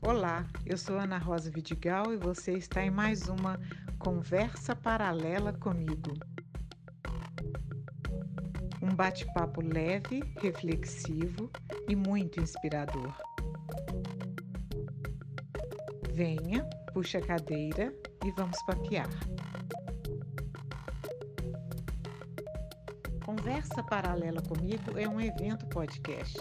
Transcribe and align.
Olá, 0.00 0.46
eu 0.64 0.78
sou 0.78 0.96
Ana 0.96 1.18
Rosa 1.18 1.50
Vidigal 1.50 2.12
e 2.12 2.16
você 2.16 2.52
está 2.52 2.84
em 2.84 2.90
mais 2.90 3.28
uma 3.28 3.58
Conversa 3.98 4.74
Paralela 4.76 5.52
comigo. 5.52 6.14
Um 8.80 8.94
bate-papo 8.94 9.60
leve, 9.60 10.22
reflexivo 10.40 11.50
e 11.88 11.96
muito 11.96 12.40
inspirador. 12.40 13.12
Venha, 16.12 16.64
puxa 16.92 17.18
a 17.18 17.26
cadeira 17.26 17.92
e 18.24 18.30
vamos 18.36 18.62
papear. 18.66 19.08
Conversa 23.26 23.82
Paralela 23.82 24.40
Comigo 24.42 24.96
é 24.96 25.08
um 25.08 25.20
evento 25.20 25.66
podcast 25.66 26.38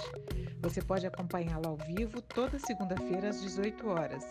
você 0.70 0.82
pode 0.82 1.08
acompanhá-lo 1.08 1.66
ao 1.66 1.78
vivo 1.78 2.22
toda 2.22 2.60
segunda-feira 2.60 3.30
às 3.30 3.42
18 3.42 3.88
horas. 3.88 4.28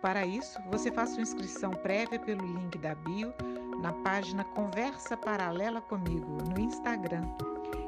Para 0.00 0.24
isso, 0.24 0.58
você 0.70 0.90
faça 0.90 1.12
sua 1.12 1.22
inscrição 1.22 1.70
prévia 1.70 2.18
pelo 2.18 2.46
link 2.46 2.78
da 2.78 2.94
bio 2.94 3.34
na 3.82 3.92
página 3.92 4.42
Conversa 4.42 5.18
Paralela 5.18 5.82
Comigo 5.82 6.38
no 6.50 6.58
Instagram 6.58 7.24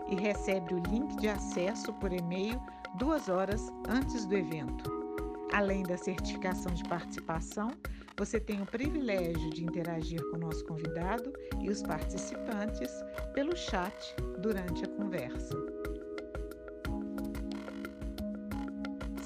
e 0.07 0.17
recebe 0.17 0.75
o 0.75 0.83
link 0.91 1.17
de 1.17 1.29
acesso 1.31 1.91
por 1.95 2.13
e-mail 2.13 2.61
duas 2.97 3.31
horas 3.31 3.73
antes 3.89 4.27
do 4.27 4.37
evento. 4.37 4.85
Além 5.55 5.83
da 5.83 5.97
certificação 5.97 6.75
de 6.75 6.85
participação, 6.85 7.71
você 8.19 8.39
tem 8.39 8.61
o 8.61 8.67
privilégio 8.67 9.49
de 9.49 9.65
interagir 9.65 10.23
com 10.29 10.37
o 10.37 10.41
nosso 10.41 10.63
convidado 10.67 11.33
e 11.59 11.71
os 11.71 11.83
participantes 11.83 12.91
pelo 13.33 13.57
chat 13.57 14.15
durante 14.43 14.85
a 14.85 14.89
conversa. 14.89 15.78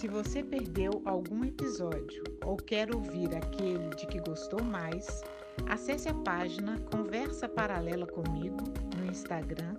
Se 0.02 0.08
você 0.08 0.42
perdeu 0.42 1.00
algum 1.04 1.44
episódio 1.44 2.24
ou 2.44 2.56
quer 2.56 2.92
ouvir 2.92 3.32
aquele 3.36 3.88
de 3.90 4.04
que 4.08 4.18
gostou 4.18 4.60
mais, 4.60 5.22
acesse 5.68 6.08
a 6.08 6.14
página 6.24 6.76
Conversa 6.92 7.48
Paralela 7.48 8.04
comigo 8.04 8.64
no 8.98 9.06
Instagram 9.06 9.76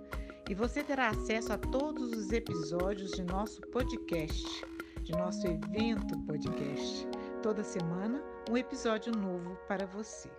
e 0.50 0.56
você 0.56 0.82
terá 0.82 1.10
acesso 1.10 1.52
a 1.52 1.58
todos 1.58 2.14
os 2.14 2.32
episódios 2.32 3.12
de 3.12 3.24
nosso 3.26 3.60
podcast, 3.64 4.66
de 5.02 5.12
nosso 5.12 5.46
evento 5.46 6.18
podcast. 6.20 7.06
Toda 7.42 7.62
semana, 7.62 8.24
um 8.50 8.56
episódio 8.56 9.12
novo 9.12 9.58
para 9.68 9.86
você. 9.88 10.30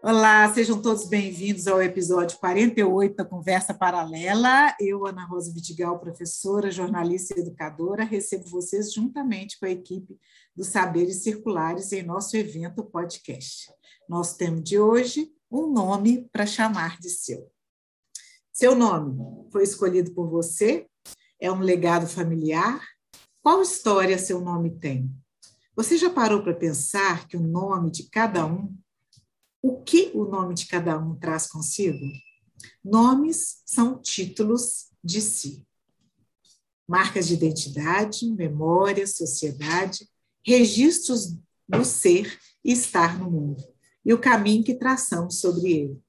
Olá, 0.00 0.48
sejam 0.54 0.80
todos 0.80 1.08
bem-vindos 1.08 1.66
ao 1.66 1.82
episódio 1.82 2.38
48 2.38 3.16
da 3.16 3.24
Conversa 3.24 3.74
Paralela. 3.74 4.72
Eu, 4.80 5.04
Ana 5.04 5.26
Rosa 5.26 5.52
Vitigal, 5.52 5.98
professora, 5.98 6.70
jornalista 6.70 7.34
e 7.36 7.40
educadora, 7.40 8.04
recebo 8.04 8.48
vocês 8.48 8.92
juntamente 8.92 9.58
com 9.58 9.66
a 9.66 9.70
equipe 9.70 10.16
dos 10.54 10.68
Saberes 10.68 11.24
Circulares 11.24 11.90
em 11.90 12.04
nosso 12.04 12.36
evento 12.36 12.84
podcast. 12.84 13.72
Nosso 14.08 14.38
tema 14.38 14.60
de 14.60 14.78
hoje, 14.78 15.32
um 15.50 15.66
nome 15.66 16.28
para 16.32 16.46
chamar 16.46 17.00
de 17.00 17.10
seu. 17.10 17.50
Seu 18.52 18.76
nome 18.76 19.18
foi 19.50 19.64
escolhido 19.64 20.12
por 20.12 20.30
você? 20.30 20.86
É 21.40 21.50
um 21.50 21.58
legado 21.58 22.06
familiar? 22.06 22.80
Qual 23.42 23.60
história 23.60 24.16
seu 24.16 24.40
nome 24.40 24.78
tem? 24.78 25.10
Você 25.74 25.96
já 25.96 26.08
parou 26.08 26.40
para 26.40 26.54
pensar 26.54 27.26
que 27.26 27.36
o 27.36 27.40
nome 27.40 27.90
de 27.90 28.08
cada 28.08 28.46
um 28.46 28.72
o 29.62 29.82
que 29.82 30.10
o 30.14 30.24
nome 30.24 30.54
de 30.54 30.66
cada 30.66 30.98
um 30.98 31.14
traz 31.16 31.46
consigo? 31.46 32.04
Nomes 32.84 33.62
são 33.66 34.00
títulos 34.00 34.88
de 35.02 35.20
si. 35.20 35.66
Marcas 36.86 37.28
de 37.28 37.34
identidade, 37.34 38.26
memória, 38.30 39.06
sociedade, 39.06 40.08
registros 40.44 41.36
do 41.68 41.84
ser 41.84 42.38
e 42.64 42.72
estar 42.72 43.18
no 43.18 43.30
mundo, 43.30 43.62
e 44.04 44.14
o 44.14 44.18
caminho 44.18 44.64
que 44.64 44.74
traçamos 44.74 45.38
sobre 45.38 45.70
ele. 45.70 46.00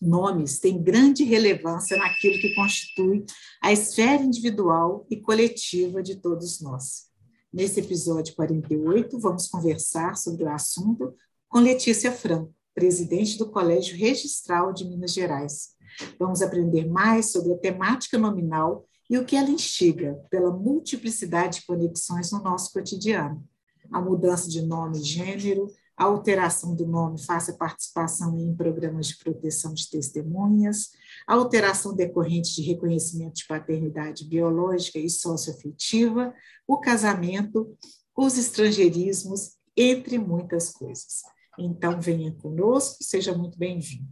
Nomes 0.00 0.58
têm 0.58 0.82
grande 0.82 1.24
relevância 1.24 1.96
naquilo 1.96 2.40
que 2.40 2.54
constitui 2.54 3.24
a 3.62 3.70
esfera 3.70 4.22
individual 4.22 5.06
e 5.10 5.20
coletiva 5.20 6.02
de 6.02 6.16
todos 6.16 6.60
nós. 6.60 7.10
Nesse 7.52 7.80
episódio 7.80 8.34
48, 8.34 9.18
vamos 9.18 9.46
conversar 9.46 10.16
sobre 10.16 10.44
o 10.44 10.48
assunto 10.48 11.14
com 11.48 11.58
Letícia 11.58 12.10
Franco, 12.10 12.54
presidente 12.74 13.38
do 13.38 13.50
Colégio 13.50 13.96
Registral 13.96 14.72
de 14.72 14.84
Minas 14.84 15.12
Gerais. 15.12 15.70
Vamos 16.18 16.40
aprender 16.42 16.86
mais 16.86 17.32
sobre 17.32 17.52
a 17.52 17.58
temática 17.58 18.16
nominal 18.16 18.86
e 19.08 19.18
o 19.18 19.24
que 19.24 19.36
ela 19.36 19.50
instiga 19.50 20.14
pela 20.30 20.52
multiplicidade 20.52 21.60
de 21.60 21.66
conexões 21.66 22.30
no 22.30 22.42
nosso 22.42 22.72
cotidiano. 22.72 23.44
A 23.90 24.00
mudança 24.00 24.48
de 24.48 24.62
nome 24.62 25.00
e 25.00 25.02
gênero, 25.02 25.66
a 25.96 26.04
alteração 26.04 26.74
do 26.74 26.86
nome 26.86 27.20
face 27.20 27.50
à 27.50 27.54
participação 27.54 28.38
em 28.38 28.54
programas 28.54 29.08
de 29.08 29.18
proteção 29.18 29.74
de 29.74 29.90
testemunhas, 29.90 30.92
a 31.26 31.34
alteração 31.34 31.94
decorrente 31.94 32.54
de 32.54 32.62
reconhecimento 32.62 33.34
de 33.34 33.46
paternidade 33.46 34.24
biológica 34.24 34.98
e 34.98 35.10
socioafetiva, 35.10 36.32
o 36.66 36.78
casamento, 36.78 37.76
os 38.16 38.38
estrangeirismos, 38.38 39.56
entre 39.76 40.18
muitas 40.18 40.70
coisas. 40.70 41.22
Então, 41.58 42.00
venha 42.00 42.32
conosco, 42.34 43.02
seja 43.02 43.36
muito 43.36 43.58
bem-vindo. 43.58 44.08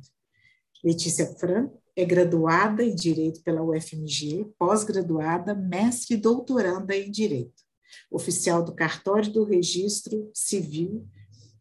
Letícia 0.84 1.26
Franco 1.38 1.80
é 1.96 2.04
graduada 2.04 2.84
em 2.84 2.94
Direito 2.94 3.42
pela 3.42 3.62
UFMG, 3.62 4.46
pós-graduada, 4.58 5.54
mestre 5.54 6.14
e 6.14 6.20
doutoranda 6.20 6.96
em 6.96 7.10
Direito, 7.10 7.62
oficial 8.10 8.62
do 8.62 8.74
Cartório 8.74 9.32
do 9.32 9.44
Registro 9.44 10.30
Civil 10.32 11.06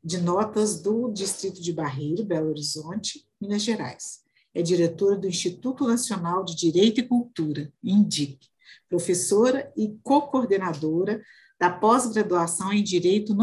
de 0.04 0.20
Notas 0.20 0.82
do 0.82 1.12
Distrito 1.12 1.62
de 1.62 1.74
Barreiro, 1.74 2.24
Belo 2.24 2.50
Horizonte, 2.50 3.28
Minas 3.42 3.64
Gerais. 3.64 4.22
É 4.54 4.62
diretora 4.62 5.18
do 5.18 5.28
Instituto 5.28 5.86
Nacional 5.86 6.44
de 6.44 6.56
Direito 6.56 7.00
e 7.02 7.08
Cultura, 7.08 7.72
INDIC, 7.84 8.40
professora 8.88 9.72
e 9.76 9.98
co-coordenadora 10.04 11.22
da 11.60 11.70
pós-graduação 11.70 12.72
em 12.72 12.84
Direito 12.84 13.36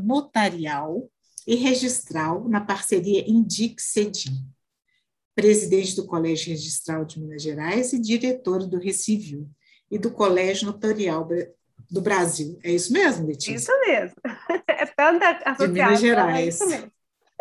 Notarial 0.00 1.10
e 1.46 1.54
registral 1.56 2.48
na 2.48 2.60
parceria 2.60 3.28
Indic-Cedim, 3.28 4.46
presidente 5.34 5.96
do 5.96 6.06
Colégio 6.06 6.50
Registral 6.50 7.04
de 7.04 7.20
Minas 7.20 7.42
Gerais 7.42 7.92
e 7.92 7.98
diretor 7.98 8.66
do 8.66 8.78
Recivil 8.78 9.48
e 9.90 9.98
do 9.98 10.10
Colégio 10.10 10.66
Notarial 10.66 11.28
do 11.90 12.00
Brasil. 12.00 12.58
É 12.62 12.70
isso 12.72 12.92
mesmo, 12.92 13.26
Letícia? 13.26 13.54
Isso 13.54 13.80
mesmo. 13.86 14.16
É 14.68 14.86
tanta 14.86 15.30
associação. 15.30 15.66
De 15.66 15.72
Minas 15.72 16.00
Gerais. 16.00 16.38
É 16.38 16.48
isso 16.48 16.66
mesmo. 16.66 16.92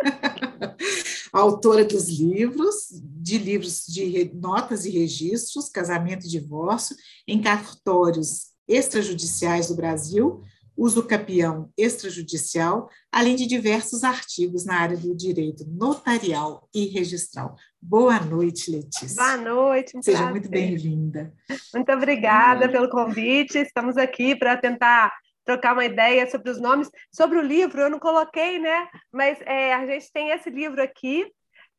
Autora 1.33 1.83
dos 1.83 2.07
livros, 2.07 2.89
de 2.91 3.37
livros 3.37 3.85
de 3.87 4.31
notas 4.33 4.85
e 4.85 4.89
registros, 4.89 5.69
casamento 5.69 6.25
e 6.25 6.29
divórcio, 6.29 6.95
em 7.27 7.41
cartórios 7.41 8.51
extrajudiciais 8.67 9.69
do 9.69 9.75
Brasil, 9.75 10.43
uso 10.75 11.05
capião 11.07 11.71
extrajudicial, 11.77 12.89
além 13.11 13.35
de 13.35 13.45
diversos 13.45 14.03
artigos 14.03 14.65
na 14.65 14.79
área 14.79 14.97
do 14.97 15.15
direito 15.15 15.65
notarial 15.67 16.67
e 16.73 16.85
registral. 16.85 17.55
Boa 17.81 18.19
noite, 18.19 18.71
Letícia. 18.71 19.15
Boa 19.15 19.37
noite. 19.37 19.91
Seja 20.01 20.17
prazer. 20.17 20.31
muito 20.31 20.49
bem-vinda. 20.49 21.33
Muito 21.73 21.91
obrigada 21.91 22.69
pelo 22.69 22.89
convite. 22.89 23.57
Estamos 23.57 23.97
aqui 23.97 24.35
para 24.35 24.57
tentar 24.57 25.13
trocar 25.43 25.73
uma 25.73 25.85
ideia 25.85 26.29
sobre 26.29 26.49
os 26.49 26.59
nomes. 26.59 26.89
Sobre 27.11 27.37
o 27.37 27.41
livro, 27.41 27.81
eu 27.81 27.89
não 27.89 27.99
coloquei, 27.99 28.59
né? 28.59 28.87
Mas 29.11 29.39
é, 29.41 29.73
a 29.73 29.85
gente 29.85 30.11
tem 30.11 30.29
esse 30.29 30.49
livro 30.49 30.81
aqui, 30.81 31.31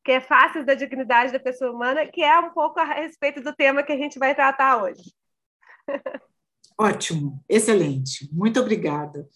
que 0.04 0.12
é 0.12 0.20
Faces 0.20 0.66
da 0.66 0.74
Dignidade 0.74 1.32
da 1.32 1.40
Pessoa 1.40 1.70
Humana, 1.70 2.06
que 2.06 2.22
é 2.22 2.38
um 2.38 2.50
pouco 2.50 2.80
a 2.80 2.84
respeito 2.84 3.40
do 3.40 3.54
tema 3.54 3.82
que 3.82 3.92
a 3.92 3.96
gente 3.96 4.18
vai 4.18 4.34
tratar 4.34 4.82
hoje. 4.82 5.12
Ótimo, 6.78 7.42
excelente. 7.48 8.28
Muito 8.32 8.60
obrigada. 8.60 9.28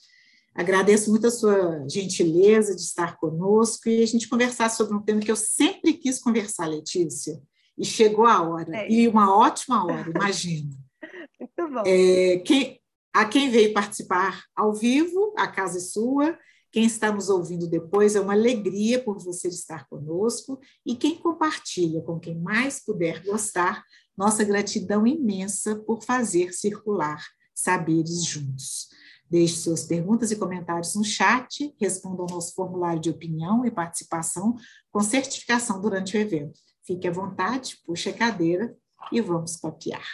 Agradeço 0.55 1.11
muito 1.11 1.27
a 1.27 1.31
sua 1.31 1.87
gentileza 1.87 2.75
de 2.75 2.81
estar 2.81 3.19
conosco 3.19 3.89
e 3.89 4.03
a 4.03 4.07
gente 4.07 4.29
conversar 4.29 4.71
sobre 4.71 4.97
um 4.97 5.03
tema 5.03 5.21
que 5.21 5.31
eu 5.31 5.37
sempre 5.37 5.93
quis 5.93 6.19
conversar, 6.19 6.67
Letícia, 6.67 7.39
e 7.77 7.85
chegou 7.85 8.25
a 8.25 8.43
hora, 8.43 8.75
é. 8.75 8.91
e 8.91 9.07
uma 9.07 9.37
ótima 9.37 9.85
hora, 9.85 10.11
imagina. 10.11 10.71
muito 11.39 11.75
bom. 11.75 11.83
É, 11.85 12.39
quem, 12.39 12.81
a 13.13 13.27
quem 13.27 13.51
veio 13.51 13.75
participar 13.75 14.45
ao 14.57 14.73
vivo, 14.73 15.35
a 15.37 15.47
casa 15.47 15.77
é 15.77 15.81
sua. 15.81 16.39
Quem 16.73 16.85
está 16.85 17.11
nos 17.11 17.31
ouvindo 17.31 17.67
depois, 17.67 18.17
é 18.17 18.21
uma 18.21 18.35
alegria 18.35 19.03
por 19.03 19.19
você 19.19 19.49
estar 19.49 19.87
conosco. 19.89 20.61
E 20.85 20.95
quem 20.95 21.17
compartilha 21.17 22.03
com 22.03 22.19
quem 22.19 22.39
mais 22.39 22.85
puder 22.85 23.23
gostar, 23.25 23.83
nossa 24.17 24.45
gratidão 24.45 25.07
imensa 25.07 25.77
por 25.77 26.03
fazer 26.03 26.53
circular 26.53 27.23
saberes 27.55 28.25
juntos. 28.25 28.89
Deixe 29.29 29.57
suas 29.57 29.85
perguntas 29.85 30.31
e 30.31 30.37
comentários 30.37 30.95
no 30.95 31.05
chat, 31.05 31.75
responda 31.81 32.23
ao 32.23 32.29
nosso 32.29 32.55
formulário 32.55 33.01
de 33.01 33.11
opinião 33.11 33.65
e 33.67 33.71
participação 33.71 34.57
com 34.91 35.01
certificação 35.01 35.81
durante 35.81 36.17
o 36.17 36.21
evento. 36.21 36.61
Fique 36.87 37.09
à 37.09 37.11
vontade, 37.11 37.81
puxe 37.85 38.09
a 38.09 38.13
cadeira 38.13 38.77
e 39.11 39.21
vamos 39.21 39.57
papear. 39.57 40.07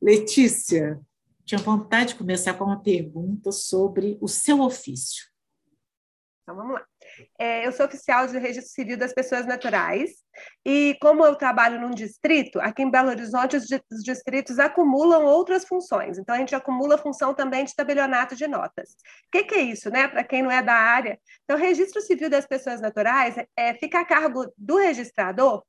Letícia, 0.00 1.00
tinha 1.44 1.58
vontade 1.58 2.10
de 2.10 2.16
começar 2.16 2.54
com 2.54 2.64
uma 2.64 2.82
pergunta 2.82 3.50
sobre 3.50 4.18
o 4.20 4.28
seu 4.28 4.60
ofício. 4.60 5.26
Então, 6.42 6.54
vamos 6.54 6.74
lá. 6.74 6.86
É, 7.38 7.66
eu 7.66 7.72
sou 7.72 7.86
oficial 7.86 8.26
de 8.26 8.38
registro 8.38 8.72
civil 8.72 8.96
das 8.96 9.12
pessoas 9.12 9.46
naturais 9.46 10.10
e 10.64 10.96
como 11.00 11.24
eu 11.24 11.34
trabalho 11.34 11.80
num 11.80 11.90
distrito, 11.90 12.60
aqui 12.60 12.82
em 12.82 12.90
Belo 12.90 13.08
Horizonte 13.08 13.56
os, 13.56 13.64
os 13.90 14.02
distritos 14.02 14.58
acumulam 14.58 15.24
outras 15.24 15.64
funções. 15.64 16.18
Então 16.18 16.34
a 16.34 16.38
gente 16.38 16.54
acumula 16.54 16.94
a 16.94 16.98
função 16.98 17.34
também 17.34 17.64
de 17.64 17.74
tabelionato 17.74 18.36
de 18.36 18.46
notas. 18.46 18.90
O 18.90 19.30
que, 19.32 19.44
que, 19.44 19.54
é 19.54 19.60
isso, 19.60 19.90
né? 19.90 20.08
Para 20.08 20.24
quem 20.24 20.42
não 20.42 20.50
é 20.50 20.62
da 20.62 20.74
área, 20.74 21.18
então 21.44 21.56
o 21.56 21.60
registro 21.60 22.00
civil 22.00 22.30
das 22.30 22.46
pessoas 22.46 22.80
naturais 22.80 23.36
é, 23.56 23.74
fica 23.74 24.00
a 24.00 24.04
cargo 24.04 24.52
do 24.56 24.76
registrador 24.76 25.62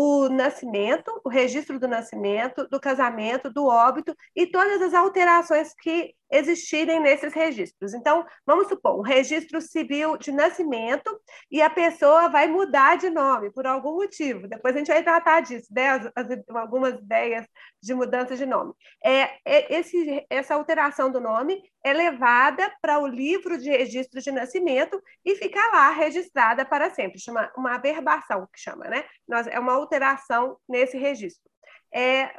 o 0.00 0.28
nascimento, 0.28 1.20
o 1.24 1.28
registro 1.28 1.76
do 1.80 1.88
nascimento, 1.88 2.68
do 2.68 2.78
casamento, 2.78 3.52
do 3.52 3.66
óbito 3.66 4.14
e 4.32 4.46
todas 4.46 4.80
as 4.80 4.94
alterações 4.94 5.74
que 5.74 6.14
existirem 6.30 7.00
nesses 7.00 7.34
registros. 7.34 7.92
Então, 7.94 8.24
vamos 8.46 8.68
supor, 8.68 8.96
um 8.96 9.02
registro 9.02 9.60
civil 9.60 10.16
de 10.16 10.30
nascimento 10.30 11.20
e 11.50 11.60
a 11.60 11.68
pessoa 11.68 12.28
vai 12.28 12.46
mudar 12.46 12.96
de 12.96 13.10
nome 13.10 13.50
por 13.50 13.66
algum 13.66 13.96
motivo. 13.96 14.46
Depois 14.46 14.72
a 14.76 14.78
gente 14.78 14.86
vai 14.86 15.02
tratar 15.02 15.40
disso, 15.40 15.66
né? 15.72 15.88
As, 15.88 16.12
as, 16.14 16.26
algumas 16.54 16.94
ideias 16.94 17.44
de 17.80 17.94
mudança 17.94 18.36
de 18.36 18.44
nome. 18.44 18.72
É, 19.04 19.38
é, 19.44 19.74
esse, 19.74 20.26
essa 20.28 20.54
alteração 20.54 21.10
do 21.10 21.20
nome 21.20 21.62
é 21.84 21.92
levada 21.92 22.72
para 22.80 22.98
o 22.98 23.06
livro 23.06 23.58
de 23.58 23.70
registro 23.70 24.20
de 24.20 24.30
nascimento 24.30 25.00
e 25.24 25.36
fica 25.36 25.60
lá 25.70 25.90
registrada 25.90 26.64
para 26.64 26.90
sempre. 26.90 27.20
Chama 27.20 27.50
uma 27.56 27.74
averbação, 27.74 28.48
que 28.52 28.60
chama, 28.60 28.86
né? 28.88 29.04
Nós, 29.26 29.46
é 29.46 29.58
uma 29.58 29.74
alteração 29.74 30.56
nesse 30.68 30.98
registro. 30.98 31.50
É, 31.92 32.34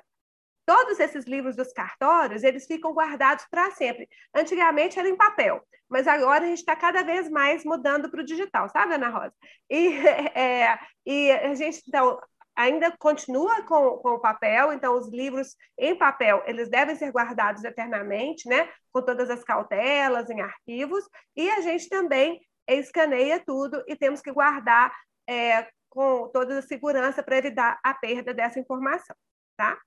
Todos 0.70 1.00
esses 1.00 1.26
livros 1.26 1.56
dos 1.56 1.74
cartórios, 1.74 2.44
eles 2.44 2.68
ficam 2.68 2.94
guardados 2.94 3.44
para 3.50 3.72
sempre. 3.72 4.08
Antigamente 4.36 5.00
era 5.00 5.10
em 5.10 5.18
papel, 5.18 5.68
mas 5.90 6.08
agora 6.08 6.44
a 6.44 6.48
gente 6.48 6.60
está 6.60 6.76
cada 6.76 7.02
vez 7.02 7.28
mais 7.28 7.66
mudando 7.66 8.08
para 8.08 8.22
o 8.22 8.24
digital, 8.24 8.70
sabe, 8.70 8.94
Ana 8.94 9.10
Rosa? 9.10 9.34
E, 9.68 9.98
é, 10.38 10.78
e 11.08 11.32
a 11.32 11.56
gente, 11.56 11.82
então, 11.88 12.20
ainda 12.56 12.96
continua 12.98 13.64
com, 13.64 13.98
com 13.98 14.10
o 14.12 14.20
papel, 14.20 14.74
então 14.74 14.98
os 14.98 15.10
livros 15.10 15.56
em 15.78 15.98
papel, 15.98 16.44
eles 16.46 16.70
devem 16.70 16.96
ser 16.96 17.12
guardados 17.12 17.64
eternamente, 17.64 18.48
né? 18.48 18.70
Com 18.92 19.02
todas 19.02 19.30
as 19.30 19.44
cautelas, 19.44 20.30
em 20.30 20.42
arquivos, 20.42 21.06
e 21.36 21.50
a 21.50 21.62
gente 21.62 21.88
também 21.90 22.40
escaneia 22.68 23.42
tudo 23.46 23.84
e 23.88 23.96
temos 23.96 24.22
que 24.22 24.32
guardar 24.32 24.94
é, 25.28 25.68
com 25.90 26.30
toda 26.30 26.60
a 26.60 26.62
segurança 26.62 27.24
para 27.24 27.38
evitar 27.38 27.80
a 27.84 27.94
perda 27.94 28.34
dessa 28.34 28.60
informação, 28.60 29.16
tá? 29.58 29.78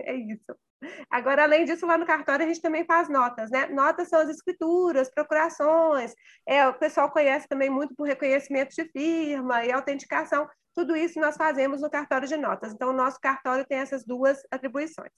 É 0.00 0.14
isso. 0.14 0.56
Agora, 1.10 1.44
além 1.44 1.64
disso, 1.64 1.86
lá 1.86 1.96
no 1.96 2.06
cartório 2.06 2.44
a 2.44 2.48
gente 2.48 2.60
também 2.60 2.84
faz 2.84 3.08
notas, 3.08 3.50
né? 3.50 3.66
Notas 3.66 4.08
são 4.08 4.20
as 4.20 4.28
escrituras, 4.28 5.10
procurações, 5.10 6.14
é, 6.46 6.66
o 6.66 6.74
pessoal 6.74 7.10
conhece 7.10 7.46
também 7.46 7.70
muito 7.70 7.94
por 7.94 8.06
reconhecimento 8.06 8.74
de 8.74 8.84
firma 8.90 9.64
e 9.64 9.72
autenticação. 9.72 10.48
Tudo 10.74 10.96
isso 10.96 11.20
nós 11.20 11.36
fazemos 11.36 11.80
no 11.80 11.90
cartório 11.90 12.26
de 12.26 12.36
notas. 12.36 12.72
Então, 12.72 12.90
o 12.90 12.94
nosso 12.94 13.20
cartório 13.20 13.66
tem 13.66 13.78
essas 13.78 14.04
duas 14.04 14.38
atribuições. 14.50 15.12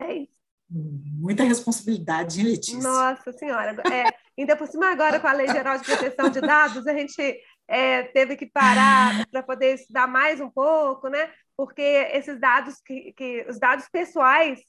É 0.00 0.14
isso. 0.14 0.42
Muita 0.68 1.44
responsabilidade, 1.44 2.40
hein, 2.40 2.46
Letícia? 2.46 2.82
Nossa 2.82 3.32
Senhora. 3.32 3.76
É, 3.92 4.08
ainda 4.36 4.56
por 4.56 4.66
cima, 4.66 4.90
agora 4.90 5.20
com 5.20 5.26
a 5.26 5.32
Lei 5.32 5.46
Geral 5.46 5.78
de 5.78 5.84
Proteção 5.84 6.30
de 6.30 6.40
Dados, 6.40 6.86
a 6.86 6.92
gente 6.92 7.40
é, 7.68 8.02
teve 8.04 8.36
que 8.36 8.46
parar 8.46 9.26
para 9.30 9.42
poder 9.42 9.74
estudar 9.74 10.08
mais 10.08 10.40
um 10.40 10.50
pouco, 10.50 11.08
né? 11.08 11.30
porque 11.56 11.82
esses 11.82 12.38
dados 12.38 12.80
que, 12.84 13.12
que 13.12 13.46
os 13.48 13.58
dados 13.58 13.88
pessoais, 13.88 14.60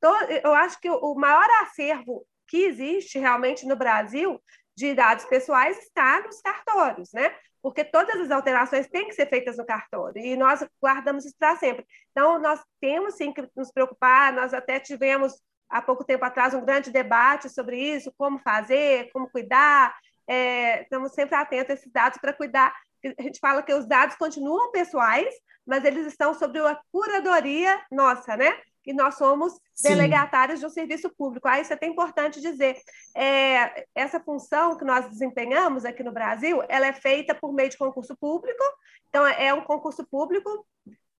to, 0.00 0.08
eu 0.44 0.54
acho 0.54 0.80
que 0.80 0.88
o 0.88 1.14
maior 1.14 1.46
acervo 1.62 2.26
que 2.46 2.58
existe 2.58 3.18
realmente 3.18 3.66
no 3.66 3.76
Brasil 3.76 4.40
de 4.78 4.94
dados 4.94 5.24
pessoais 5.24 5.76
está 5.78 6.20
nos 6.20 6.40
cartórios, 6.40 7.12
né? 7.12 7.34
Porque 7.60 7.84
todas 7.84 8.20
as 8.20 8.30
alterações 8.30 8.86
têm 8.86 9.08
que 9.08 9.12
ser 9.12 9.28
feitas 9.28 9.56
no 9.56 9.66
cartório 9.66 10.24
e 10.24 10.36
nós 10.36 10.64
guardamos 10.80 11.24
isso 11.24 11.34
para 11.36 11.56
sempre. 11.56 11.84
Então, 12.12 12.38
nós 12.38 12.62
temos 12.80 13.14
sim 13.14 13.32
que 13.32 13.44
nos 13.56 13.72
preocupar, 13.72 14.32
nós 14.32 14.54
até 14.54 14.78
tivemos 14.78 15.42
há 15.68 15.82
pouco 15.82 16.04
tempo 16.04 16.24
atrás 16.24 16.54
um 16.54 16.64
grande 16.64 16.92
debate 16.92 17.48
sobre 17.48 17.76
isso, 17.76 18.14
como 18.16 18.38
fazer, 18.38 19.10
como 19.12 19.28
cuidar, 19.28 19.96
é, 20.28 20.82
estamos 20.82 21.12
sempre 21.12 21.34
atentos 21.34 21.70
a 21.70 21.74
esses 21.74 21.92
dados 21.92 22.18
para 22.20 22.32
cuidar. 22.32 22.72
A 23.18 23.22
gente 23.22 23.40
fala 23.40 23.64
que 23.64 23.74
os 23.74 23.84
dados 23.84 24.14
continuam 24.14 24.70
pessoais, 24.70 25.34
mas 25.66 25.84
eles 25.84 26.06
estão 26.06 26.32
sob 26.34 26.56
a 26.60 26.80
curadoria 26.92 27.82
nossa, 27.90 28.36
né? 28.36 28.56
E 28.88 28.92
nós 28.94 29.16
somos 29.16 29.52
Sim. 29.74 29.90
delegatários 29.90 30.60
de 30.60 30.64
um 30.64 30.70
serviço 30.70 31.10
público. 31.10 31.46
Ah, 31.46 31.60
isso 31.60 31.70
é 31.70 31.76
até 31.76 31.86
importante 31.86 32.40
dizer. 32.40 32.74
É, 33.14 33.86
essa 33.94 34.18
função 34.18 34.78
que 34.78 34.84
nós 34.84 35.10
desempenhamos 35.10 35.84
aqui 35.84 36.02
no 36.02 36.10
Brasil, 36.10 36.62
ela 36.70 36.86
é 36.86 36.92
feita 36.94 37.34
por 37.34 37.52
meio 37.52 37.68
de 37.68 37.76
concurso 37.76 38.16
público. 38.16 38.64
Então, 39.10 39.26
é 39.26 39.52
um 39.52 39.60
concurso 39.60 40.06
público 40.06 40.66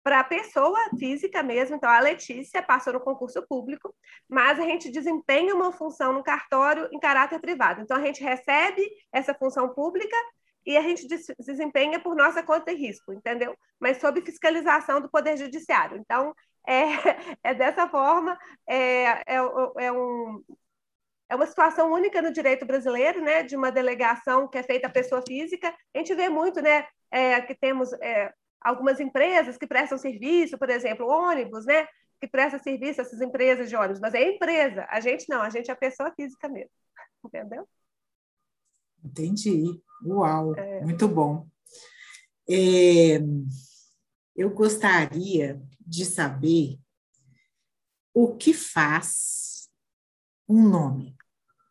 para 0.03 0.21
a 0.21 0.25
pessoa 0.25 0.79
física 0.99 1.43
mesmo. 1.43 1.77
Então, 1.77 1.91
a 1.91 2.01
Letícia 2.01 2.63
passou 2.63 2.95
no 2.95 3.01
concurso 3.01 3.47
público, 3.47 3.95
mas 4.27 4.59
a 4.59 4.63
gente 4.63 4.91
desempenha 4.91 5.55
uma 5.55 5.71
função 5.71 6.15
no 6.15 6.23
cartório 6.23 6.89
em 6.91 6.99
caráter 6.99 7.39
privado. 7.39 7.83
Então, 7.83 7.99
a 7.99 8.03
gente 8.03 8.25
recebe 8.25 8.83
essa 9.13 9.35
função 9.35 9.69
pública 9.75 10.17
e 10.65 10.75
a 10.75 10.83
gente 10.83 11.07
desempenha 11.39 12.01
por 12.01 12.17
nossa 12.17 12.43
conta 12.43 12.73
e 12.73 12.77
risco, 12.77 13.13
entendeu? 13.13 13.55
Mas 13.79 13.99
sob 13.99 14.23
fiscalização 14.23 15.03
do 15.03 15.11
Poder 15.11 15.37
Judiciário. 15.37 15.99
Então, 15.99 16.35
é, 16.67 16.85
é 17.43 17.55
dessa 17.55 17.89
forma, 17.89 18.39
é, 18.67 19.05
é, 19.05 19.37
é, 19.79 19.93
um, 19.93 20.43
é 21.29 21.37
uma 21.37 21.47
situação 21.47 21.93
única 21.93 22.23
no 22.23 22.33
direito 22.33 22.67
brasileiro, 22.67 23.21
né, 23.21 23.43
de 23.43 23.57
uma 23.57 23.71
delegação 23.71 24.49
que 24.49 24.59
é 24.59 24.63
feita 24.63 24.87
à 24.87 24.91
pessoa 24.91 25.23
física. 25.27 25.75
A 25.95 25.99
gente 25.99 26.15
vê 26.15 26.29
muito, 26.29 26.61
né, 26.61 26.87
é, 27.11 27.41
que 27.41 27.55
temos 27.55 27.93
é, 27.95 28.33
algumas 28.61 29.01
empresas 29.01 29.57
que 29.57 29.67
prestam 29.67 29.99
serviço, 29.99 30.59
por 30.59 30.71
exemplo, 30.71 31.07
ônibus, 31.07 31.65
né, 31.67 31.87
que 32.21 32.27
presta 32.27 32.59
serviço 32.59 33.01
a 33.01 33.05
essas 33.05 33.21
empresas 33.21 33.69
de 33.69 33.77
ônibus, 33.77 34.01
mas 34.01 34.15
é 34.15 34.31
empresa. 34.31 34.87
A 34.91 35.01
gente 35.01 35.27
não, 35.29 35.41
a 35.41 35.51
gente 35.51 35.71
é 35.71 35.73
a 35.73 35.77
pessoa 35.77 36.13
física 36.15 36.49
mesmo, 36.49 36.71
entendeu? 37.25 37.69
Entendi. 39.05 39.81
Uau, 40.05 40.55
é. 40.57 40.81
muito 40.81 41.09
bom. 41.09 41.47
É, 42.51 43.19
eu 44.39 44.51
gostaria 44.51 45.61
de 45.85 46.05
saber 46.05 46.79
o 48.15 48.37
que 48.37 48.55
faz 48.55 49.69
um 50.49 50.63
nome. 50.63 51.17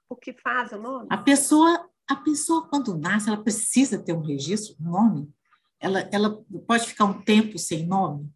O 0.10 0.18
que 0.18 0.34
faz 0.34 0.74
o 0.74 0.78
nome? 0.78 1.08
A 1.10 1.18
pessoa, 1.18 1.90
a 2.06 2.18
pessoa 2.18 2.68
quando 2.68 2.98
nasce, 2.98 3.30
ela 3.30 3.42
precisa 3.42 3.98
ter 3.98 4.12
um 4.12 4.22
registro, 4.22 4.76
um 4.82 4.92
nome. 4.92 5.34
Ela, 5.80 6.02
ela 6.12 6.44
pode 6.68 6.88
ficar 6.88 7.06
um 7.06 7.22
tempo 7.22 7.58
sem 7.58 7.88
nome? 7.88 8.30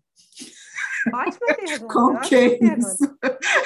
Ótima 1.14 1.48
pergunta. 1.54 1.94
Como 1.94 2.22
que 2.22 2.36
é 2.36 2.78
isso? 2.78 3.18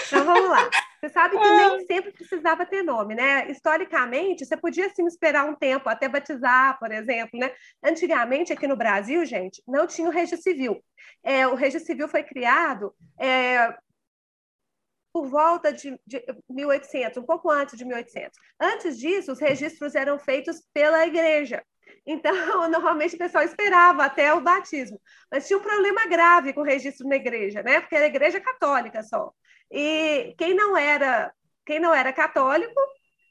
Então 0.07 0.25
vamos 0.25 0.49
lá. 0.49 0.69
Você 0.99 1.09
sabe 1.09 1.37
que 1.37 1.43
nem 1.43 1.77
ah. 1.77 1.85
sempre 1.85 2.11
precisava 2.11 2.65
ter 2.65 2.83
nome, 2.83 3.15
né? 3.15 3.49
Historicamente, 3.49 4.45
você 4.45 4.57
podia 4.57 4.89
sim 4.89 5.05
esperar 5.05 5.45
um 5.45 5.55
tempo 5.55 5.89
até 5.89 6.07
batizar, 6.07 6.79
por 6.79 6.91
exemplo, 6.91 7.39
né? 7.39 7.51
Antigamente, 7.83 8.53
aqui 8.53 8.67
no 8.67 8.75
Brasil, 8.75 9.25
gente, 9.25 9.61
não 9.67 9.85
tinha 9.87 10.07
o 10.07 10.11
registro 10.11 10.41
civil. 10.41 10.83
É, 11.23 11.47
o 11.47 11.55
registro 11.55 11.87
civil 11.87 12.07
foi 12.07 12.23
criado 12.23 12.93
é, 13.19 13.75
por 15.13 15.27
volta 15.27 15.71
de, 15.71 15.97
de 16.05 16.21
1800, 16.49 17.17
um 17.17 17.25
pouco 17.25 17.49
antes 17.49 17.77
de 17.77 17.85
1800. 17.85 18.37
Antes 18.59 18.99
disso, 18.99 19.31
os 19.31 19.39
registros 19.39 19.95
eram 19.95 20.19
feitos 20.19 20.61
pela 20.73 21.05
igreja. 21.07 21.63
Então, 22.05 22.33
normalmente 22.69 23.15
o 23.15 23.17
pessoal 23.17 23.43
esperava 23.43 24.03
até 24.03 24.33
o 24.33 24.41
batismo. 24.41 24.99
Mas 25.31 25.47
tinha 25.47 25.57
um 25.57 25.61
problema 25.63 26.05
grave 26.07 26.53
com 26.53 26.61
o 26.61 26.65
registro 26.65 27.07
na 27.07 27.15
igreja, 27.15 27.63
né? 27.63 27.79
Porque 27.79 27.95
era 27.95 28.07
igreja 28.07 28.39
católica 28.39 29.01
só. 29.03 29.31
E 29.71 30.33
quem 30.37 30.53
não 30.53 30.77
era, 30.77 31.33
quem 31.65 31.79
não 31.79 31.93
era 31.93 32.13
católico 32.13 32.79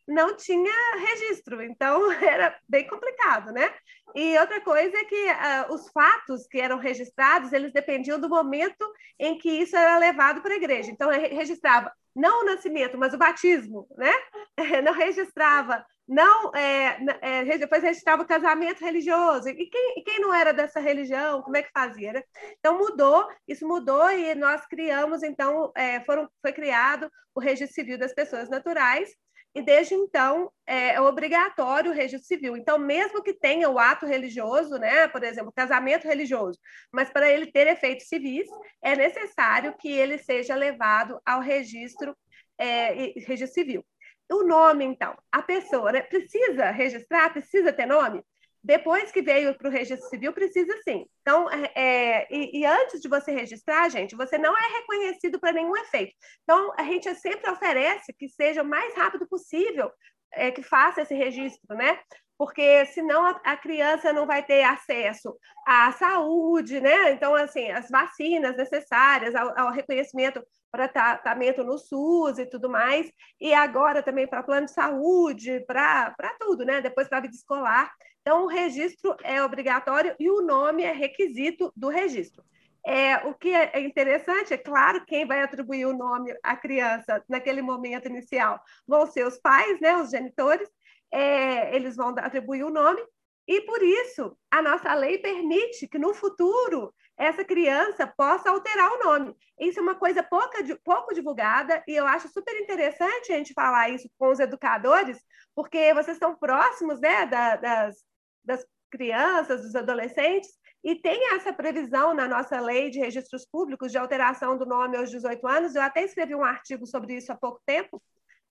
não 0.06 0.36
tinha 0.36 0.72
registro, 0.96 1.62
então 1.62 2.12
era 2.22 2.56
bem 2.68 2.86
complicado, 2.86 3.52
né? 3.52 3.72
E 4.14 4.38
outra 4.38 4.60
coisa 4.60 4.96
é 4.96 5.04
que 5.04 5.26
uh, 5.30 5.74
os 5.74 5.90
fatos 5.90 6.46
que 6.46 6.60
eram 6.60 6.78
registrados, 6.78 7.52
eles 7.52 7.72
dependiam 7.72 8.20
do 8.20 8.28
momento 8.28 8.84
em 9.18 9.38
que 9.38 9.48
isso 9.48 9.76
era 9.76 9.98
levado 9.98 10.40
para 10.42 10.52
a 10.54 10.56
igreja. 10.56 10.90
Então, 10.90 11.10
registrava 11.10 11.92
não 12.14 12.42
o 12.42 12.44
nascimento, 12.44 12.96
mas 12.96 13.12
o 13.12 13.18
batismo, 13.18 13.88
né? 13.96 14.12
Não 14.84 14.92
registrava 14.92 15.84
não 16.06 16.54
é, 16.54 16.98
é, 17.22 17.58
depois 17.58 17.82
registrava 17.82 18.22
o 18.22 18.26
casamento 18.26 18.84
religioso. 18.84 19.48
E 19.48 19.66
quem, 19.66 20.02
quem, 20.04 20.20
não 20.20 20.32
era 20.34 20.52
dessa 20.52 20.80
religião, 20.80 21.42
como 21.42 21.56
é 21.56 21.62
que 21.62 21.70
fazia? 21.72 22.12
Né? 22.12 22.22
Então 22.58 22.78
mudou, 22.78 23.26
isso 23.48 23.66
mudou 23.66 24.10
e 24.10 24.34
nós 24.34 24.66
criamos, 24.66 25.22
então, 25.22 25.72
é, 25.74 26.00
foram, 26.00 26.28
foi 26.42 26.52
criado 26.52 27.10
o 27.34 27.40
registro 27.40 27.74
civil 27.74 27.98
das 27.98 28.14
pessoas 28.14 28.48
naturais, 28.48 29.10
e 29.54 29.62
desde 29.62 29.94
então 29.94 30.50
é, 30.66 30.94
é, 30.94 31.00
obrigatório 31.00 31.92
o 31.92 31.94
registro 31.94 32.26
civil. 32.26 32.56
Então, 32.56 32.76
mesmo 32.76 33.22
que 33.22 33.32
tenha 33.32 33.70
o 33.70 33.78
ato 33.78 34.04
religioso, 34.04 34.76
né, 34.78 35.06
por 35.08 35.22
exemplo, 35.22 35.52
casamento 35.54 36.08
religioso, 36.08 36.58
mas 36.92 37.08
para 37.10 37.30
ele 37.30 37.46
ter 37.46 37.66
efeitos 37.68 38.08
civis, 38.08 38.48
é 38.82 38.96
necessário 38.96 39.74
que 39.78 39.88
ele 39.88 40.18
seja 40.18 40.54
levado 40.56 41.20
ao 41.24 41.40
registro 41.40 42.16
é, 42.58 43.12
registro 43.26 43.52
civil. 43.52 43.84
O 44.30 44.42
nome, 44.42 44.84
então, 44.84 45.16
a 45.30 45.42
pessoa 45.42 45.92
né, 45.92 46.00
precisa 46.00 46.70
registrar, 46.70 47.32
precisa 47.32 47.72
ter 47.72 47.86
nome? 47.86 48.24
Depois 48.62 49.12
que 49.12 49.20
veio 49.20 49.54
para 49.58 49.68
o 49.68 49.70
registro 49.70 50.08
civil, 50.08 50.32
precisa 50.32 50.74
sim. 50.82 51.04
Então, 51.20 51.50
é, 51.50 51.70
é, 51.74 52.26
e, 52.30 52.60
e, 52.60 52.64
antes 52.64 52.98
de 52.98 53.08
você 53.08 53.30
registrar, 53.30 53.90
gente, 53.90 54.16
você 54.16 54.38
não 54.38 54.56
é 54.56 54.78
reconhecido 54.80 55.38
para 55.38 55.52
nenhum 55.52 55.76
efeito. 55.76 56.14
Então, 56.42 56.72
a 56.78 56.82
gente 56.82 57.14
sempre 57.16 57.50
oferece 57.50 58.10
que 58.14 58.26
seja 58.26 58.62
o 58.62 58.66
mais 58.66 58.94
rápido 58.96 59.28
possível 59.28 59.92
é, 60.32 60.50
que 60.50 60.62
faça 60.62 61.02
esse 61.02 61.14
registro, 61.14 61.76
né? 61.76 62.00
Porque 62.36 62.84
senão 62.86 63.24
a, 63.26 63.56
criança 63.56 64.12
não 64.12 64.26
vai 64.26 64.42
ter 64.42 64.64
acesso 64.64 65.36
à 65.66 65.92
saúde, 65.92 66.80
né? 66.80 67.12
Então, 67.12 67.34
assim, 67.34 67.70
as 67.70 67.88
vacinas 67.88 68.56
necessárias, 68.56 69.34
ao, 69.34 69.58
ao 69.58 69.72
reconhecimento 69.72 70.42
para 70.70 70.88
tratamento 70.88 71.62
no 71.62 71.78
SUS 71.78 72.38
e 72.38 72.46
tudo 72.46 72.68
mais, 72.68 73.08
e 73.40 73.54
agora 73.54 74.02
também 74.02 74.26
para 74.26 74.42
plano 74.42 74.66
de 74.66 74.72
saúde, 74.72 75.64
para 75.66 76.12
tudo, 76.40 76.64
né? 76.64 76.80
Depois 76.80 77.08
para 77.08 77.18
a 77.18 77.22
vida 77.22 77.34
escolar. 77.34 77.92
Então, 78.20 78.44
o 78.44 78.48
registro 78.48 79.16
é 79.22 79.42
obrigatório 79.42 80.16
e 80.18 80.28
o 80.28 80.40
nome 80.40 80.82
é 80.82 80.92
requisito 80.92 81.72
do 81.76 81.88
registro. 81.88 82.42
É, 82.86 83.16
o 83.26 83.32
que 83.32 83.48
é 83.48 83.80
interessante, 83.80 84.52
é 84.52 84.58
claro, 84.58 85.04
quem 85.06 85.26
vai 85.26 85.42
atribuir 85.42 85.86
o 85.86 85.96
nome 85.96 86.36
à 86.42 86.54
criança 86.54 87.24
naquele 87.26 87.62
momento 87.62 88.08
inicial 88.08 88.60
vão 88.86 89.06
ser 89.06 89.26
os 89.26 89.38
pais, 89.38 89.80
né, 89.80 89.96
os 89.96 90.10
genitores, 90.10 90.68
é, 91.14 91.74
eles 91.74 91.94
vão 91.94 92.08
atribuir 92.18 92.64
o 92.64 92.70
nome, 92.70 93.00
e 93.46 93.60
por 93.60 93.80
isso 93.82 94.36
a 94.50 94.60
nossa 94.60 94.92
lei 94.94 95.18
permite 95.18 95.86
que 95.86 95.98
no 95.98 96.12
futuro 96.12 96.92
essa 97.16 97.44
criança 97.44 98.06
possa 98.06 98.50
alterar 98.50 98.90
o 98.90 99.04
nome. 99.04 99.36
Isso 99.60 99.78
é 99.78 99.82
uma 99.82 99.94
coisa 99.94 100.22
pouca, 100.22 100.58
pouco 100.82 101.14
divulgada 101.14 101.84
e 101.86 101.94
eu 101.94 102.06
acho 102.06 102.28
super 102.28 102.58
interessante 102.60 103.32
a 103.32 103.36
gente 103.36 103.52
falar 103.52 103.90
isso 103.90 104.08
com 104.18 104.30
os 104.30 104.40
educadores, 104.40 105.18
porque 105.54 105.94
vocês 105.94 106.16
estão 106.16 106.34
próximos 106.34 107.00
né, 107.00 107.26
da, 107.26 107.56
das, 107.56 107.96
das 108.44 108.66
crianças, 108.90 109.62
dos 109.62 109.76
adolescentes, 109.76 110.50
e 110.82 110.96
tem 110.96 111.34
essa 111.34 111.52
previsão 111.52 112.12
na 112.12 112.26
nossa 112.26 112.60
lei 112.60 112.90
de 112.90 112.98
registros 112.98 113.46
públicos 113.46 113.92
de 113.92 113.98
alteração 113.98 114.58
do 114.58 114.66
nome 114.66 114.96
aos 114.96 115.10
18 115.10 115.46
anos. 115.46 115.74
Eu 115.74 115.82
até 115.82 116.02
escrevi 116.02 116.34
um 116.34 116.44
artigo 116.44 116.86
sobre 116.86 117.14
isso 117.14 117.32
há 117.32 117.36
pouco 117.36 117.60
tempo, 117.64 118.02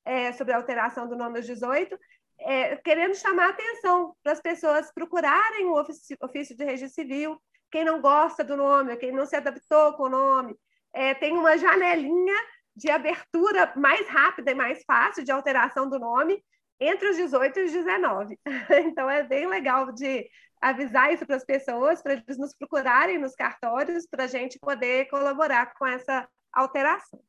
é, 0.06 0.32
sobre 0.34 0.54
a 0.54 0.58
alteração 0.58 1.08
do 1.08 1.16
nome 1.16 1.38
aos 1.38 1.46
18, 1.46 1.98
é, 2.44 2.76
querendo 2.78 3.16
chamar 3.16 3.50
atenção 3.50 4.16
para 4.22 4.34
as 4.34 4.42
pessoas 4.42 4.92
procurarem 4.94 5.66
o 5.66 5.80
ofício, 5.80 6.18
de 6.58 6.64
registro 6.64 7.02
civil, 7.02 7.42
quem 7.72 7.84
não 7.84 8.02
gosta 8.02 8.44
do 8.44 8.58
nome, 8.58 8.96
quem 8.98 9.12
não 9.12 9.26
se 9.26 9.36
adaptou 9.36 9.94
com 9.94 10.04
o 10.04 10.10
nome. 10.10 10.56
É, 10.94 11.14
tem 11.14 11.34
uma 11.34 11.58
janelinha 11.58 12.36
de 12.76 12.90
abertura 12.90 13.72
mais 13.76 14.08
rápida 14.08 14.52
e 14.52 14.56
mais 14.56 14.84
fácil 14.86 15.24
de 15.24 15.32
alteração 15.32 15.90
do 15.90 15.98
nome, 15.98 16.44
entre 16.80 17.10
os 17.10 17.16
18 17.16 17.60
e 17.60 17.64
os 17.64 17.72
19. 17.72 18.40
Então, 18.86 19.10
é 19.10 19.24
bem 19.24 19.48
legal 19.48 19.92
de 19.92 20.30
avisar 20.62 21.14
isso 21.14 21.26
para 21.26 21.36
as 21.36 21.46
pessoas, 21.46 22.02
para 22.02 22.14
eles 22.14 22.38
nos 22.38 22.56
procurarem 22.56 23.18
nos 23.18 23.36
cartórios, 23.36 24.06
para 24.08 24.26
a 24.26 24.28
gente 24.28 24.60
poder 24.60 25.08
colaborar 25.10 25.74
com 25.76 25.86
essa 25.86 26.28
alteração. 26.52 27.20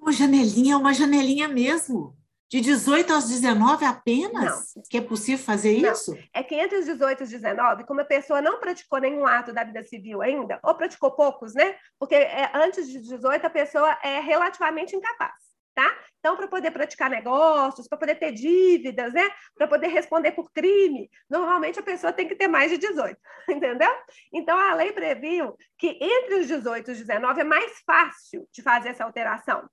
Uma 0.00 0.12
janelinha, 0.12 0.78
uma 0.78 0.94
janelinha 0.94 1.48
mesmo. 1.48 2.16
De 2.54 2.60
18 2.60 3.12
aos 3.12 3.28
19 3.28 3.84
apenas? 3.84 4.74
Não. 4.76 4.82
Que 4.88 4.98
é 4.98 5.00
possível 5.00 5.44
fazer 5.44 5.76
não. 5.82 5.90
isso? 5.92 6.16
É 6.32 6.40
que 6.40 6.54
entre 6.54 6.78
os 6.78 6.84
18 6.84 7.18
e 7.18 7.24
os 7.24 7.30
19, 7.30 7.82
como 7.82 8.00
a 8.00 8.04
pessoa 8.04 8.40
não 8.40 8.60
praticou 8.60 9.00
nenhum 9.00 9.26
ato 9.26 9.52
da 9.52 9.64
vida 9.64 9.82
civil 9.82 10.22
ainda, 10.22 10.60
ou 10.62 10.72
praticou 10.76 11.10
poucos, 11.10 11.52
né? 11.52 11.74
Porque 11.98 12.14
é, 12.14 12.52
antes 12.54 12.88
de 12.88 13.00
18 13.00 13.44
a 13.44 13.50
pessoa 13.50 13.98
é 14.04 14.20
relativamente 14.20 14.94
incapaz 14.94 15.32
tá? 15.74 15.92
Então, 16.20 16.36
para 16.36 16.46
poder 16.46 16.70
praticar 16.70 17.10
negócios, 17.10 17.88
para 17.88 17.98
poder 17.98 18.14
ter 18.14 18.30
dívidas, 18.30 19.12
né? 19.12 19.28
Para 19.56 19.66
poder 19.66 19.88
responder 19.88 20.30
por 20.30 20.48
crime, 20.52 21.10
normalmente 21.28 21.80
a 21.80 21.82
pessoa 21.82 22.12
tem 22.12 22.28
que 22.28 22.36
ter 22.36 22.46
mais 22.46 22.70
de 22.70 22.78
18, 22.78 23.18
entendeu? 23.50 23.90
Então, 24.32 24.56
a 24.56 24.74
lei 24.74 24.92
previu 24.92 25.56
que 25.76 25.98
entre 26.00 26.36
os 26.36 26.46
18 26.46 26.88
e 26.88 26.92
os 26.92 26.98
19 26.98 27.40
é 27.40 27.44
mais 27.44 27.80
fácil 27.84 28.46
de 28.52 28.62
fazer 28.62 28.90
essa 28.90 29.02
alteração. 29.02 29.68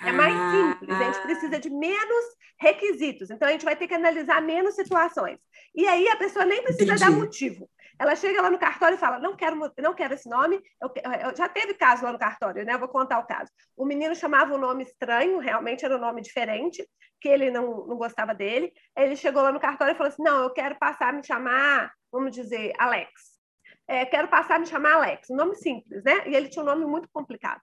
É 0.00 0.12
mais 0.12 0.34
ah. 0.34 0.50
simples, 0.50 1.00
a 1.00 1.04
gente 1.04 1.22
precisa 1.22 1.58
de 1.58 1.70
menos 1.70 2.24
requisitos. 2.58 3.30
Então, 3.30 3.48
a 3.48 3.52
gente 3.52 3.64
vai 3.64 3.76
ter 3.76 3.86
que 3.86 3.94
analisar 3.94 4.42
menos 4.42 4.74
situações. 4.74 5.38
E 5.74 5.86
aí, 5.86 6.08
a 6.08 6.16
pessoa 6.16 6.44
nem 6.44 6.62
precisa 6.62 6.94
Entendi. 6.94 7.00
dar 7.00 7.10
motivo. 7.10 7.68
Ela 7.98 8.14
chega 8.14 8.42
lá 8.42 8.50
no 8.50 8.58
cartório 8.58 8.96
e 8.96 8.98
fala: 8.98 9.18
não 9.18 9.34
quero, 9.34 9.56
não 9.78 9.94
quero 9.94 10.14
esse 10.14 10.28
nome. 10.28 10.60
Eu, 10.80 10.92
eu, 11.28 11.36
já 11.36 11.48
teve 11.48 11.74
caso 11.74 12.04
lá 12.04 12.12
no 12.12 12.18
cartório, 12.18 12.64
né? 12.64 12.74
Eu 12.74 12.78
vou 12.78 12.88
contar 12.88 13.18
o 13.18 13.26
caso. 13.26 13.50
O 13.76 13.86
menino 13.86 14.14
chamava 14.14 14.54
um 14.54 14.58
nome 14.58 14.82
estranho, 14.82 15.38
realmente 15.38 15.84
era 15.84 15.96
um 15.96 16.00
nome 16.00 16.20
diferente, 16.20 16.86
que 17.20 17.28
ele 17.28 17.50
não, 17.50 17.86
não 17.86 17.96
gostava 17.96 18.34
dele. 18.34 18.72
Ele 18.96 19.16
chegou 19.16 19.42
lá 19.42 19.50
no 19.50 19.60
cartório 19.60 19.94
e 19.94 19.96
falou 19.96 20.12
assim: 20.12 20.22
não, 20.22 20.42
eu 20.42 20.50
quero 20.50 20.78
passar 20.78 21.08
a 21.08 21.12
me 21.12 21.24
chamar, 21.24 21.90
vamos 22.12 22.32
dizer, 22.32 22.72
Alex. 22.78 23.35
É, 23.88 24.04
quero 24.04 24.28
passar 24.28 24.56
a 24.56 24.58
me 24.58 24.66
chamar 24.66 24.94
Alex, 24.94 25.30
um 25.30 25.36
nome 25.36 25.54
simples, 25.54 26.02
né? 26.02 26.28
E 26.28 26.34
ele 26.34 26.48
tinha 26.48 26.62
um 26.62 26.66
nome 26.66 26.84
muito 26.84 27.08
complicado. 27.12 27.60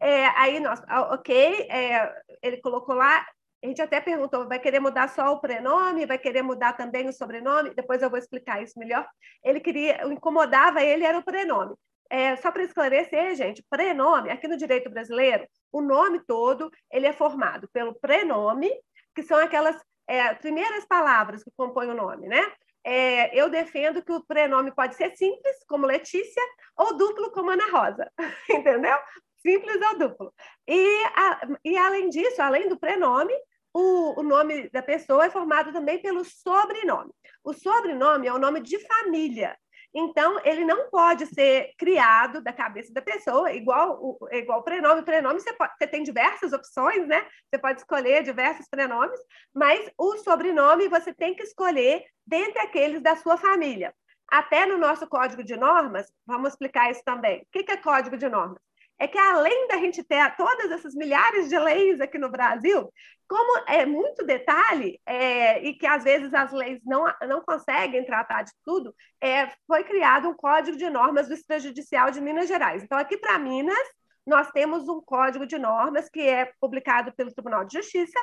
É, 0.00 0.26
aí, 0.26 0.60
nós, 0.60 0.80
ok, 1.10 1.66
é, 1.68 2.14
ele 2.42 2.58
colocou 2.58 2.94
lá, 2.94 3.26
a 3.62 3.66
gente 3.66 3.82
até 3.82 4.00
perguntou, 4.00 4.46
vai 4.46 4.58
querer 4.58 4.78
mudar 4.78 5.08
só 5.08 5.32
o 5.32 5.40
prenome, 5.40 6.06
vai 6.06 6.18
querer 6.18 6.42
mudar 6.42 6.74
também 6.74 7.08
o 7.08 7.12
sobrenome? 7.12 7.74
Depois 7.74 8.02
eu 8.02 8.10
vou 8.10 8.18
explicar 8.18 8.62
isso 8.62 8.78
melhor. 8.78 9.06
Ele 9.42 9.58
queria, 9.58 10.06
o 10.06 10.12
incomodava 10.12 10.82
ele 10.82 11.04
era 11.04 11.18
o 11.18 11.24
prenome. 11.24 11.74
É, 12.10 12.36
só 12.36 12.52
para 12.52 12.62
esclarecer, 12.62 13.34
gente, 13.34 13.64
prenome, 13.68 14.30
aqui 14.30 14.46
no 14.46 14.56
direito 14.56 14.90
brasileiro, 14.90 15.48
o 15.72 15.80
nome 15.80 16.20
todo, 16.26 16.70
ele 16.92 17.06
é 17.06 17.12
formado 17.12 17.68
pelo 17.72 17.94
prenome, 17.94 18.70
que 19.14 19.22
são 19.22 19.38
aquelas 19.38 19.76
é, 20.06 20.34
primeiras 20.34 20.84
palavras 20.84 21.42
que 21.42 21.50
compõem 21.56 21.90
o 21.90 21.94
nome, 21.94 22.28
né? 22.28 22.52
É, 22.84 23.34
eu 23.38 23.48
defendo 23.48 24.02
que 24.04 24.12
o 24.12 24.24
prenome 24.24 24.70
pode 24.74 24.94
ser 24.94 25.16
simples, 25.16 25.56
como 25.66 25.86
Letícia, 25.86 26.42
ou 26.76 26.96
duplo, 26.96 27.30
como 27.32 27.50
Ana 27.50 27.70
Rosa, 27.70 28.10
entendeu? 28.50 28.96
Simples 29.38 29.80
ou 29.90 29.98
duplo. 29.98 30.34
E, 30.68 31.04
a, 31.16 31.48
e 31.64 31.76
além 31.76 32.10
disso, 32.10 32.42
além 32.42 32.68
do 32.68 32.78
prenome, 32.78 33.34
o, 33.72 34.20
o 34.20 34.22
nome 34.22 34.70
da 34.70 34.82
pessoa 34.82 35.26
é 35.26 35.30
formado 35.30 35.72
também 35.72 36.00
pelo 36.00 36.24
sobrenome. 36.24 37.12
O 37.42 37.52
sobrenome 37.52 38.28
é 38.28 38.32
o 38.32 38.38
nome 38.38 38.60
de 38.60 38.78
família. 38.78 39.56
Então, 39.94 40.40
ele 40.44 40.64
não 40.64 40.90
pode 40.90 41.24
ser 41.26 41.72
criado 41.78 42.42
da 42.42 42.52
cabeça 42.52 42.92
da 42.92 43.00
pessoa, 43.00 43.52
igual 43.52 43.96
o 44.02 44.18
igual 44.32 44.64
prenome. 44.64 45.00
O 45.00 45.04
prenome 45.04 45.38
você, 45.38 45.52
pode, 45.52 45.72
você 45.78 45.86
tem 45.86 46.02
diversas 46.02 46.52
opções, 46.52 47.06
né? 47.06 47.24
Você 47.48 47.58
pode 47.58 47.78
escolher 47.80 48.24
diversos 48.24 48.66
prenomes, 48.68 49.20
mas 49.54 49.88
o 49.96 50.16
sobrenome 50.16 50.88
você 50.88 51.14
tem 51.14 51.34
que 51.34 51.44
escolher 51.44 52.04
dentre 52.26 52.60
aqueles 52.60 53.00
da 53.00 53.14
sua 53.14 53.36
família. 53.36 53.94
Até 54.26 54.66
no 54.66 54.78
nosso 54.78 55.06
código 55.06 55.44
de 55.44 55.56
normas, 55.56 56.12
vamos 56.26 56.50
explicar 56.50 56.90
isso 56.90 57.02
também. 57.04 57.42
O 57.42 57.46
que 57.52 57.70
é 57.70 57.76
código 57.76 58.16
de 58.16 58.28
normas? 58.28 58.58
É 58.98 59.08
que 59.08 59.18
além 59.18 59.66
da 59.68 59.76
gente 59.78 60.02
ter 60.04 60.36
todas 60.36 60.70
essas 60.70 60.94
milhares 60.94 61.48
de 61.48 61.58
leis 61.58 62.00
aqui 62.00 62.18
no 62.18 62.30
Brasil, 62.30 62.90
como 63.28 63.64
é 63.66 63.84
muito 63.84 64.24
detalhe 64.24 65.00
é, 65.04 65.62
e 65.64 65.74
que 65.74 65.86
às 65.86 66.04
vezes 66.04 66.32
as 66.32 66.52
leis 66.52 66.80
não, 66.84 67.04
não 67.26 67.40
conseguem 67.42 68.04
tratar 68.04 68.42
de 68.42 68.52
tudo, 68.64 68.94
é, 69.20 69.50
foi 69.66 69.82
criado 69.84 70.28
um 70.28 70.34
código 70.34 70.76
de 70.76 70.88
normas 70.90 71.28
do 71.28 71.34
extrajudicial 71.34 72.10
de 72.10 72.20
Minas 72.20 72.48
Gerais. 72.48 72.82
Então, 72.82 72.98
aqui 72.98 73.16
para 73.16 73.38
Minas, 73.38 73.88
nós 74.26 74.50
temos 74.52 74.88
um 74.88 75.00
código 75.00 75.46
de 75.46 75.58
normas 75.58 76.08
que 76.08 76.20
é 76.20 76.52
publicado 76.60 77.12
pelo 77.14 77.32
Tribunal 77.32 77.64
de 77.64 77.78
Justiça, 77.78 78.18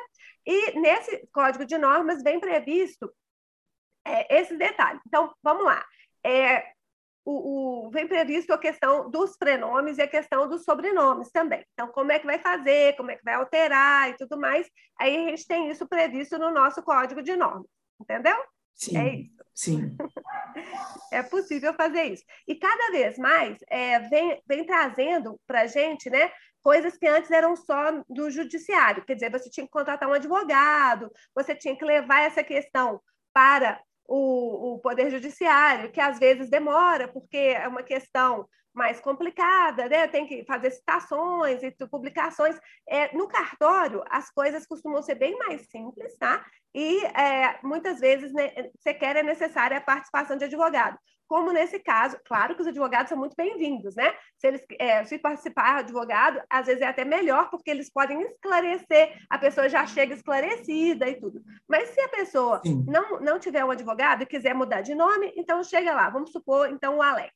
e 0.45 0.79
nesse 0.79 1.27
código 1.31 1.65
de 1.65 1.77
normas 1.77 2.23
vem 2.23 2.39
previsto 2.39 3.11
é, 4.05 4.39
esses 4.39 4.57
detalhes. 4.57 5.01
Então, 5.05 5.33
vamos 5.43 5.65
lá. 5.65 5.83
É, 6.23 6.63
o, 7.23 7.85
o, 7.85 7.89
vem 7.91 8.07
previsto 8.07 8.51
a 8.51 8.57
questão 8.57 9.09
dos 9.09 9.37
prenomes 9.37 9.97
e 9.97 10.01
a 10.01 10.07
questão 10.07 10.47
dos 10.47 10.63
sobrenomes 10.63 11.31
também. 11.31 11.63
Então, 11.73 11.87
como 11.89 12.11
é 12.11 12.19
que 12.19 12.25
vai 12.25 12.39
fazer, 12.39 12.95
como 12.95 13.11
é 13.11 13.15
que 13.15 13.23
vai 13.23 13.35
alterar 13.35 14.09
e 14.09 14.17
tudo 14.17 14.39
mais. 14.39 14.67
Aí 14.99 15.15
a 15.15 15.29
gente 15.29 15.47
tem 15.47 15.69
isso 15.69 15.87
previsto 15.87 16.39
no 16.39 16.51
nosso 16.51 16.81
código 16.81 17.21
de 17.21 17.35
normas, 17.35 17.67
entendeu? 17.99 18.35
Sim, 18.73 18.97
é 18.97 19.15
isso. 19.15 19.43
Sim. 19.53 19.97
é 21.11 21.21
possível 21.21 21.73
fazer 21.75 22.03
isso. 22.05 22.23
E 22.47 22.55
cada 22.55 22.91
vez 22.91 23.17
mais 23.17 23.57
é, 23.69 23.99
vem, 23.99 24.41
vem 24.47 24.65
trazendo 24.65 25.39
para 25.45 25.61
a 25.61 25.67
gente, 25.67 26.09
né? 26.09 26.31
Coisas 26.63 26.97
que 26.97 27.07
antes 27.07 27.29
eram 27.29 27.55
só 27.55 28.03
do 28.09 28.29
judiciário, 28.29 29.03
quer 29.03 29.15
dizer, 29.15 29.31
você 29.31 29.49
tinha 29.49 29.65
que 29.65 29.71
contratar 29.71 30.07
um 30.07 30.13
advogado, 30.13 31.11
você 31.33 31.55
tinha 31.55 31.75
que 31.75 31.83
levar 31.83 32.21
essa 32.21 32.43
questão 32.43 33.01
para 33.33 33.79
o, 34.08 34.74
o 34.75 34.79
Poder 34.79 35.10
Judiciário, 35.10 35.91
que 35.91 36.00
às 36.00 36.20
vezes 36.20 36.50
demora, 36.50 37.08
porque 37.08 37.38
é 37.38 37.67
uma 37.67 37.84
questão 37.84 38.48
mais 38.74 39.00
complicada, 39.01 39.88
né? 39.89 40.08
Tem 40.08 40.25
que 40.25 40.43
fazer 40.46 40.72
citações 40.72 41.62
e 41.62 41.72
publicações. 41.88 42.60
É, 42.88 43.15
no 43.15 43.27
cartório, 43.27 44.03
as 44.10 44.29
coisas 44.31 44.65
costumam 44.65 45.01
ser 45.01 45.15
bem 45.15 45.38
mais 45.38 45.70
simples, 45.70 46.17
tá? 46.17 46.46
E 46.73 47.03
é, 47.05 47.59
muitas 47.63 47.99
vezes 47.99 48.31
né, 48.31 48.51
sequer 48.79 49.17
é 49.17 49.23
necessária 49.23 49.77
a 49.77 49.81
participação 49.81 50.37
de 50.37 50.45
advogado. 50.45 50.97
Como 51.27 51.53
nesse 51.53 51.79
caso, 51.79 52.19
claro 52.25 52.55
que 52.55 52.61
os 52.61 52.67
advogados 52.67 53.07
são 53.07 53.17
muito 53.17 53.37
bem-vindos, 53.37 53.95
né? 53.95 54.13
Se 54.37 54.47
eles 54.47 54.61
é, 54.77 55.05
se 55.05 55.17
participar 55.17 55.77
advogado, 55.77 56.41
às 56.49 56.65
vezes 56.65 56.81
é 56.81 56.87
até 56.87 57.05
melhor, 57.05 57.49
porque 57.49 57.71
eles 57.71 57.89
podem 57.89 58.21
esclarecer, 58.23 59.17
a 59.29 59.37
pessoa 59.37 59.69
já 59.69 59.87
chega 59.87 60.13
esclarecida 60.13 61.07
e 61.07 61.17
tudo. 61.17 61.41
Mas 61.69 61.87
se 61.91 62.01
a 62.01 62.09
pessoa 62.09 62.61
não, 62.85 63.21
não 63.21 63.39
tiver 63.39 63.63
um 63.63 63.71
advogado 63.71 64.23
e 64.23 64.25
quiser 64.25 64.53
mudar 64.53 64.81
de 64.81 64.93
nome, 64.93 65.31
então 65.37 65.63
chega 65.63 65.93
lá, 65.93 66.09
vamos 66.09 66.33
supor, 66.33 66.69
então, 66.69 66.97
o 66.97 67.01
Alex. 67.01 67.33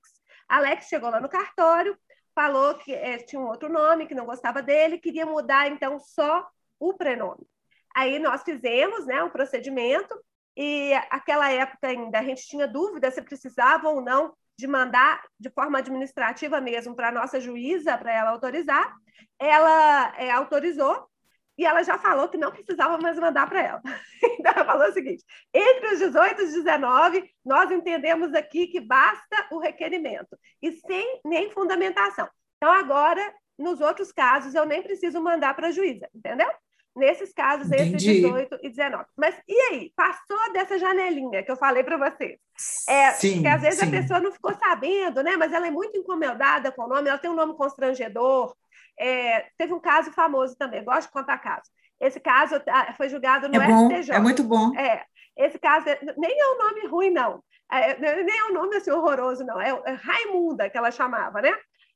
Alex 0.49 0.87
chegou 0.87 1.09
lá 1.09 1.21
no 1.21 1.29
cartório, 1.29 1.97
falou 2.35 2.75
que 2.75 2.93
é, 2.93 3.19
tinha 3.19 3.41
um 3.41 3.47
outro 3.47 3.71
nome, 3.71 4.07
que 4.07 4.13
não 4.13 4.25
gostava 4.25 4.61
dele, 4.61 4.99
queria 4.99 5.25
mudar, 5.25 5.71
então, 5.71 5.97
só 5.99 6.45
o 6.77 6.93
prenome. 6.93 7.47
Aí 7.95 8.19
nós 8.19 8.43
fizemos 8.43 9.05
né, 9.05 9.23
um 9.23 9.29
procedimento, 9.29 10.13
e 10.57 10.93
aquela 11.09 11.51
época 11.51 11.87
ainda 11.87 12.19
a 12.19 12.23
gente 12.23 12.45
tinha 12.45 12.67
dúvida 12.67 13.11
se 13.11 13.21
precisava 13.21 13.89
ou 13.89 14.01
não 14.01 14.33
de 14.57 14.67
mandar 14.67 15.21
de 15.39 15.49
forma 15.49 15.79
administrativa 15.79 16.61
mesmo 16.61 16.95
para 16.95 17.09
a 17.09 17.11
nossa 17.11 17.39
juíza, 17.39 17.97
para 17.97 18.13
ela 18.13 18.31
autorizar. 18.31 18.93
Ela 19.37 20.13
é, 20.17 20.31
autorizou, 20.31 21.09
e 21.57 21.65
ela 21.65 21.83
já 21.83 21.97
falou 21.97 22.29
que 22.29 22.37
não 22.37 22.51
precisava 22.51 22.97
mais 22.97 23.17
mandar 23.17 23.47
para 23.47 23.61
ela. 23.61 23.81
Então, 24.37 24.53
ela 24.55 24.65
falou 24.65 24.87
o 24.87 24.93
seguinte: 24.93 25.23
entre 25.53 25.93
os 25.93 25.99
18 25.99 26.41
e 26.41 26.45
os 26.45 26.53
19, 26.53 27.31
nós 27.43 27.71
entendemos 27.71 28.33
aqui 28.33 28.67
que 28.67 28.79
basta 28.79 29.47
o 29.51 29.59
requerimento, 29.59 30.37
e 30.61 30.71
sem 30.73 31.21
nem 31.25 31.49
fundamentação. 31.49 32.29
Então, 32.57 32.71
agora, 32.71 33.33
nos 33.57 33.81
outros 33.81 34.11
casos, 34.11 34.53
eu 34.53 34.65
nem 34.65 34.83
preciso 34.83 35.21
mandar 35.21 35.55
para 35.55 35.67
a 35.67 35.71
juíza, 35.71 36.07
entendeu? 36.13 36.49
Nesses 36.95 37.33
casos, 37.33 37.69
entre 37.71 37.97
18 37.97 38.57
e 38.63 38.69
19. 38.69 39.03
Mas 39.17 39.35
e 39.47 39.59
aí? 39.69 39.91
Passou 39.95 40.53
dessa 40.53 40.79
janelinha 40.79 41.43
que 41.43 41.51
eu 41.51 41.57
falei 41.57 41.83
para 41.83 41.97
vocês. 41.97 42.39
É, 42.87 43.11
sim, 43.11 43.41
que 43.41 43.47
às 43.47 43.61
vezes 43.61 43.79
sim. 43.79 43.87
a 43.87 43.91
pessoa 43.91 44.19
não 44.21 44.31
ficou 44.31 44.53
sabendo, 44.53 45.21
né? 45.21 45.35
Mas 45.35 45.51
ela 45.51 45.67
é 45.67 45.71
muito 45.71 45.97
incomodada 45.97 46.71
com 46.71 46.83
o 46.83 46.87
nome, 46.87 47.09
ela 47.09 47.17
tem 47.17 47.29
um 47.29 47.35
nome 47.35 47.53
constrangedor, 47.55 48.55
é, 48.97 49.47
teve 49.57 49.73
um 49.73 49.79
caso 49.79 50.11
famoso 50.13 50.55
também, 50.57 50.83
gosto 50.83 51.07
de 51.07 51.13
contar 51.13 51.37
casos. 51.39 51.69
Esse 51.99 52.19
caso 52.19 52.61
ah, 52.67 52.93
foi 52.93 53.09
julgado 53.09 53.47
no 53.47 53.61
é 53.61 53.67
bom, 53.67 53.89
STJ. 53.89 54.15
É 54.15 54.19
muito 54.19 54.43
bom. 54.43 54.77
É, 54.77 55.03
esse 55.37 55.59
caso 55.59 55.85
nem 56.17 56.39
é 56.39 56.47
um 56.53 56.57
nome 56.57 56.87
ruim, 56.87 57.09
não. 57.09 57.43
É, 57.71 58.23
nem 58.23 58.37
é 58.37 58.45
um 58.45 58.53
nome 58.53 58.75
assim 58.75 58.91
horroroso, 58.91 59.43
não. 59.43 59.59
É, 59.59 59.69
é 59.85 59.91
Raimunda, 59.91 60.69
que 60.69 60.77
ela 60.77 60.91
chamava, 60.91 61.41
né? 61.41 61.53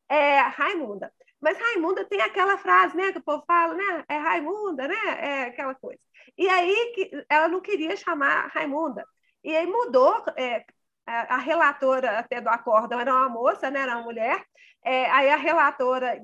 É 0.09 0.39
Raimunda. 0.39 1.11
Mas 1.41 1.57
Raimunda 1.57 2.05
tem 2.05 2.21
aquela 2.21 2.57
frase, 2.57 2.95
né, 2.97 3.11
que 3.11 3.19
o 3.19 3.23
povo 3.23 3.43
fala, 3.47 3.73
né? 3.73 4.03
É 4.09 4.17
Raimunda, 4.17 4.87
né? 4.87 4.95
É 5.19 5.43
aquela 5.43 5.73
coisa. 5.75 5.99
E 6.37 6.47
aí 6.47 6.91
que 6.95 7.25
ela 7.29 7.47
não 7.47 7.61
queria 7.61 7.95
chamar 7.95 8.47
Raimunda. 8.53 9.05
E 9.43 9.55
aí 9.55 9.65
mudou, 9.65 10.23
é, 10.37 10.65
a, 11.05 11.37
relatora 11.37 12.19
até 12.19 12.41
do 12.41 12.49
acórdão 12.49 12.99
era 12.99 13.13
uma 13.13 13.29
moça, 13.29 13.71
né? 13.71 13.81
Era 13.81 13.95
uma 13.95 14.03
mulher. 14.03 14.43
É, 14.83 15.09
aí 15.11 15.29
a 15.29 15.35
relatora 15.37 16.21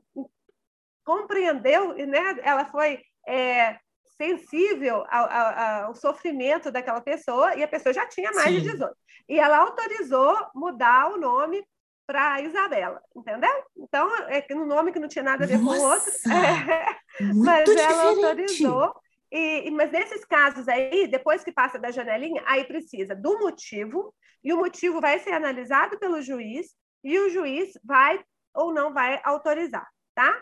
compreendeu, 1.04 1.94
né? 2.08 2.38
ela 2.44 2.66
foi 2.66 3.02
é, 3.28 3.80
sensível 4.18 5.06
ao, 5.10 5.30
ao, 5.30 5.86
ao, 5.86 5.96
sofrimento 5.96 6.72
daquela 6.72 7.02
pessoa, 7.02 7.56
e 7.56 7.64
a 7.64 7.68
pessoa 7.68 7.94
já 7.94 8.08
tinha 8.08 8.32
mais 8.32 8.48
Sim. 8.48 8.62
de 8.62 8.72
18. 8.72 8.96
E 9.30 9.40
ela 9.40 9.58
autorizou 9.58 10.36
mudar 10.54 11.12
o 11.12 11.18
nome 11.18 11.66
para 12.06 12.42
Isabela, 12.42 13.02
entendeu? 13.16 13.52
Então, 13.78 14.10
é 14.28 14.46
um 14.54 14.66
nome 14.66 14.92
que 14.92 15.00
não 15.00 15.08
tinha 15.08 15.24
nada 15.24 15.44
a 15.44 15.48
ver 15.48 15.58
Nossa, 15.58 15.78
com 15.78 15.84
o 15.84 15.90
outro. 15.90 16.12
É, 17.18 17.34
mas 17.34 17.64
diferente. 17.64 17.82
ela 17.82 18.04
autorizou. 18.04 18.94
E, 19.32 19.72
mas 19.72 19.92
nesses 19.92 20.26
casos 20.26 20.68
aí, 20.68 21.08
depois 21.08 21.44
que 21.44 21.52
passa 21.52 21.80
da 21.80 21.92
janelinha, 21.92 22.44
aí 22.46 22.66
precisa 22.66 23.16
do 23.16 23.40
motivo, 23.40 24.14
e 24.44 24.54
o 24.54 24.58
motivo 24.58 25.02
vai 25.02 25.20
ser 25.20 25.32
analisado 25.32 25.98
pelo 25.98 26.22
juiz, 26.22 26.76
e 27.04 27.18
o 27.20 27.30
juiz 27.30 27.72
vai 27.84 28.24
ou 28.54 28.74
não 28.74 28.94
vai 28.94 29.20
autorizar, 29.24 29.88
tá? 30.14 30.42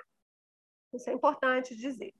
Isso 0.93 1.09
é 1.09 1.13
importante 1.13 1.75
dizer. 1.75 2.13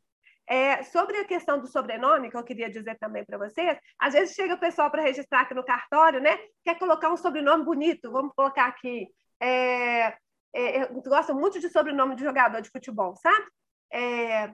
É, 0.47 0.83
sobre 0.83 1.17
a 1.17 1.25
questão 1.25 1.59
do 1.59 1.67
sobrenome, 1.67 2.29
que 2.29 2.35
eu 2.35 2.43
queria 2.43 2.69
dizer 2.69 2.97
também 2.99 3.23
para 3.23 3.37
vocês, 3.37 3.77
às 3.97 4.13
vezes 4.13 4.35
chega 4.35 4.55
o 4.55 4.59
pessoal 4.59 4.91
para 4.91 5.01
registrar 5.01 5.41
aqui 5.41 5.53
no 5.53 5.63
cartório, 5.63 6.19
né? 6.19 6.37
Quer 6.65 6.77
colocar 6.77 7.11
um 7.11 7.17
sobrenome 7.17 7.63
bonito, 7.63 8.11
vamos 8.11 8.33
colocar 8.35 8.65
aqui. 8.65 9.07
É, 9.43 10.17
é, 10.55 10.83
eu 10.83 11.01
gosto 11.01 11.33
muito 11.35 11.59
de 11.59 11.69
sobrenome 11.69 12.15
de 12.15 12.23
jogador 12.23 12.61
de 12.61 12.69
futebol, 12.69 13.15
sabe? 13.15 13.45
É, 13.91 14.53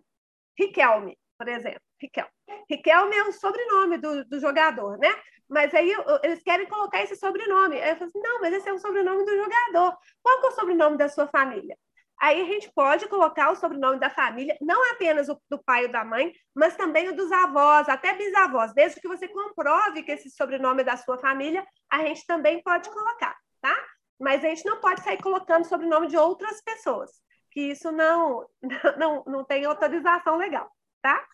Riquelme, 0.58 1.18
por 1.38 1.48
exemplo. 1.48 1.80
Riquelme. 2.02 2.32
Riquelme 2.70 3.16
é 3.16 3.24
o 3.24 3.32
sobrenome 3.32 3.98
do, 3.98 4.26
do 4.26 4.40
jogador, 4.40 4.98
né? 4.98 5.10
Mas 5.48 5.74
aí 5.74 5.92
eles 6.24 6.44
querem 6.44 6.68
colocar 6.68 7.02
esse 7.02 7.16
sobrenome. 7.16 7.80
Aí 7.82 7.92
eu 7.92 7.96
falo 7.96 8.10
assim, 8.10 8.20
não, 8.20 8.42
mas 8.42 8.54
esse 8.54 8.70
é 8.70 8.74
o 8.74 8.80
sobrenome 8.80 9.26
do 9.26 9.36
jogador. 9.36 9.98
Qual 10.22 10.44
é 10.44 10.48
o 10.48 10.52
sobrenome 10.52 10.98
da 10.98 11.10
sua 11.10 11.28
família? 11.28 11.78
Aí 12.22 12.42
a 12.42 12.46
gente 12.46 12.70
pode 12.74 13.08
colocar 13.08 13.50
o 13.50 13.56
sobrenome 13.56 13.98
da 13.98 14.10
família, 14.10 14.58
não 14.60 14.92
apenas 14.92 15.30
o 15.30 15.42
do 15.50 15.64
pai 15.64 15.86
ou 15.86 15.92
da 15.92 16.04
mãe, 16.04 16.34
mas 16.54 16.76
também 16.76 17.08
o 17.08 17.16
dos 17.16 17.32
avós, 17.32 17.88
até 17.88 18.14
bisavós. 18.14 18.74
Desde 18.74 19.00
que 19.00 19.08
você 19.08 19.28
comprove 19.28 20.04
que 20.04 20.12
esse 20.12 20.30
sobrenome 20.30 20.82
é 20.82 20.86
da 20.86 20.98
sua 20.98 21.18
família, 21.18 21.66
a 21.90 22.00
gente 22.00 22.26
também 22.28 22.62
pode 22.62 22.90
colocar, 22.90 23.38
tá? 23.62 23.74
Mas 24.20 24.44
a 24.44 24.50
gente 24.50 24.66
não 24.66 24.80
pode 24.80 25.02
sair 25.02 25.22
colocando 25.22 25.66
sobrenome 25.66 26.08
de 26.08 26.18
outras 26.18 26.62
pessoas, 26.62 27.12
que 27.52 27.62
isso 27.62 27.92
não, 27.92 28.46
não, 28.98 29.24
não 29.26 29.46
tem 29.46 29.66
autorização 29.66 30.38
legal, 30.38 30.70
tá? 31.02 31.26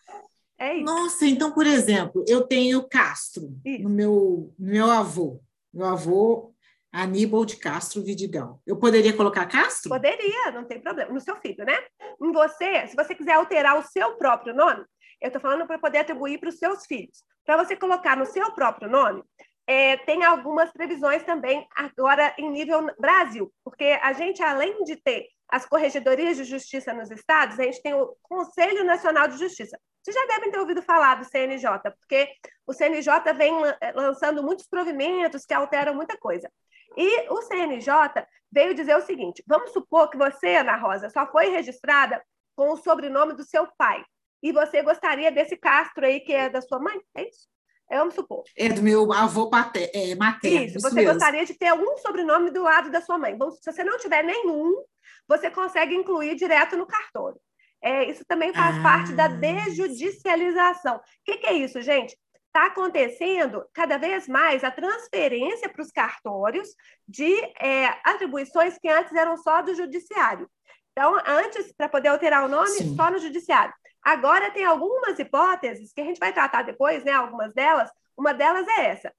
É 0.58 0.74
isso. 0.74 0.84
Nossa, 0.84 1.26
então, 1.26 1.52
por 1.52 1.66
exemplo, 1.66 2.24
eu 2.26 2.46
tenho 2.46 2.88
Castro 2.88 3.50
no 3.80 3.90
meu, 3.90 4.54
no 4.58 4.70
meu 4.70 4.90
avô. 4.90 5.40
Meu 5.72 5.86
avô 5.86 6.54
Aníbal 6.90 7.44
de 7.44 7.58
Castro 7.58 8.02
Vidigal. 8.02 8.62
Eu 8.66 8.78
poderia 8.78 9.14
colocar 9.14 9.44
Castro? 9.44 9.90
Poderia, 9.90 10.50
não 10.52 10.64
tem 10.64 10.80
problema. 10.80 11.12
No 11.12 11.20
seu 11.20 11.36
filho, 11.36 11.62
né? 11.62 11.76
Em 12.22 12.32
você, 12.32 12.86
se 12.86 12.96
você 12.96 13.14
quiser 13.14 13.34
alterar 13.34 13.78
o 13.78 13.82
seu 13.82 14.16
próprio 14.16 14.54
nome, 14.54 14.82
eu 15.20 15.26
estou 15.26 15.40
falando 15.40 15.66
para 15.66 15.78
poder 15.78 15.98
atribuir 15.98 16.38
para 16.38 16.48
os 16.48 16.58
seus 16.58 16.86
filhos. 16.86 17.22
Para 17.44 17.62
você 17.62 17.76
colocar 17.76 18.16
no 18.16 18.24
seu 18.24 18.50
próprio 18.52 18.88
nome, 18.88 19.22
é, 19.66 19.96
tem 19.98 20.24
algumas 20.24 20.70
previsões 20.72 21.22
também 21.24 21.66
agora 21.74 22.34
em 22.38 22.50
nível 22.50 22.88
Brasil, 22.98 23.52
porque 23.64 23.98
a 24.00 24.12
gente, 24.12 24.42
além 24.42 24.84
de 24.84 24.96
ter 24.96 25.28
as 25.48 25.66
corregedorias 25.66 26.36
de 26.36 26.44
justiça 26.44 26.92
nos 26.92 27.10
estados, 27.10 27.58
a 27.58 27.64
gente 27.64 27.82
tem 27.82 27.94
o 27.94 28.16
Conselho 28.22 28.84
Nacional 28.84 29.28
de 29.28 29.38
Justiça. 29.38 29.78
Vocês 30.02 30.14
já 30.14 30.26
devem 30.26 30.52
ter 30.52 30.58
ouvido 30.58 30.82
falar 30.82 31.16
do 31.16 31.24
CNJ, 31.24 31.68
porque 31.98 32.28
o 32.64 32.72
CNJ 32.72 33.32
vem 33.36 33.54
lançando 33.94 34.42
muitos 34.42 34.68
provimentos 34.68 35.44
que 35.44 35.54
alteram 35.54 35.94
muita 35.94 36.16
coisa. 36.16 36.50
E 36.96 37.28
o 37.28 37.42
CNJ 37.42 38.24
veio 38.50 38.74
dizer 38.74 38.96
o 38.96 39.02
seguinte: 39.02 39.42
vamos 39.46 39.72
supor 39.72 40.08
que 40.08 40.16
você, 40.16 40.56
Ana 40.56 40.76
Rosa, 40.76 41.10
só 41.10 41.26
foi 41.26 41.48
registrada 41.48 42.22
com 42.54 42.70
o 42.70 42.76
sobrenome 42.76 43.34
do 43.34 43.42
seu 43.42 43.68
pai. 43.76 44.04
E 44.42 44.52
você 44.52 44.80
gostaria 44.82 45.32
desse 45.32 45.56
Castro 45.56 46.06
aí, 46.06 46.20
que 46.20 46.32
é 46.32 46.48
da 46.48 46.60
sua 46.60 46.78
mãe? 46.78 47.00
É 47.16 47.28
isso? 47.28 47.48
É, 47.90 47.98
vamos 47.98 48.14
supor. 48.14 48.42
É 48.56 48.68
do 48.68 48.82
meu 48.82 49.12
avô 49.12 49.48
pater, 49.48 49.90
é, 49.94 50.14
materno. 50.14 50.66
Isso, 50.66 50.78
isso 50.78 50.88
você 50.88 50.96
mesmo. 50.96 51.12
gostaria 51.12 51.44
de 51.44 51.54
ter 51.54 51.68
algum 51.68 51.96
sobrenome 51.98 52.50
do 52.50 52.62
lado 52.62 52.90
da 52.90 53.00
sua 53.00 53.16
mãe. 53.16 53.36
Vamos, 53.36 53.58
se 53.60 53.72
você 53.72 53.84
não 53.84 53.98
tiver 53.98 54.22
nenhum, 54.24 54.82
você 55.28 55.50
consegue 55.50 55.94
incluir 55.94 56.34
direto 56.34 56.76
no 56.76 56.86
cartório. 56.86 57.38
É, 57.82 58.10
isso 58.10 58.24
também 58.26 58.52
faz 58.52 58.76
ah. 58.78 58.82
parte 58.82 59.12
da 59.12 59.28
desjudicialização. 59.28 60.96
O 60.96 61.00
que, 61.24 61.38
que 61.38 61.46
é 61.46 61.52
isso, 61.52 61.80
gente? 61.80 62.16
está 62.56 62.66
acontecendo 62.68 63.62
cada 63.74 63.98
vez 63.98 64.26
mais 64.26 64.64
a 64.64 64.70
transferência 64.70 65.68
para 65.68 65.82
os 65.82 65.92
cartórios 65.92 66.70
de 67.06 67.30
é, 67.60 67.86
atribuições 68.02 68.78
que 68.78 68.88
antes 68.88 69.12
eram 69.12 69.36
só 69.36 69.60
do 69.60 69.74
judiciário. 69.74 70.48
Então, 70.92 71.20
antes, 71.26 71.70
para 71.76 71.90
poder 71.90 72.08
alterar 72.08 72.46
o 72.46 72.48
nome, 72.48 72.70
Sim. 72.70 72.96
só 72.96 73.10
no 73.10 73.18
judiciário. 73.18 73.74
Agora, 74.06 74.52
tem 74.52 74.64
algumas 74.64 75.18
hipóteses 75.18 75.92
que 75.92 76.00
a 76.00 76.04
gente 76.04 76.20
vai 76.20 76.32
tratar 76.32 76.62
depois, 76.62 77.02
né? 77.02 77.10
Algumas 77.10 77.52
delas. 77.52 77.90
Uma 78.16 78.32
delas 78.32 78.64
é 78.68 78.86
essa. 78.86 79.12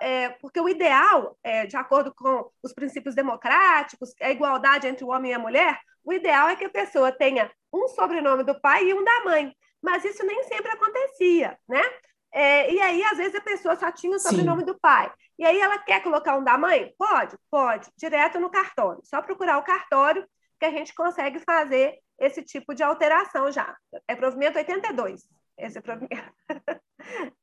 É, 0.00 0.30
porque 0.30 0.60
o 0.60 0.68
ideal, 0.68 1.38
é, 1.44 1.64
de 1.64 1.76
acordo 1.76 2.12
com 2.12 2.50
os 2.60 2.72
princípios 2.72 3.14
democráticos, 3.14 4.12
a 4.20 4.32
igualdade 4.32 4.88
entre 4.88 5.04
o 5.04 5.10
homem 5.10 5.30
e 5.30 5.34
a 5.34 5.38
mulher, 5.38 5.78
o 6.04 6.12
ideal 6.12 6.48
é 6.48 6.56
que 6.56 6.64
a 6.64 6.70
pessoa 6.70 7.12
tenha 7.12 7.52
um 7.72 7.86
sobrenome 7.86 8.42
do 8.42 8.60
pai 8.60 8.88
e 8.88 8.94
um 8.94 9.04
da 9.04 9.24
mãe. 9.24 9.54
Mas 9.80 10.04
isso 10.04 10.26
nem 10.26 10.42
sempre 10.42 10.72
acontecia, 10.72 11.56
né? 11.68 11.82
É, 12.32 12.72
e 12.72 12.80
aí, 12.80 13.04
às 13.04 13.18
vezes, 13.18 13.36
a 13.36 13.40
pessoa 13.40 13.76
só 13.76 13.92
tinha 13.92 14.16
o 14.16 14.18
sobrenome 14.18 14.62
Sim. 14.62 14.66
do 14.66 14.80
pai. 14.80 15.08
E 15.38 15.44
aí 15.44 15.60
ela 15.60 15.78
quer 15.78 16.02
colocar 16.02 16.36
um 16.36 16.42
da 16.42 16.58
mãe? 16.58 16.92
Pode, 16.98 17.36
pode, 17.48 17.88
direto 17.96 18.40
no 18.40 18.50
cartório. 18.50 19.02
Só 19.04 19.22
procurar 19.22 19.58
o 19.58 19.62
cartório 19.62 20.26
que 20.58 20.64
a 20.64 20.70
gente 20.70 20.92
consegue 20.92 21.38
fazer 21.38 22.00
esse 22.22 22.42
tipo 22.42 22.74
de 22.74 22.82
alteração 22.82 23.50
já. 23.50 23.76
É 24.08 24.14
provimento 24.14 24.58
82. 24.58 25.22
Esse 25.58 25.78
é 25.78 25.80
provimento. 25.80 26.32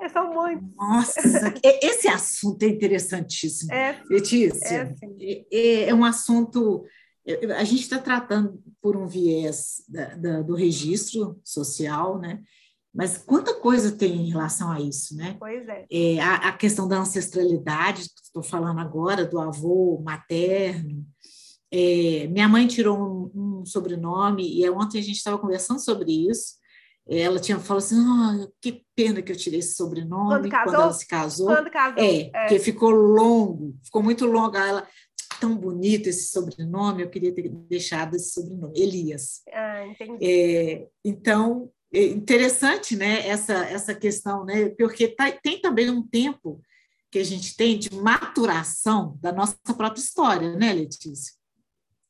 é, 0.02 0.10
são 0.10 0.34
muitos. 0.34 0.68
Nossa, 0.76 1.22
esse 1.64 2.08
assunto 2.08 2.64
é 2.64 2.68
interessantíssimo. 2.68 3.74
É, 3.74 4.02
Letícia, 4.10 4.96
é, 5.20 5.46
é, 5.52 5.90
é 5.90 5.94
um 5.94 6.06
assunto 6.06 6.86
a 7.56 7.64
gente 7.64 7.82
está 7.82 8.00
tratando 8.00 8.62
por 8.82 8.98
um 8.98 9.06
viés 9.06 9.84
da, 9.88 10.16
da, 10.16 10.42
do 10.42 10.56
registro 10.56 11.40
social, 11.44 12.18
né? 12.18 12.42
Mas 12.94 13.18
quanta 13.20 13.54
coisa 13.54 13.92
tem 13.92 14.16
em 14.16 14.32
relação 14.32 14.72
a 14.72 14.82
isso, 14.82 15.16
né? 15.16 15.36
Pois 15.38 15.68
é. 15.68 15.86
é 15.92 16.20
a, 16.20 16.36
a, 16.50 16.52
questão 16.52 16.88
da 16.88 16.98
ancestralidade, 16.98 18.10
que 18.10 18.22
estou 18.24 18.42
falando 18.42 18.80
agora, 18.80 19.26
do 19.26 19.40
avô 19.40 20.02
materno. 20.04 21.06
É, 21.72 22.28
minha 22.28 22.48
mãe 22.48 22.68
tirou 22.68 22.98
um, 22.98 23.60
um, 23.62 23.66
sobrenome, 23.66 24.60
e 24.60 24.70
ontem 24.70 25.00
a 25.00 25.04
gente 25.04 25.18
estava 25.18 25.38
conversando 25.38 25.80
sobre 25.80 26.30
isso. 26.30 26.58
Ela 27.08 27.40
tinha 27.40 27.60
falado 27.60 27.84
assim: 27.84 27.96
oh, 27.98 28.52
que 28.62 28.84
pena 28.96 29.22
que 29.22 29.32
eu 29.32 29.36
tirei 29.36 29.60
esse 29.60 29.76
sobrenome 29.76 30.50
quando, 30.50 30.64
quando 30.64 30.76
ela 30.76 30.94
se 30.94 31.08
casou. 31.08 31.48
Quando 31.48 31.70
casou. 31.72 32.04
É, 32.04 32.22
é, 32.22 32.30
porque 32.30 32.60
ficou 32.60 32.92
longo, 32.92 33.76
ficou 33.84 34.04
muito 34.04 34.26
longo. 34.26 34.56
Ela, 34.56 34.88
tão 35.40 35.56
bonito 35.56 36.08
esse 36.08 36.30
sobrenome, 36.30 37.02
eu 37.02 37.10
queria 37.10 37.34
ter 37.34 37.50
deixado 37.50 38.16
esse 38.16 38.32
sobrenome, 38.32 38.78
Elias. 38.80 39.42
Ah, 39.52 39.86
entendi. 39.88 40.26
É, 40.26 40.88
então, 41.04 41.72
é 41.94 42.04
interessante 42.04 42.96
né, 42.96 43.28
essa, 43.28 43.54
essa 43.66 43.96
questão, 43.96 44.46
né, 44.46 44.70
porque 44.78 45.08
tá, 45.08 45.32
tem 45.32 45.60
também 45.60 45.90
um 45.90 46.06
tempo 46.06 46.62
que 47.12 47.18
a 47.18 47.24
gente 47.24 47.56
tem 47.56 47.80
de 47.80 47.94
maturação 47.96 49.18
da 49.20 49.32
nossa 49.32 49.58
própria 49.76 50.02
história, 50.02 50.56
né, 50.56 50.74
Letícia? 50.74 51.39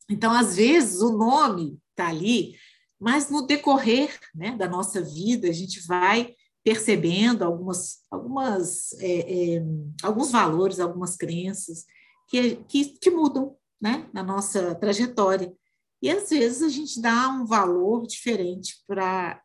Então, 0.10 0.32
às 0.32 0.56
vezes, 0.56 1.02
o 1.02 1.16
nome 1.16 1.80
está 1.92 2.08
ali, 2.08 2.56
mas 3.00 3.30
no 3.30 3.46
decorrer 3.46 4.20
né, 4.34 4.56
da 4.58 4.68
nossa 4.68 5.02
vida, 5.02 5.48
a 5.48 5.54
gente 5.54 5.86
vai 5.86 6.36
percebendo 6.64 7.44
algumas, 7.44 8.00
algumas, 8.12 8.94
é, 9.00 9.56
é, 9.56 9.64
alguns 10.04 10.32
valores, 10.32 10.80
algumas 10.80 11.16
crenças, 11.16 11.86
que, 12.28 12.58
que, 12.68 12.86
que 13.00 13.10
mudam 13.10 13.56
né, 13.82 14.10
na 14.14 14.22
nossa 14.24 14.76
trajetória. 14.76 15.54
E 16.02 16.10
às 16.10 16.30
vezes 16.30 16.62
a 16.62 16.70
gente 16.70 17.02
dá 17.02 17.30
um 17.30 17.46
valor 17.46 18.06
diferente 18.06 18.76
para 18.88 19.42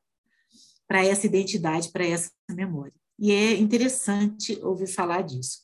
essa 0.90 1.26
identidade, 1.26 1.90
para 1.90 2.06
essa 2.06 2.30
memória. 2.50 2.92
E 3.18 3.30
é 3.32 3.56
interessante 3.56 4.58
ouvir 4.62 4.86
falar 4.86 5.22
disso. 5.22 5.62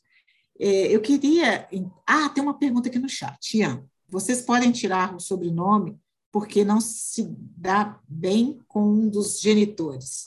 É, 0.59 0.95
eu 0.95 1.01
queria. 1.01 1.67
Ah, 2.07 2.29
tem 2.29 2.43
uma 2.43 2.57
pergunta 2.57 2.87
aqui 2.87 2.99
no 2.99 3.09
chat. 3.09 3.57
Ian, 3.57 3.85
vocês 4.11 4.41
podem 4.41 4.71
tirar 4.71 5.15
o 5.15 5.19
sobrenome 5.19 5.97
porque 6.31 6.63
não 6.63 6.79
se 6.79 7.25
dá 7.57 7.99
bem 8.07 8.59
com 8.67 8.83
um 8.83 9.09
dos 9.09 9.39
genitores. 9.39 10.25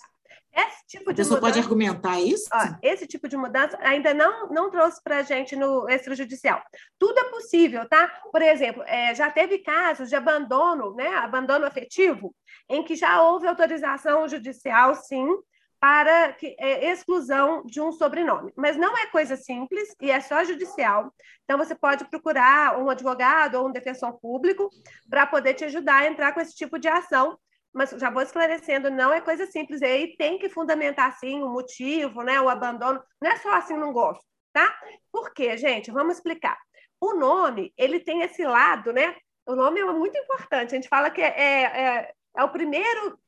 Esse 0.53 0.87
tipo 0.87 1.13
de 1.13 1.23
mudança, 1.23 1.41
pode 1.41 1.59
argumentar 1.59 2.21
isso? 2.21 2.49
Ó, 2.53 2.77
esse 2.81 3.07
tipo 3.07 3.29
de 3.29 3.37
mudança 3.37 3.77
ainda 3.81 4.15
não, 4.15 4.49
não 4.49 4.71
trouxe 4.71 5.03
para 5.03 5.19
a 5.19 5.23
gente 5.23 5.57
no 5.57 5.89
extrajudicial. 5.89 6.63
Tudo 6.99 7.19
é 7.19 7.31
possível, 7.31 7.89
tá? 7.89 8.07
Por 8.31 8.41
exemplo, 8.41 8.83
é, 8.85 9.15
já 9.15 9.31
teve 9.31 9.59
casos 9.59 10.09
de 10.09 10.15
abandono, 10.15 10.95
né? 10.95 11.09
Abandono 11.17 11.67
afetivo, 11.67 12.35
em 12.69 12.85
que 12.85 12.95
já 12.95 13.23
houve 13.23 13.49
autorização 13.49 14.29
judicial, 14.29 14.95
sim, 14.95 15.27
para 15.85 16.33
que, 16.33 16.57
é, 16.59 16.91
exclusão 16.91 17.63
de 17.67 17.79
um 17.79 17.93
sobrenome. 17.93 18.51
Mas 18.57 18.75
não 18.75 18.97
é 18.97 19.05
coisa 19.09 19.37
simples 19.37 19.95
e 20.01 20.11
é 20.11 20.19
só 20.19 20.43
judicial. 20.43 21.13
Então, 21.45 21.59
você 21.59 21.75
pode 21.75 22.07
procurar 22.07 22.81
um 22.81 22.89
advogado 22.89 23.57
ou 23.57 23.69
um 23.69 23.71
defensor 23.71 24.19
público 24.19 24.71
para 25.11 25.27
poder 25.27 25.53
te 25.53 25.63
ajudar 25.67 25.97
a 25.97 26.07
entrar 26.07 26.33
com 26.33 26.41
esse 26.41 26.55
tipo 26.55 26.79
de 26.79 26.89
ação 26.89 27.39
mas 27.71 27.91
já 27.91 28.09
vou 28.09 28.23
esclarecendo, 28.23 28.89
não 28.89 29.13
é 29.13 29.21
coisa 29.21 29.47
simples. 29.47 29.81
E 29.81 29.85
aí 29.85 30.17
tem 30.17 30.39
que 30.39 30.49
fundamentar, 30.49 31.19
sim, 31.19 31.43
o 31.43 31.49
motivo, 31.49 32.23
né, 32.23 32.41
o 32.41 32.49
abandono. 32.49 33.03
Não 33.21 33.31
é 33.33 33.37
só 33.39 33.53
assim, 33.53 33.77
não 33.77 33.93
gosto, 33.93 34.25
tá? 34.53 34.73
Por 35.11 35.35
quê, 35.35 35.57
gente? 35.59 35.91
Vamos 35.91 36.15
explicar. 36.19 36.57
O 37.01 37.15
nome, 37.15 37.75
ele 37.77 37.99
tem 37.99 38.23
esse 38.23 38.47
lado, 38.47 38.93
né? 38.93 39.17
O 39.45 39.57
nome 39.57 39.81
é 39.81 39.85
muito 39.87 40.17
importante. 40.17 40.71
A 40.73 40.77
gente 40.77 40.89
fala 40.89 41.11
que 41.11 41.21
é, 41.21 41.27
é, 41.27 42.13
é 42.37 42.45
o 42.45 42.49
primeiro 42.51 43.19
é, 43.19 43.24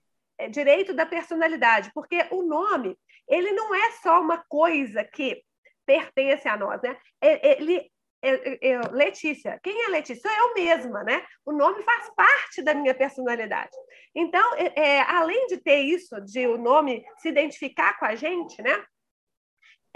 direito 0.51 0.93
da 0.93 1.07
personalidade, 1.07 1.91
porque 1.95 2.27
o 2.31 2.43
nome, 2.43 2.97
ele 3.29 3.53
não 3.53 3.75
é 3.75 3.93
só 4.03 4.21
uma 4.21 4.45
coisa 4.49 5.03
que 5.05 5.43
pertence 5.87 6.49
a 6.49 6.57
nós, 6.57 6.81
né? 6.83 6.97
Ele 7.21 7.91
eu, 8.23 8.59
eu, 8.61 8.81
Letícia. 8.93 9.61
Quem 9.63 9.85
é 9.85 9.89
Letícia? 9.89 10.29
Sou 10.29 10.49
eu 10.49 10.55
mesma, 10.55 11.05
né? 11.05 11.25
O 11.45 11.53
nome 11.53 11.83
faz 11.83 12.11
parte 12.17 12.63
da 12.63 12.75
minha 12.75 12.95
personalidade. 12.95 13.77
Então, 14.15 14.55
é, 14.57 14.73
é, 14.75 15.01
além 15.03 15.47
de 15.47 15.59
ter 15.59 15.81
isso, 15.81 16.21
de 16.23 16.47
o 16.47 16.59
nome 16.59 17.05
se 17.19 17.29
identificar 17.29 17.99
com 17.99 18.05
a 18.05 18.15
gente, 18.15 18.61
né? 18.63 18.85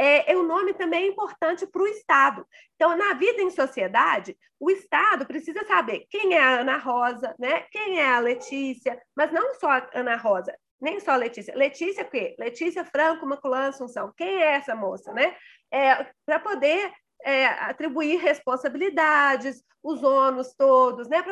É, 0.03 0.33
é 0.33 0.35
o 0.37 0.43
nome 0.43 0.73
também 0.73 1.05
é 1.05 1.09
importante 1.09 1.67
para 1.67 1.83
o 1.83 1.87
Estado. 1.87 2.47
Então, 2.75 2.97
na 2.97 3.13
vida 3.13 3.43
em 3.43 3.51
sociedade, 3.51 4.35
o 4.59 4.71
Estado 4.71 5.27
precisa 5.27 5.63
saber 5.67 6.07
quem 6.09 6.33
é 6.33 6.41
a 6.41 6.61
Ana 6.61 6.79
Rosa, 6.79 7.35
né? 7.39 7.67
quem 7.71 8.01
é 8.01 8.09
a 8.09 8.19
Letícia, 8.19 8.99
mas 9.15 9.31
não 9.31 9.55
só 9.57 9.69
a 9.69 9.91
Ana 9.93 10.17
Rosa, 10.17 10.57
nem 10.81 10.99
só 11.01 11.11
a 11.11 11.17
Letícia. 11.17 11.55
Letícia 11.55 12.03
o 12.03 12.09
quê? 12.09 12.35
Letícia 12.39 12.83
Franco 12.83 13.27
Maculan 13.27 13.69
Assunção. 13.69 14.11
Quem 14.17 14.43
é 14.43 14.53
essa 14.55 14.75
moça, 14.75 15.13
né? 15.13 15.37
É, 15.71 16.07
para 16.25 16.41
poder 16.41 16.91
é, 17.25 17.47
atribuir 17.47 18.17
responsabilidades, 18.17 19.63
os 19.83 20.03
ônus 20.03 20.55
todos, 20.55 21.09
né, 21.09 21.23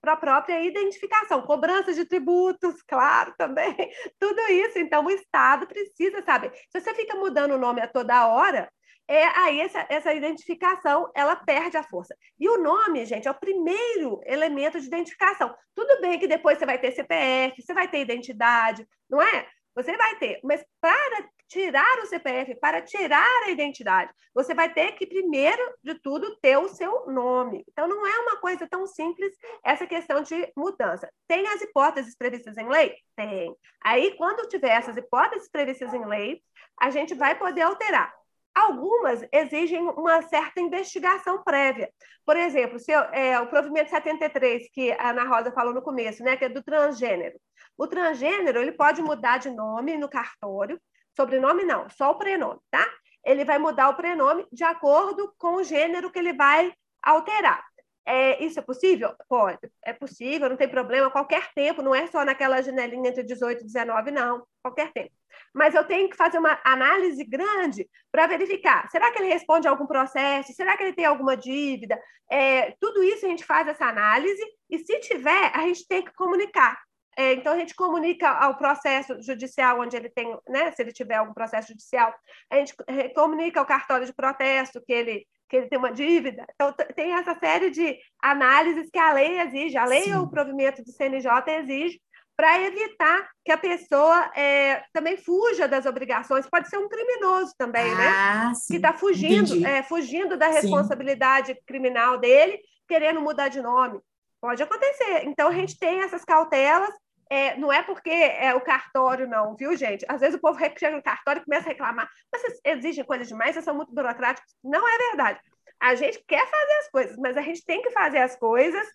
para 0.00 0.12
a 0.12 0.16
própria 0.16 0.62
identificação, 0.62 1.42
cobrança 1.42 1.92
de 1.92 2.04
tributos, 2.04 2.82
claro, 2.86 3.34
também, 3.38 3.74
tudo 4.18 4.40
isso. 4.50 4.78
Então, 4.78 5.04
o 5.04 5.10
Estado 5.10 5.66
precisa 5.66 6.22
saber. 6.22 6.52
Se 6.70 6.80
você 6.80 6.94
fica 6.94 7.16
mudando 7.16 7.52
o 7.52 7.58
nome 7.58 7.80
a 7.80 7.88
toda 7.88 8.26
hora, 8.28 8.70
é, 9.10 9.24
aí 9.24 9.60
essa, 9.60 9.86
essa 9.88 10.12
identificação 10.12 11.10
ela 11.14 11.34
perde 11.34 11.78
a 11.78 11.82
força. 11.82 12.14
E 12.38 12.46
o 12.46 12.62
nome, 12.62 13.06
gente, 13.06 13.26
é 13.26 13.30
o 13.30 13.40
primeiro 13.40 14.20
elemento 14.26 14.78
de 14.78 14.86
identificação. 14.86 15.54
Tudo 15.74 15.98
bem 16.02 16.18
que 16.18 16.28
depois 16.28 16.58
você 16.58 16.66
vai 16.66 16.78
ter 16.78 16.92
CPF, 16.92 17.62
você 17.62 17.72
vai 17.72 17.88
ter 17.88 18.00
identidade, 18.00 18.86
não 19.08 19.22
é? 19.22 19.48
Você 19.74 19.96
vai 19.96 20.16
ter, 20.16 20.40
mas 20.44 20.62
para 20.80 21.26
tirar 21.48 21.98
o 22.00 22.06
CPF, 22.06 22.54
para 22.56 22.82
tirar 22.82 23.26
a 23.46 23.50
identidade, 23.50 24.12
você 24.34 24.54
vai 24.54 24.72
ter 24.72 24.92
que, 24.92 25.06
primeiro 25.06 25.62
de 25.82 25.94
tudo, 25.94 26.36
ter 26.40 26.58
o 26.58 26.68
seu 26.68 27.06
nome. 27.06 27.64
Então, 27.68 27.88
não 27.88 28.06
é 28.06 28.18
uma 28.20 28.36
coisa 28.36 28.68
tão 28.68 28.86
simples 28.86 29.34
essa 29.64 29.86
questão 29.86 30.22
de 30.22 30.52
mudança. 30.56 31.10
Tem 31.26 31.46
as 31.48 31.62
hipóteses 31.62 32.14
previstas 32.16 32.56
em 32.58 32.68
lei? 32.68 32.94
Tem. 33.16 33.54
Aí, 33.82 34.14
quando 34.16 34.48
tiver 34.48 34.70
essas 34.70 34.96
hipóteses 34.96 35.50
previstas 35.50 35.92
em 35.94 36.04
lei, 36.04 36.42
a 36.78 36.90
gente 36.90 37.14
vai 37.14 37.36
poder 37.36 37.62
alterar. 37.62 38.14
Algumas 38.54 39.24
exigem 39.32 39.80
uma 39.80 40.20
certa 40.22 40.60
investigação 40.60 41.42
prévia. 41.44 41.90
Por 42.26 42.36
exemplo, 42.36 42.78
se 42.78 42.90
eu, 42.90 43.00
é, 43.12 43.40
o 43.40 43.46
provimento 43.46 43.88
73, 43.88 44.68
que 44.72 44.92
a 44.92 45.10
Ana 45.10 45.24
Rosa 45.24 45.52
falou 45.52 45.72
no 45.72 45.80
começo, 45.80 46.22
né, 46.22 46.36
que 46.36 46.44
é 46.44 46.48
do 46.48 46.62
transgênero. 46.62 47.38
O 47.76 47.86
transgênero 47.86 48.60
ele 48.60 48.72
pode 48.72 49.00
mudar 49.00 49.38
de 49.38 49.48
nome 49.48 49.96
no 49.96 50.08
cartório, 50.08 50.80
Sobrenome 51.18 51.64
não, 51.64 51.90
só 51.90 52.12
o 52.12 52.14
prenome, 52.14 52.60
tá? 52.70 52.86
Ele 53.24 53.44
vai 53.44 53.58
mudar 53.58 53.88
o 53.88 53.94
prenome 53.94 54.46
de 54.52 54.62
acordo 54.62 55.34
com 55.36 55.56
o 55.56 55.64
gênero 55.64 56.12
que 56.12 56.18
ele 56.20 56.32
vai 56.32 56.72
alterar. 57.02 57.66
É, 58.06 58.40
isso 58.44 58.60
é 58.60 58.62
possível? 58.62 59.12
Pode. 59.28 59.58
É 59.84 59.92
possível, 59.92 60.48
não 60.48 60.56
tem 60.56 60.68
problema, 60.68 61.10
qualquer 61.10 61.52
tempo, 61.52 61.82
não 61.82 61.92
é 61.92 62.06
só 62.06 62.24
naquela 62.24 62.62
janelinha 62.62 63.10
entre 63.10 63.24
18 63.24 63.62
e 63.62 63.64
19, 63.64 64.12
não, 64.12 64.46
qualquer 64.62 64.92
tempo. 64.92 65.10
Mas 65.52 65.74
eu 65.74 65.84
tenho 65.84 66.08
que 66.08 66.16
fazer 66.16 66.38
uma 66.38 66.56
análise 66.64 67.24
grande 67.24 67.90
para 68.12 68.28
verificar: 68.28 68.88
será 68.88 69.10
que 69.10 69.18
ele 69.18 69.32
responde 69.32 69.66
a 69.66 69.72
algum 69.72 69.86
processo? 69.86 70.52
Será 70.52 70.76
que 70.76 70.84
ele 70.84 70.92
tem 70.92 71.04
alguma 71.04 71.36
dívida? 71.36 72.00
É, 72.30 72.76
tudo 72.80 73.02
isso 73.02 73.26
a 73.26 73.28
gente 73.28 73.44
faz 73.44 73.66
essa 73.66 73.86
análise, 73.86 74.42
e 74.70 74.78
se 74.78 75.00
tiver, 75.00 75.50
a 75.52 75.62
gente 75.62 75.84
tem 75.88 76.04
que 76.04 76.14
comunicar 76.14 76.80
é, 77.18 77.32
então, 77.32 77.52
a 77.52 77.58
gente 77.58 77.74
comunica 77.74 78.30
ao 78.30 78.56
processo 78.56 79.20
judicial, 79.20 79.80
onde 79.80 79.96
ele 79.96 80.08
tem, 80.08 80.38
né, 80.48 80.70
se 80.70 80.80
ele 80.80 80.92
tiver 80.92 81.16
algum 81.16 81.34
processo 81.34 81.66
judicial, 81.66 82.14
a 82.48 82.54
gente 82.54 82.76
comunica 83.12 83.58
ao 83.58 83.66
cartório 83.66 84.06
de 84.06 84.14
protesto 84.14 84.80
que 84.86 84.92
ele, 84.92 85.26
que 85.48 85.56
ele 85.56 85.66
tem 85.66 85.80
uma 85.80 85.90
dívida. 85.90 86.46
Então, 86.54 86.72
tem 86.94 87.14
essa 87.14 87.34
série 87.34 87.70
de 87.70 87.98
análises 88.22 88.88
que 88.88 89.00
a 89.00 89.12
lei 89.12 89.40
exige, 89.40 89.76
a 89.76 89.84
lei 89.84 90.04
Sim. 90.04 90.14
ou 90.14 90.22
o 90.26 90.30
provimento 90.30 90.80
do 90.84 90.92
CNJ 90.92 91.28
exige, 91.58 92.00
para 92.36 92.62
evitar 92.62 93.28
que 93.44 93.50
a 93.50 93.58
pessoa 93.58 94.30
é, 94.36 94.84
também 94.92 95.16
fuja 95.16 95.66
das 95.66 95.86
obrigações. 95.86 96.48
Pode 96.48 96.68
ser 96.68 96.78
um 96.78 96.88
criminoso 96.88 97.52
também, 97.58 97.92
né? 97.96 98.08
ah, 98.10 98.44
né? 98.50 98.54
Sim. 98.54 98.74
Que 98.74 98.76
está 98.76 98.92
fugindo, 98.92 99.66
é, 99.66 99.82
fugindo 99.82 100.36
da 100.36 100.46
responsabilidade 100.46 101.52
sim. 101.52 101.60
criminal 101.66 102.16
dele, 102.16 102.60
querendo 102.86 103.20
mudar 103.20 103.48
de 103.48 103.60
nome. 103.60 103.98
Pode 104.40 104.62
acontecer. 104.62 105.24
Então, 105.24 105.48
a 105.48 105.52
gente 105.52 105.76
tem 105.76 105.98
essas 106.02 106.24
cautelas 106.24 106.94
é, 107.30 107.56
não 107.56 107.72
é 107.72 107.82
porque 107.82 108.10
é 108.10 108.54
o 108.54 108.60
cartório, 108.60 109.28
não, 109.28 109.54
viu, 109.54 109.76
gente? 109.76 110.04
Às 110.08 110.20
vezes 110.20 110.36
o 110.36 110.40
povo 110.40 110.58
chega 110.58 110.96
no 110.96 111.02
cartório 111.02 111.42
e 111.42 111.44
começa 111.44 111.66
a 111.66 111.72
reclamar. 111.72 112.10
Mas 112.32 112.42
vocês 112.42 112.60
exigem 112.64 113.04
coisas 113.04 113.28
demais, 113.28 113.52
vocês 113.52 113.64
são 113.64 113.74
muito 113.74 113.92
burocráticos. 113.92 114.54
Não 114.64 114.86
é 114.88 114.98
verdade. 115.08 115.40
A 115.80 115.94
gente 115.94 116.22
quer 116.26 116.46
fazer 116.48 116.72
as 116.78 116.90
coisas, 116.90 117.16
mas 117.18 117.36
a 117.36 117.42
gente 117.42 117.64
tem 117.64 117.82
que 117.82 117.90
fazer 117.90 118.18
as 118.18 118.36
coisas 118.36 118.86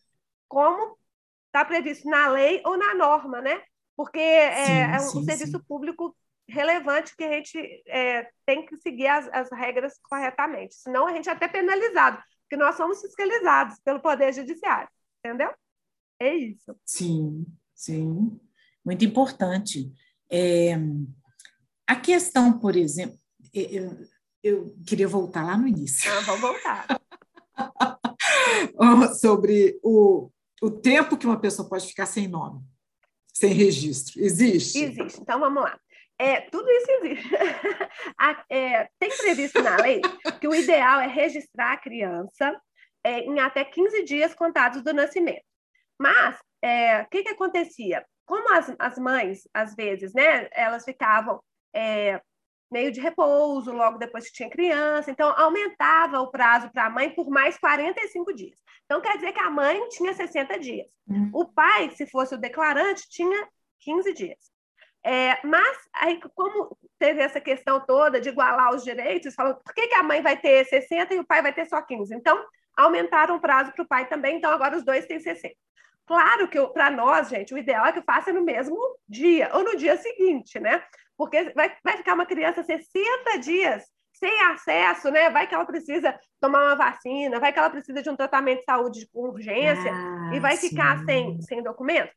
como 0.47 0.97
está 1.47 1.63
previsto 1.63 2.09
na 2.09 2.27
lei 2.27 2.61
ou 2.65 2.77
na 2.77 2.95
norma, 2.95 3.41
né? 3.41 3.61
Porque 3.95 4.19
é, 4.19 4.65
sim, 4.65 4.71
é 4.71 4.95
um 4.95 4.99
sim, 4.99 5.23
serviço 5.23 5.57
sim. 5.57 5.63
público 5.67 6.15
relevante 6.47 7.15
que 7.15 7.23
a 7.23 7.29
gente 7.29 7.83
é, 7.87 8.29
tem 8.45 8.65
que 8.65 8.75
seguir 8.77 9.07
as, 9.07 9.27
as 9.31 9.51
regras 9.51 9.97
corretamente. 10.01 10.75
Senão 10.75 11.07
a 11.07 11.13
gente 11.13 11.29
é 11.29 11.31
até 11.31 11.47
penalizado, 11.47 12.21
porque 12.41 12.57
nós 12.57 12.75
somos 12.75 12.99
fiscalizados 13.01 13.79
pelo 13.79 14.01
Poder 14.01 14.33
Judiciário. 14.33 14.89
entendeu? 15.23 15.53
É 16.19 16.33
isso. 16.33 16.75
Sim, 16.85 17.45
sim. 17.75 18.39
Muito 18.85 19.05
importante. 19.05 19.91
É, 20.29 20.77
a 21.87 21.95
questão, 21.95 22.59
por 22.59 22.75
exemplo, 22.75 23.17
eu, 23.53 23.97
eu 24.43 24.75
queria 24.85 25.07
voltar 25.07 25.45
lá 25.45 25.57
no 25.57 25.67
início. 25.67 26.11
Ah, 26.11 26.19
vamos 26.21 26.41
voltar. 26.41 26.87
Sobre 29.19 29.79
o, 29.83 30.29
o 30.61 30.71
tempo 30.71 31.17
que 31.17 31.25
uma 31.25 31.39
pessoa 31.39 31.67
pode 31.69 31.87
ficar 31.87 32.05
sem 32.05 32.27
nome, 32.27 32.61
sem 33.33 33.53
registro. 33.53 34.21
Existe? 34.21 34.79
Existe. 34.79 35.21
Então, 35.21 35.39
vamos 35.39 35.63
lá. 35.63 35.79
É, 36.19 36.41
tudo 36.41 36.69
isso 36.69 36.91
existe. 36.91 37.29
é, 38.49 38.89
tem 38.99 39.09
previsto 39.17 39.61
na 39.61 39.77
lei 39.77 40.01
que 40.39 40.47
o 40.47 40.55
ideal 40.55 40.99
é 40.99 41.07
registrar 41.07 41.73
a 41.73 41.77
criança 41.77 42.59
é, 43.03 43.19
em 43.19 43.39
até 43.39 43.63
15 43.65 44.03
dias 44.03 44.33
contados 44.33 44.81
do 44.83 44.93
nascimento. 44.93 45.43
Mas, 46.03 46.37
é, 46.61 47.01
o 47.03 47.05
que, 47.07 47.23
que 47.23 47.29
acontecia? 47.29 48.05
Como 48.25 48.53
as, 48.53 48.75
as 48.77 48.97
mães, 48.97 49.47
às 49.53 49.73
vezes, 49.73 50.13
né, 50.13 50.49
elas 50.51 50.83
ficavam 50.83 51.41
é, 51.73 52.21
meio 52.69 52.91
de 52.91 52.99
repouso 52.99 53.71
logo 53.71 53.97
depois 53.97 54.27
que 54.27 54.33
tinha 54.33 54.49
criança, 54.49 55.09
então 55.09 55.33
aumentava 55.37 56.19
o 56.19 56.29
prazo 56.29 56.69
para 56.71 56.87
a 56.87 56.89
mãe 56.89 57.09
por 57.09 57.29
mais 57.29 57.57
45 57.57 58.33
dias. 58.33 58.59
Então, 58.85 58.99
quer 58.99 59.15
dizer 59.15 59.31
que 59.31 59.39
a 59.39 59.49
mãe 59.49 59.87
tinha 59.87 60.13
60 60.13 60.59
dias. 60.59 60.87
Uhum. 61.07 61.31
O 61.33 61.45
pai, 61.45 61.89
se 61.91 62.05
fosse 62.05 62.35
o 62.35 62.37
declarante, 62.37 63.07
tinha 63.09 63.47
15 63.79 64.13
dias. 64.13 64.51
É, 65.05 65.39
mas, 65.47 65.77
aí, 65.93 66.19
como 66.35 66.77
teve 66.99 67.21
essa 67.21 67.39
questão 67.39 67.79
toda 67.85 68.19
de 68.19 68.27
igualar 68.27 68.75
os 68.75 68.83
direitos, 68.83 69.35
falou, 69.35 69.55
por 69.55 69.73
que, 69.73 69.87
que 69.87 69.95
a 69.95 70.03
mãe 70.03 70.21
vai 70.21 70.35
ter 70.35 70.65
60 70.65 71.13
e 71.13 71.19
o 71.19 71.25
pai 71.25 71.41
vai 71.41 71.53
ter 71.53 71.65
só 71.65 71.81
15? 71.81 72.13
Então, 72.13 72.45
aumentaram 72.75 73.35
o 73.35 73.39
prazo 73.39 73.71
para 73.71 73.83
o 73.83 73.87
pai 73.87 74.07
também, 74.09 74.35
então 74.35 74.51
agora 74.51 74.75
os 74.75 74.83
dois 74.83 75.05
têm 75.05 75.19
60. 75.19 75.55
Claro 76.05 76.47
que 76.47 76.59
para 76.67 76.91
nós, 76.91 77.29
gente, 77.29 77.53
o 77.53 77.57
ideal 77.57 77.85
é 77.85 77.93
que 77.93 78.01
faça 78.01 78.33
no 78.33 78.43
mesmo 78.43 78.77
dia 79.07 79.49
ou 79.53 79.63
no 79.63 79.77
dia 79.77 79.95
seguinte, 79.97 80.59
né? 80.59 80.83
Porque 81.17 81.51
vai, 81.55 81.75
vai 81.83 81.97
ficar 81.97 82.13
uma 82.13 82.25
criança 82.25 82.63
60 82.63 83.37
dias 83.39 83.83
sem 84.13 84.41
acesso, 84.41 85.09
né? 85.09 85.29
Vai 85.29 85.47
que 85.47 85.55
ela 85.55 85.65
precisa 85.65 86.17
tomar 86.39 86.63
uma 86.63 86.75
vacina, 86.75 87.39
vai 87.39 87.53
que 87.53 87.59
ela 87.59 87.69
precisa 87.69 88.01
de 88.01 88.09
um 88.09 88.15
tratamento 88.15 88.59
de 88.59 88.65
saúde 88.65 89.09
com 89.11 89.29
urgência 89.29 89.91
ah, 89.93 90.31
e 90.33 90.39
vai 90.39 90.57
sim. 90.57 90.69
ficar 90.69 91.03
sem, 91.05 91.41
sem 91.41 91.63
documento. 91.63 92.11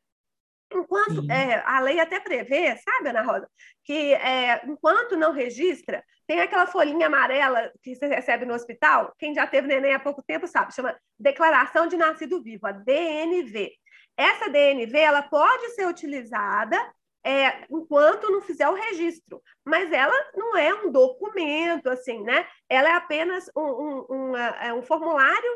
Enquanto 0.72 1.30
é, 1.30 1.62
a 1.64 1.78
lei 1.80 2.00
até 2.00 2.18
prevê, 2.18 2.76
sabe, 2.78 3.10
Ana 3.10 3.22
Rosa, 3.22 3.48
que 3.84 4.14
é, 4.14 4.62
enquanto 4.66 5.16
não 5.16 5.32
registra, 5.32 6.02
tem 6.26 6.40
aquela 6.40 6.66
folhinha 6.66 7.06
amarela 7.06 7.72
que 7.82 7.94
você 7.94 8.06
recebe 8.06 8.44
no 8.44 8.54
hospital, 8.54 9.14
quem 9.18 9.34
já 9.34 9.46
teve 9.46 9.68
neném 9.68 9.94
há 9.94 10.00
pouco 10.00 10.22
tempo 10.22 10.46
sabe, 10.46 10.74
chama 10.74 10.96
Declaração 11.18 11.86
de 11.86 11.96
Nascido 11.96 12.42
Vivo, 12.42 12.66
a 12.66 12.72
DNV. 12.72 13.72
Essa 14.16 14.48
DNV 14.48 14.98
ela 14.98 15.22
pode 15.22 15.70
ser 15.70 15.86
utilizada 15.86 16.76
é, 17.24 17.64
enquanto 17.70 18.30
não 18.30 18.40
fizer 18.40 18.68
o 18.68 18.74
registro, 18.74 19.42
mas 19.64 19.92
ela 19.92 20.14
não 20.34 20.56
é 20.56 20.72
um 20.72 20.92
documento, 20.92 21.88
assim, 21.88 22.22
né? 22.22 22.46
Ela 22.68 22.88
é 22.88 22.92
apenas 22.92 23.50
um, 23.56 23.62
um, 23.62 24.06
um, 24.10 24.36
é 24.36 24.72
um 24.72 24.82
formulário 24.82 25.50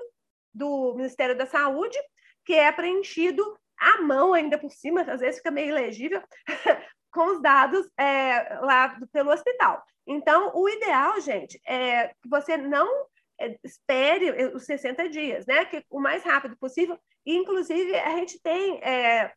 do 0.53 0.95
Ministério 0.97 1.37
da 1.39 1.47
Saúde 1.47 1.97
que 2.45 2.55
é 2.55 2.73
preenchido 2.73 3.57
à 3.79 4.03
mão 4.03 4.35
ainda 4.35 4.59
por 4.59 4.73
cima, 4.73 5.03
às 5.03 5.21
vezes 5.21 5.37
fica 5.37 5.51
meio 5.51 5.69
ilegível, 5.69 6.21
com 7.13 7.37
os 7.37 7.41
dados 7.41 7.89
é, 7.97 8.59
lá 8.61 8.97
pelo 9.13 9.31
hospital. 9.31 9.83
Então, 10.13 10.51
o 10.57 10.69
ideal, 10.69 11.21
gente, 11.21 11.61
é 11.65 12.09
que 12.21 12.29
você 12.29 12.57
não 12.57 13.07
é, 13.41 13.57
espere 13.63 14.53
os 14.53 14.65
60 14.65 15.09
dias, 15.09 15.47
né? 15.47 15.65
Que 15.65 15.85
o 15.89 16.01
mais 16.01 16.25
rápido 16.25 16.57
possível. 16.57 16.99
E, 17.25 17.37
inclusive, 17.37 17.95
a 17.97 18.17
gente 18.17 18.41
tem. 18.43 18.83
É, 18.83 19.33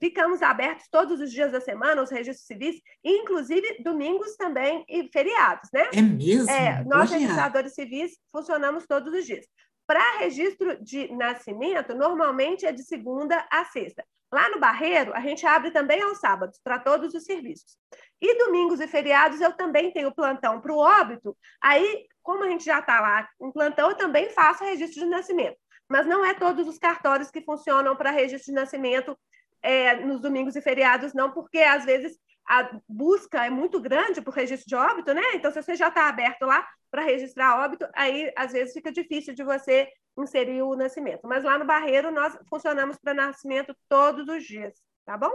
ficamos 0.00 0.42
abertos 0.42 0.88
todos 0.90 1.20
os 1.20 1.30
dias 1.30 1.52
da 1.52 1.60
semana, 1.60 2.02
os 2.02 2.10
registros 2.10 2.44
civis, 2.44 2.80
inclusive 3.04 3.82
domingos 3.84 4.36
também 4.36 4.84
e 4.88 5.08
feriados, 5.12 5.70
né? 5.72 5.88
É 5.94 6.02
mesmo? 6.02 6.50
É, 6.50 6.82
nós, 6.84 7.12
registradores 7.12 7.74
civis, 7.74 8.18
funcionamos 8.32 8.86
todos 8.88 9.14
os 9.14 9.24
dias. 9.24 9.46
Para 9.86 10.18
registro 10.18 10.82
de 10.82 11.12
nascimento, 11.12 11.94
normalmente 11.94 12.64
é 12.64 12.72
de 12.72 12.82
segunda 12.82 13.46
a 13.50 13.64
sexta. 13.66 14.04
Lá 14.32 14.48
no 14.48 14.58
Barreiro, 14.58 15.14
a 15.14 15.20
gente 15.20 15.46
abre 15.46 15.70
também 15.70 16.02
aos 16.02 16.18
sábados, 16.18 16.58
para 16.62 16.78
todos 16.78 17.14
os 17.14 17.24
serviços. 17.24 17.76
E 18.20 18.38
domingos 18.38 18.80
e 18.80 18.88
feriados, 18.88 19.40
eu 19.40 19.52
também 19.52 19.92
tenho 19.92 20.14
plantão 20.14 20.60
para 20.60 20.72
o 20.72 20.78
óbito. 20.78 21.36
Aí, 21.62 22.06
como 22.22 22.42
a 22.42 22.48
gente 22.48 22.64
já 22.64 22.80
está 22.80 23.00
lá 23.00 23.28
em 23.40 23.52
plantão, 23.52 23.90
eu 23.90 23.96
também 23.96 24.30
faço 24.30 24.64
registro 24.64 25.04
de 25.04 25.08
nascimento. 25.08 25.56
Mas 25.88 26.06
não 26.06 26.24
é 26.24 26.34
todos 26.34 26.66
os 26.66 26.78
cartórios 26.78 27.30
que 27.30 27.42
funcionam 27.42 27.94
para 27.94 28.10
registro 28.10 28.52
de 28.52 28.58
nascimento 28.58 29.16
é, 29.62 29.96
nos 29.96 30.20
domingos 30.20 30.56
e 30.56 30.62
feriados, 30.62 31.14
não, 31.14 31.30
porque 31.30 31.58
às 31.58 31.84
vezes 31.84 32.18
a 32.46 32.78
busca 32.88 33.44
é 33.44 33.50
muito 33.50 33.80
grande 33.80 34.20
por 34.20 34.34
registro 34.34 34.68
de 34.68 34.74
óbito, 34.74 35.14
né? 35.14 35.22
Então, 35.34 35.50
se 35.50 35.62
você 35.62 35.74
já 35.74 35.88
está 35.88 36.08
aberto 36.08 36.42
lá 36.42 36.66
para 36.90 37.02
registrar 37.02 37.64
óbito, 37.64 37.86
aí 37.94 38.32
às 38.36 38.52
vezes 38.52 38.74
fica 38.74 38.92
difícil 38.92 39.34
de 39.34 39.42
você 39.42 39.88
inserir 40.16 40.62
o 40.62 40.76
nascimento. 40.76 41.26
Mas 41.26 41.42
lá 41.42 41.58
no 41.58 41.64
Barreiro 41.64 42.10
nós 42.10 42.36
funcionamos 42.48 42.96
para 42.98 43.14
nascimento 43.14 43.74
todos 43.88 44.28
os 44.28 44.44
dias, 44.44 44.74
tá 45.04 45.16
bom? 45.16 45.32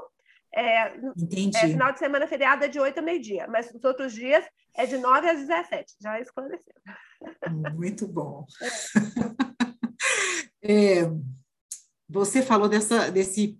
É, 0.53 0.95
Entendi. 1.17 1.57
É, 1.57 1.67
final 1.67 1.91
de 1.91 1.99
semana 1.99 2.27
feriado 2.27 2.63
é 2.65 2.67
de 2.67 2.79
8 2.79 2.99
a 2.99 3.01
meio-dia, 3.01 3.47
mas 3.47 3.71
os 3.71 3.83
outros 3.83 4.13
dias 4.13 4.43
é 4.75 4.85
de 4.85 4.97
9 4.97 5.29
às 5.29 5.39
17, 5.39 5.95
já 6.01 6.19
esclareceu. 6.19 6.73
Muito 7.75 8.07
bom. 8.07 8.45
É. 10.63 11.01
é, 11.01 11.11
você 12.07 12.41
falou 12.41 12.67
dessa, 12.67 13.11
desse, 13.11 13.59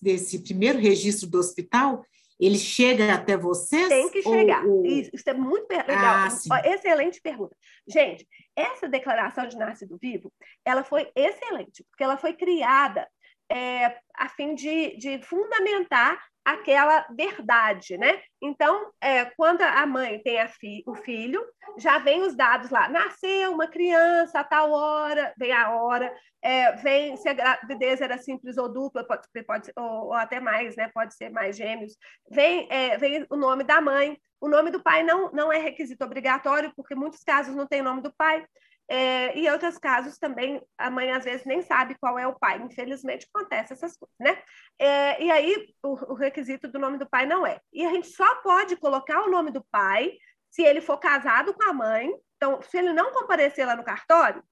desse 0.00 0.42
primeiro 0.42 0.78
registro 0.78 1.28
do 1.28 1.38
hospital, 1.38 2.02
ele 2.40 2.58
chega 2.58 3.14
até 3.14 3.36
vocês? 3.36 3.88
Tem 3.88 4.10
que 4.10 4.22
chegar. 4.22 4.64
Ou, 4.64 4.84
isso, 4.86 5.10
é 5.26 5.34
muito 5.34 5.70
legal. 5.70 6.28
Ah, 6.50 6.62
excelente 6.64 7.20
pergunta. 7.20 7.54
Gente, 7.86 8.26
essa 8.56 8.88
declaração 8.88 9.46
de 9.46 9.56
nascido 9.56 9.98
vivo, 10.00 10.32
ela 10.64 10.82
foi 10.82 11.10
excelente, 11.14 11.84
porque 11.90 12.02
ela 12.02 12.16
foi 12.16 12.32
criada 12.32 13.06
é, 13.50 13.98
a 14.14 14.28
fim 14.28 14.54
de, 14.54 14.96
de 14.96 15.20
fundamentar 15.22 16.18
aquela 16.44 17.06
verdade, 17.10 17.96
né? 17.98 18.20
Então, 18.40 18.90
é, 19.00 19.24
quando 19.24 19.62
a 19.62 19.86
mãe 19.86 20.20
tem 20.22 20.40
a 20.40 20.48
fi, 20.48 20.82
o 20.86 20.94
filho, 20.94 21.44
já 21.78 21.98
vem 21.98 22.22
os 22.22 22.34
dados 22.34 22.70
lá. 22.70 22.88
Nasceu 22.88 23.52
uma 23.52 23.66
criança 23.66 24.40
a 24.40 24.44
tal 24.44 24.72
hora, 24.72 25.32
vem 25.38 25.52
a 25.52 25.70
hora, 25.70 26.12
é, 26.42 26.72
vem 26.76 27.16
se 27.16 27.28
a 27.28 27.34
gravidez 27.34 28.00
era 28.00 28.18
simples 28.18 28.56
ou 28.56 28.72
dupla, 28.72 29.04
pode, 29.04 29.26
pode 29.46 29.72
ou, 29.76 30.06
ou, 30.06 30.14
até 30.14 30.40
mais, 30.40 30.76
né? 30.76 30.90
Pode 30.94 31.14
ser 31.14 31.30
mais 31.30 31.56
gêmeos. 31.56 31.96
Vem, 32.30 32.66
é, 32.70 32.96
vem 32.96 33.26
o 33.30 33.36
nome 33.36 33.64
da 33.64 33.80
mãe. 33.80 34.18
O 34.40 34.48
nome 34.48 34.70
do 34.70 34.82
pai 34.82 35.02
não, 35.02 35.30
não 35.32 35.52
é 35.52 35.58
requisito 35.58 36.02
obrigatório, 36.02 36.72
porque 36.74 36.94
muitos 36.94 37.22
casos 37.22 37.54
não 37.54 37.66
tem 37.66 37.82
nome 37.82 38.00
do 38.00 38.12
pai. 38.14 38.44
É, 38.92 39.38
e 39.38 39.48
outros 39.48 39.78
casos 39.78 40.18
também 40.18 40.60
a 40.76 40.90
mãe 40.90 41.12
às 41.12 41.22
vezes 41.24 41.46
nem 41.46 41.62
sabe 41.62 41.96
qual 42.00 42.18
é 42.18 42.26
o 42.26 42.36
pai. 42.36 42.60
Infelizmente 42.60 43.28
acontece 43.32 43.72
essas 43.72 43.96
coisas, 43.96 44.16
né? 44.18 44.42
É, 44.80 45.22
e 45.22 45.30
aí 45.30 45.72
o, 45.80 46.12
o, 46.12 46.14
requisito 46.14 46.66
do 46.66 46.76
nome 46.76 46.98
do 46.98 47.08
pai 47.08 47.24
não 47.24 47.46
é. 47.46 47.60
E 47.72 47.86
a 47.86 47.90
gente 47.90 48.08
só 48.08 48.42
pode 48.42 48.74
colocar 48.76 49.22
o 49.22 49.30
nome 49.30 49.52
do 49.52 49.64
pai 49.70 50.18
se 50.50 50.62
ele 50.62 50.80
for 50.80 50.98
casado 50.98 51.54
com 51.54 51.62
a 51.62 51.72
mãe. 51.72 52.12
Então, 52.36 52.60
se 52.62 52.78
ele 52.78 52.92
não 52.92 53.12
comparecer 53.12 53.64
lá 53.64 53.76
no 53.76 53.84
cartório, 53.84 54.42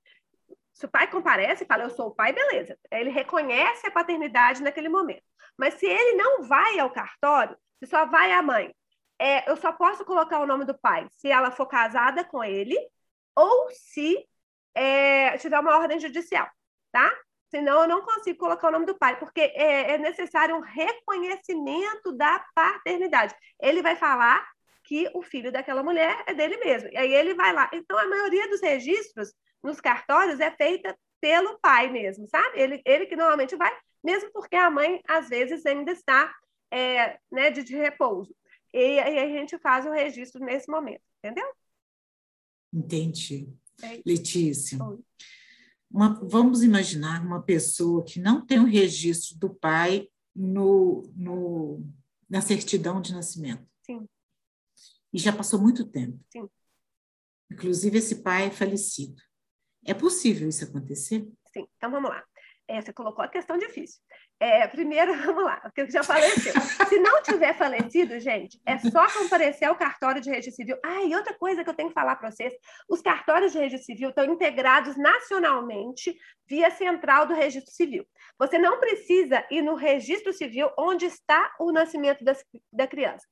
se 0.72 0.86
o 0.86 0.88
pai 0.88 1.10
comparece 1.10 1.64
e 1.64 1.66
fala, 1.66 1.82
eu 1.82 1.90
sou 1.90 2.06
o 2.06 2.14
pai, 2.14 2.32
beleza. 2.32 2.78
Ele 2.92 3.10
reconhece 3.10 3.88
a 3.88 3.90
paternidade 3.90 4.62
naquele 4.62 4.88
momento. 4.88 5.24
Mas 5.56 5.74
se 5.74 5.86
ele 5.86 6.16
não 6.16 6.44
vai 6.44 6.78
ao 6.78 6.92
cartório, 6.92 7.58
se 7.80 7.90
só 7.90 8.06
vai 8.06 8.30
a 8.30 8.40
mãe, 8.40 8.72
é, 9.18 9.50
eu 9.50 9.56
só 9.56 9.72
posso 9.72 10.04
colocar 10.04 10.38
o 10.38 10.46
nome 10.46 10.64
do 10.64 10.78
pai 10.78 11.08
se 11.16 11.28
ela 11.28 11.50
for 11.50 11.66
casada 11.66 12.22
com 12.22 12.44
ele 12.44 12.78
ou 13.38 13.68
se 13.70 14.26
é, 14.74 15.38
tiver 15.38 15.60
uma 15.60 15.78
ordem 15.78 16.00
judicial, 16.00 16.48
tá? 16.90 17.08
Senão 17.50 17.82
eu 17.82 17.88
não 17.88 18.02
consigo 18.02 18.38
colocar 18.38 18.68
o 18.68 18.72
nome 18.72 18.84
do 18.84 18.98
pai, 18.98 19.18
porque 19.18 19.40
é, 19.40 19.92
é 19.92 19.98
necessário 19.98 20.56
um 20.56 20.60
reconhecimento 20.60 22.12
da 22.12 22.44
paternidade. 22.54 23.34
Ele 23.60 23.80
vai 23.80 23.96
falar 23.96 24.46
que 24.84 25.08
o 25.14 25.22
filho 25.22 25.52
daquela 25.52 25.82
mulher 25.82 26.22
é 26.26 26.34
dele 26.34 26.56
mesmo. 26.58 26.88
E 26.90 26.96
aí 26.96 27.14
ele 27.14 27.34
vai 27.34 27.52
lá. 27.52 27.70
Então, 27.72 27.96
a 27.96 28.06
maioria 28.06 28.48
dos 28.48 28.60
registros 28.60 29.32
nos 29.62 29.80
cartórios 29.80 30.40
é 30.40 30.50
feita 30.50 30.98
pelo 31.20 31.58
pai 31.60 31.88
mesmo, 31.90 32.26
sabe? 32.28 32.60
Ele, 32.60 32.82
ele 32.84 33.06
que 33.06 33.16
normalmente 33.16 33.56
vai, 33.56 33.74
mesmo 34.02 34.30
porque 34.32 34.56
a 34.56 34.70
mãe, 34.70 35.00
às 35.08 35.28
vezes, 35.28 35.64
ainda 35.64 35.92
está 35.92 36.34
é, 36.70 37.18
né, 37.30 37.50
de, 37.50 37.62
de 37.62 37.76
repouso. 37.76 38.34
E 38.74 38.98
aí 39.00 39.18
a 39.18 39.26
gente 39.28 39.58
faz 39.58 39.86
o 39.86 39.92
registro 39.92 40.44
nesse 40.44 40.70
momento, 40.70 41.02
entendeu? 41.22 41.46
Entendi. 42.72 43.48
É. 43.82 44.02
Letícia, 44.04 44.78
uma, 45.90 46.20
vamos 46.24 46.62
imaginar 46.62 47.24
uma 47.24 47.42
pessoa 47.42 48.04
que 48.04 48.20
não 48.20 48.44
tem 48.44 48.58
o 48.58 48.66
registro 48.66 49.38
do 49.38 49.54
pai 49.54 50.08
no, 50.34 51.02
no, 51.16 51.82
na 52.28 52.40
certidão 52.40 53.00
de 53.00 53.12
nascimento. 53.12 53.66
Sim. 53.82 54.06
E 55.12 55.18
já 55.18 55.32
passou 55.32 55.60
muito 55.60 55.86
tempo. 55.86 56.18
Sim. 56.30 56.48
Inclusive, 57.50 57.98
esse 57.98 58.16
pai 58.16 58.46
é 58.46 58.50
falecido. 58.50 59.22
É 59.84 59.94
possível 59.94 60.48
isso 60.48 60.64
acontecer? 60.64 61.26
Sim. 61.52 61.66
Então, 61.76 61.90
vamos 61.90 62.10
lá. 62.10 62.22
É, 62.68 62.82
você 62.82 62.92
colocou 62.92 63.24
a 63.24 63.28
questão 63.28 63.56
difícil. 63.56 63.98
É, 64.38 64.68
primeiro, 64.68 65.14
vamos 65.24 65.42
lá, 65.42 65.56
porque 65.56 65.90
já 65.90 66.02
faleceu. 66.02 66.52
Se 66.86 66.98
não 66.98 67.22
tiver 67.22 67.56
falecido, 67.56 68.20
gente, 68.20 68.60
é 68.66 68.78
só 68.78 69.10
comparecer 69.10 69.66
ao 69.66 69.74
cartório 69.74 70.20
de 70.20 70.28
registro 70.28 70.56
civil. 70.56 70.76
Ah, 70.84 71.02
e 71.02 71.14
outra 71.14 71.32
coisa 71.34 71.64
que 71.64 71.70
eu 71.70 71.74
tenho 71.74 71.88
que 71.88 71.94
falar 71.94 72.16
para 72.16 72.30
vocês: 72.30 72.52
os 72.88 73.00
cartórios 73.00 73.52
de 73.52 73.58
registro 73.58 73.86
civil 73.86 74.10
estão 74.10 74.24
integrados 74.26 74.96
nacionalmente 74.96 76.14
via 76.46 76.70
central 76.70 77.26
do 77.26 77.34
registro 77.34 77.72
civil. 77.72 78.06
Você 78.38 78.58
não 78.58 78.78
precisa 78.78 79.44
ir 79.50 79.62
no 79.62 79.74
registro 79.74 80.32
civil 80.32 80.70
onde 80.78 81.06
está 81.06 81.54
o 81.58 81.72
nascimento 81.72 82.22
das, 82.22 82.44
da 82.72 82.86
criança. 82.86 83.26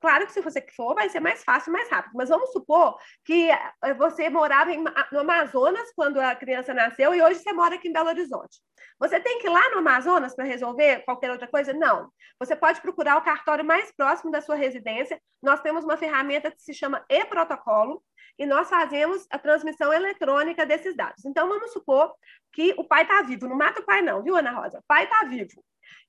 Claro 0.00 0.26
que 0.26 0.32
se 0.32 0.40
você 0.40 0.64
for, 0.74 0.94
vai 0.94 1.08
ser 1.08 1.20
mais 1.20 1.42
fácil, 1.44 1.72
mais 1.72 1.88
rápido. 1.90 2.12
Mas 2.14 2.28
vamos 2.28 2.52
supor 2.52 2.96
que 3.24 3.50
eh, 3.50 3.94
você 3.94 4.30
morava 4.30 4.72
em, 4.72 4.82
no 5.12 5.20
Amazonas 5.20 5.92
quando 5.94 6.18
a 6.20 6.34
criança 6.34 6.72
nasceu 6.72 7.14
e 7.14 7.22
hoje 7.22 7.40
você 7.40 7.52
mora 7.52 7.74
aqui 7.74 7.88
em 7.88 7.92
Belo 7.92 8.08
Horizonte. 8.08 8.60
Você 8.98 9.20
tem 9.20 9.38
que 9.38 9.46
ir 9.46 9.50
lá 9.50 9.70
no 9.70 9.78
Amazonas 9.78 10.34
para 10.34 10.44
resolver 10.44 11.04
qualquer 11.04 11.30
outra 11.30 11.46
coisa? 11.46 11.72
Não. 11.72 12.10
Você 12.38 12.56
pode 12.56 12.80
procurar 12.80 13.16
o 13.16 13.22
cartório 13.22 13.64
mais 13.64 13.92
próximo 13.92 14.30
da 14.30 14.40
sua 14.40 14.56
residência. 14.56 15.20
Nós 15.42 15.60
temos 15.60 15.84
uma 15.84 15.96
ferramenta 15.96 16.50
que 16.50 16.62
se 16.62 16.74
chama 16.74 17.04
e-protocolo 17.08 18.02
e 18.38 18.46
nós 18.46 18.68
fazemos 18.68 19.26
a 19.30 19.38
transmissão 19.38 19.92
eletrônica 19.92 20.64
desses 20.64 20.96
dados. 20.96 21.24
Então, 21.24 21.48
vamos 21.48 21.72
supor 21.72 22.14
que 22.52 22.72
o 22.78 22.84
pai 22.84 23.02
está 23.02 23.20
vivo. 23.22 23.48
Não 23.48 23.56
mata 23.56 23.80
o 23.80 23.84
pai, 23.84 24.00
não, 24.00 24.22
viu, 24.22 24.36
Ana 24.36 24.52
Rosa? 24.52 24.78
O 24.78 24.84
pai 24.86 25.04
está 25.04 25.24
vivo. 25.24 25.64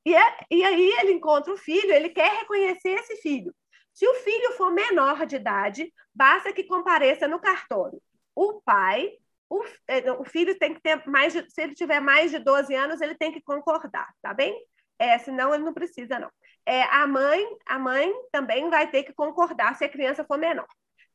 E, 0.06 0.16
é, 0.16 0.38
e 0.52 0.64
aí 0.64 0.92
ele 1.00 1.14
encontra 1.14 1.54
o 1.54 1.58
filho, 1.58 1.92
ele 1.92 2.10
quer 2.10 2.32
reconhecer 2.40 2.92
esse 2.92 3.18
filho. 3.18 3.54
Se 4.00 4.08
o 4.08 4.14
filho 4.14 4.54
for 4.54 4.72
menor 4.72 5.26
de 5.26 5.36
idade, 5.36 5.94
basta 6.16 6.54
que 6.54 6.64
compareça 6.64 7.28
no 7.28 7.38
cartório. 7.38 8.02
O 8.34 8.62
pai, 8.62 9.12
o, 9.50 9.62
é, 9.90 10.10
o 10.14 10.24
filho 10.24 10.58
tem 10.58 10.74
que 10.74 10.80
ter 10.80 11.06
mais 11.06 11.34
de, 11.34 11.46
se 11.52 11.62
ele 11.62 11.76
tiver 11.76 12.00
mais 12.00 12.32
de 12.32 12.40
12 12.40 12.74
anos, 12.74 13.02
ele 13.02 13.14
tem 13.14 13.30
que 13.30 13.42
concordar, 13.42 14.08
tá 14.22 14.34
bem? 14.34 14.58
É, 14.98 15.18
senão 15.18 15.54
ele 15.54 15.66
não 15.66 15.74
precisa, 15.74 16.18
não. 16.18 16.32
É, 16.66 16.84
a 16.84 17.06
mãe, 17.06 17.46
a 17.66 17.78
mãe 17.78 18.10
também 18.32 18.70
vai 18.70 18.90
ter 18.90 19.04
que 19.04 19.12
concordar 19.12 19.76
se 19.76 19.84
a 19.84 19.90
criança 19.90 20.24
for 20.24 20.38
menor. 20.38 20.68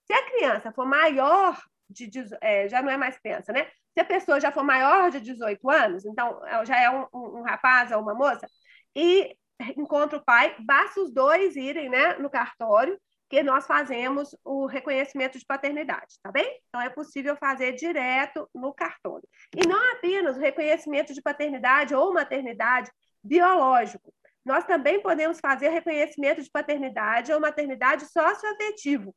Se 0.04 0.12
a 0.12 0.22
criança 0.26 0.70
for 0.70 0.84
maior 0.84 1.58
de 1.88 2.10
é, 2.42 2.68
já 2.68 2.82
não 2.82 2.90
é 2.90 2.98
mais 2.98 3.18
criança, 3.18 3.50
né? 3.50 3.66
Se 3.94 4.00
a 4.00 4.04
pessoa 4.04 4.38
já 4.38 4.52
for 4.52 4.62
maior 4.62 5.10
de 5.10 5.22
18 5.22 5.70
anos, 5.70 6.04
então 6.04 6.38
já 6.66 6.78
é 6.78 6.90
um, 6.90 7.06
um, 7.14 7.38
um 7.38 7.42
rapaz 7.42 7.90
ou 7.92 8.02
uma 8.02 8.14
moça, 8.14 8.46
e 8.94 9.34
encontra 9.76 10.18
o 10.18 10.24
pai, 10.24 10.54
basta 10.60 11.00
os 11.00 11.12
dois 11.12 11.56
irem 11.56 11.88
né, 11.88 12.14
no 12.14 12.30
cartório, 12.30 12.98
que 13.28 13.42
nós 13.42 13.66
fazemos 13.66 14.36
o 14.44 14.66
reconhecimento 14.66 15.38
de 15.38 15.46
paternidade, 15.46 16.18
tá 16.22 16.30
bem? 16.30 16.60
Então, 16.68 16.80
é 16.80 16.88
possível 16.88 17.34
fazer 17.36 17.72
direto 17.72 18.48
no 18.54 18.72
cartório. 18.72 19.26
E 19.56 19.66
não 19.66 19.92
apenas 19.92 20.36
o 20.36 20.40
reconhecimento 20.40 21.12
de 21.12 21.22
paternidade 21.22 21.94
ou 21.94 22.12
maternidade 22.12 22.90
biológico. 23.22 24.12
Nós 24.44 24.64
também 24.64 25.00
podemos 25.00 25.40
fazer 25.40 25.70
reconhecimento 25.70 26.42
de 26.42 26.50
paternidade 26.50 27.32
ou 27.32 27.40
maternidade 27.40 28.04
socioafetivo. 28.06 29.14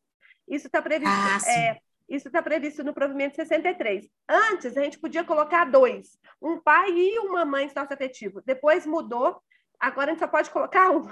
Isso 0.47 0.67
está 0.67 0.81
previsto, 0.81 1.13
ah, 1.13 1.51
é, 1.51 1.77
isso 2.07 2.27
está 2.27 2.41
previsto 2.41 2.83
no 2.83 2.93
provimento 2.93 3.35
63. 3.35 4.07
Antes, 4.29 4.77
a 4.77 4.83
gente 4.83 4.97
podia 4.97 5.25
colocar 5.25 5.65
dois, 5.65 6.17
um 6.41 6.59
pai 6.61 6.89
e 6.91 7.19
uma 7.19 7.43
mãe 7.43 7.67
socioafetivo. 7.67 8.41
Depois 8.45 8.85
mudou 8.85 9.41
Agora 9.79 10.11
a 10.11 10.13
gente 10.13 10.19
só 10.19 10.27
pode 10.27 10.49
colocar 10.49 10.89
um, 10.95 11.07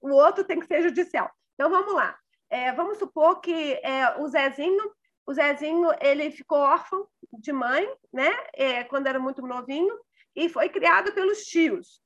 o 0.00 0.10
outro 0.10 0.44
tem 0.44 0.60
que 0.60 0.66
ser 0.66 0.82
judicial. 0.82 1.30
Então 1.54 1.70
vamos 1.70 1.94
lá. 1.94 2.18
É, 2.48 2.72
vamos 2.72 2.98
supor 2.98 3.40
que 3.40 3.74
é, 3.82 4.18
o 4.18 4.28
Zezinho, 4.28 4.92
o 5.26 5.32
Zezinho 5.32 5.90
ele 6.00 6.30
ficou 6.30 6.58
órfão 6.58 7.06
de 7.32 7.52
mãe, 7.52 7.88
né? 8.12 8.30
É, 8.54 8.84
quando 8.84 9.06
era 9.06 9.18
muito 9.18 9.40
novinho 9.42 9.96
e 10.34 10.48
foi 10.48 10.68
criado 10.68 11.12
pelos 11.12 11.42
tios. 11.44 12.02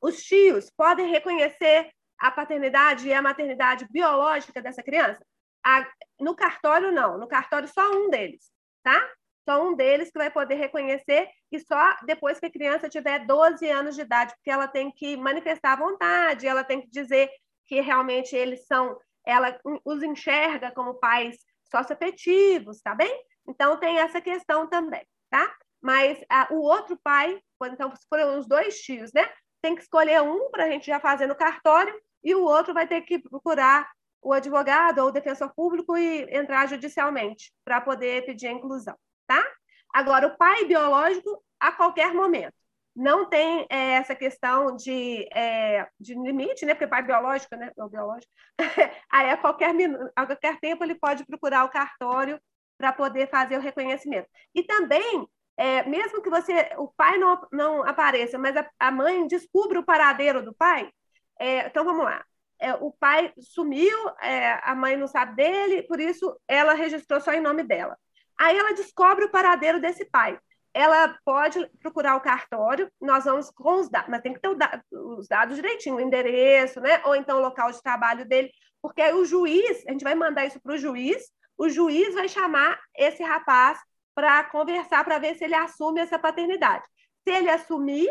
Os 0.00 0.22
tios 0.22 0.70
podem 0.70 1.08
reconhecer 1.08 1.90
a 2.18 2.30
paternidade 2.30 3.08
e 3.08 3.12
a 3.12 3.22
maternidade 3.22 3.86
biológica 3.90 4.62
dessa 4.62 4.82
criança? 4.82 5.24
A, 5.64 5.86
no 6.20 6.34
cartório 6.34 6.92
não, 6.92 7.18
no 7.18 7.26
cartório 7.26 7.68
só 7.68 7.90
um 7.90 8.10
deles, 8.10 8.50
tá? 8.82 9.10
Só 9.44 9.62
um 9.62 9.74
deles 9.74 10.10
que 10.10 10.18
vai 10.18 10.30
poder 10.30 10.54
reconhecer 10.54 11.28
e 11.50 11.58
só 11.58 11.96
depois 12.04 12.38
que 12.38 12.46
a 12.46 12.50
criança 12.50 12.88
tiver 12.88 13.26
12 13.26 13.68
anos 13.68 13.96
de 13.96 14.02
idade, 14.02 14.34
porque 14.34 14.50
ela 14.50 14.68
tem 14.68 14.90
que 14.90 15.16
manifestar 15.16 15.72
a 15.72 15.76
vontade, 15.76 16.46
ela 16.46 16.62
tem 16.62 16.80
que 16.80 16.88
dizer 16.88 17.28
que 17.66 17.80
realmente 17.80 18.36
eles 18.36 18.66
são, 18.66 18.96
ela 19.26 19.58
os 19.84 20.02
enxerga 20.02 20.70
como 20.70 20.94
pais 20.94 21.38
socioafetivos, 21.70 22.80
tá 22.80 22.94
bem? 22.94 23.12
Então 23.48 23.78
tem 23.78 23.98
essa 23.98 24.20
questão 24.20 24.68
também, 24.68 25.04
tá? 25.28 25.52
Mas 25.80 26.22
a, 26.28 26.48
o 26.52 26.60
outro 26.60 26.96
pai, 27.02 27.40
então 27.64 27.94
se 27.96 28.06
forem 28.08 28.38
os 28.38 28.46
dois 28.46 28.80
tios, 28.80 29.12
né? 29.12 29.28
Tem 29.60 29.74
que 29.74 29.82
escolher 29.82 30.22
um 30.22 30.50
para 30.50 30.64
a 30.64 30.70
gente 30.70 30.86
já 30.86 31.00
fazer 31.00 31.26
no 31.26 31.34
cartório 31.34 31.94
e 32.22 32.34
o 32.34 32.44
outro 32.44 32.72
vai 32.72 32.86
ter 32.86 33.00
que 33.02 33.18
procurar 33.18 33.90
o 34.20 34.32
advogado 34.32 35.00
ou 35.00 35.08
o 35.08 35.12
defensor 35.12 35.52
público 35.52 35.96
e 35.96 36.22
entrar 36.30 36.68
judicialmente 36.68 37.52
para 37.64 37.80
poder 37.80 38.24
pedir 38.24 38.46
a 38.46 38.52
inclusão 38.52 38.96
tá? 39.26 39.44
Agora, 39.92 40.26
o 40.26 40.36
pai 40.36 40.64
biológico, 40.64 41.42
a 41.60 41.72
qualquer 41.72 42.14
momento. 42.14 42.54
Não 42.94 43.28
tem 43.28 43.66
é, 43.70 43.92
essa 43.94 44.14
questão 44.14 44.76
de, 44.76 45.26
é, 45.34 45.88
de 45.98 46.14
limite, 46.14 46.66
né? 46.66 46.74
Porque 46.74 46.86
pai 46.86 47.02
biológico, 47.02 47.56
né? 47.56 47.70
Biológico. 47.90 48.32
Aí, 49.10 49.30
a 49.30 49.36
qualquer, 49.36 49.74
a 50.14 50.26
qualquer 50.26 50.60
tempo, 50.60 50.84
ele 50.84 50.94
pode 50.94 51.24
procurar 51.24 51.64
o 51.64 51.70
cartório 51.70 52.38
para 52.76 52.92
poder 52.92 53.28
fazer 53.30 53.56
o 53.56 53.60
reconhecimento. 53.60 54.28
E 54.54 54.62
também, 54.64 55.26
é, 55.56 55.84
mesmo 55.84 56.22
que 56.22 56.28
você, 56.28 56.70
o 56.76 56.88
pai 56.88 57.18
não, 57.18 57.40
não 57.52 57.82
apareça, 57.84 58.38
mas 58.38 58.56
a, 58.56 58.68
a 58.78 58.90
mãe 58.90 59.26
descubra 59.26 59.80
o 59.80 59.84
paradeiro 59.84 60.42
do 60.42 60.54
pai, 60.54 60.90
é, 61.38 61.66
então 61.66 61.84
vamos 61.84 62.04
lá. 62.04 62.24
É, 62.60 62.74
o 62.74 62.92
pai 62.92 63.32
sumiu, 63.40 63.98
é, 64.20 64.60
a 64.62 64.74
mãe 64.74 64.96
não 64.96 65.08
sabe 65.08 65.36
dele, 65.36 65.82
por 65.84 66.00
isso 66.00 66.38
ela 66.46 66.74
registrou 66.74 67.20
só 67.20 67.32
em 67.32 67.40
nome 67.40 67.64
dela. 67.64 67.98
Aí 68.42 68.58
ela 68.58 68.74
descobre 68.74 69.24
o 69.24 69.30
paradeiro 69.30 69.80
desse 69.80 70.04
pai. 70.04 70.36
Ela 70.74 71.16
pode 71.24 71.64
procurar 71.80 72.16
o 72.16 72.20
cartório, 72.20 72.90
nós 73.00 73.24
vamos 73.24 73.48
com 73.50 73.74
os 73.78 73.88
dados, 73.88 74.10
mas 74.10 74.20
tem 74.20 74.34
que 74.34 74.40
ter 74.40 74.48
os 74.90 75.28
dados 75.28 75.54
direitinho, 75.54 75.94
o 75.94 76.00
endereço, 76.00 76.80
né? 76.80 77.00
Ou 77.04 77.14
então 77.14 77.38
o 77.38 77.40
local 77.40 77.70
de 77.70 77.80
trabalho 77.80 78.26
dele, 78.26 78.50
porque 78.82 79.00
aí 79.00 79.14
o 79.14 79.24
juiz, 79.24 79.86
a 79.86 79.92
gente 79.92 80.02
vai 80.02 80.16
mandar 80.16 80.44
isso 80.44 80.60
para 80.60 80.74
o 80.74 80.76
juiz, 80.76 81.30
o 81.56 81.68
juiz 81.68 82.14
vai 82.14 82.28
chamar 82.28 82.80
esse 82.96 83.22
rapaz 83.22 83.78
para 84.12 84.42
conversar, 84.42 85.04
para 85.04 85.20
ver 85.20 85.36
se 85.36 85.44
ele 85.44 85.54
assume 85.54 86.00
essa 86.00 86.18
paternidade. 86.18 86.84
Se 87.22 87.32
ele 87.32 87.48
assumir, 87.48 88.08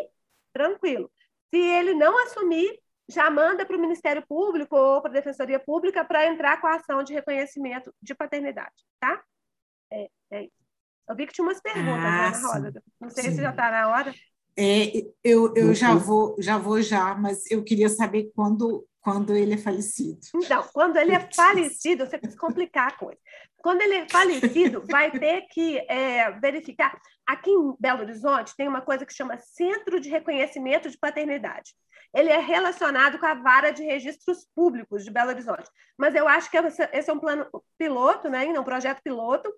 tranquilo. 0.54 1.12
Se 1.54 1.60
ele 1.60 1.94
não 1.94 2.18
assumir, 2.24 2.80
já 3.10 3.30
manda 3.30 3.66
para 3.66 3.76
o 3.76 3.82
Ministério 3.82 4.26
Público 4.26 4.78
ou 4.78 5.02
para 5.02 5.12
a 5.12 5.14
Defensoria 5.14 5.60
Pública 5.60 6.06
para 6.06 6.26
entrar 6.26 6.62
com 6.62 6.68
a 6.68 6.76
ação 6.76 7.04
de 7.04 7.14
reconhecimento 7.14 7.94
de 8.02 8.16
paternidade, 8.16 8.86
tá? 8.98 9.22
É, 9.92 10.10
é. 10.32 10.48
Eu 11.10 11.16
vi 11.16 11.28
que 11.28 11.34
tinha 11.34 11.46
umas 11.46 11.62
perguntas, 11.62 12.06
ah, 12.06 12.28
Ana 12.28 12.48
Rosa. 12.48 12.84
Não 13.00 13.10
sei 13.10 13.24
sim. 13.26 13.36
se 13.36 13.42
já 13.42 13.50
está 13.50 13.70
na 13.70 13.90
hora. 13.90 14.14
É, 14.58 14.92
eu 15.24 15.54
eu 15.56 15.74
já 15.74 15.96
vou 15.96 16.36
já 16.40 16.58
vou 16.58 16.82
já, 16.82 17.16
mas 17.16 17.50
eu 17.50 17.64
queria 17.64 17.90
saber 17.90 18.32
quando 18.36 18.86
quando 19.02 19.36
ele 19.36 19.56
é 19.56 19.58
falecido. 19.58 20.20
Então, 20.36 20.64
quando 20.74 20.98
ele 20.98 21.12
é 21.12 21.20
falecido, 21.34 22.06
você 22.06 22.18
precisa 22.18 22.40
complicar 22.40 22.90
a 22.90 22.98
coisa. 22.98 23.20
Quando 23.58 23.82
ele 23.82 23.96
é 23.96 24.10
falecido, 24.10 24.84
vai 24.90 25.12
ter 25.12 25.42
que 25.50 25.80
é, 25.90 26.32
verificar. 26.40 27.00
Aqui 27.28 27.50
em 27.50 27.76
Belo 27.80 28.02
Horizonte 28.02 28.56
tem 28.56 28.68
uma 28.68 28.82
coisa 28.82 29.06
que 29.06 29.14
chama 29.14 29.38
Centro 29.38 30.00
de 30.00 30.10
Reconhecimento 30.10 30.90
de 30.90 30.98
Paternidade. 30.98 31.74
Ele 32.14 32.30
é 32.30 32.40
relacionado 32.40 33.18
com 33.18 33.26
a 33.26 33.34
vara 33.34 33.72
de 33.72 33.84
registros 33.84 34.46
públicos 34.54 35.04
de 35.04 35.12
Belo 35.12 35.30
Horizonte. 35.30 35.70
Mas 35.98 36.14
eu 36.14 36.28
acho 36.28 36.52
que 36.52 36.58
esse 36.58 37.10
é 37.10 37.14
um 37.14 37.20
plano 37.20 37.48
piloto, 37.78 38.30
né? 38.30 38.40
ainda 38.40 38.60
um 38.60 38.66
projeto 38.66 39.02
piloto, 39.02 39.52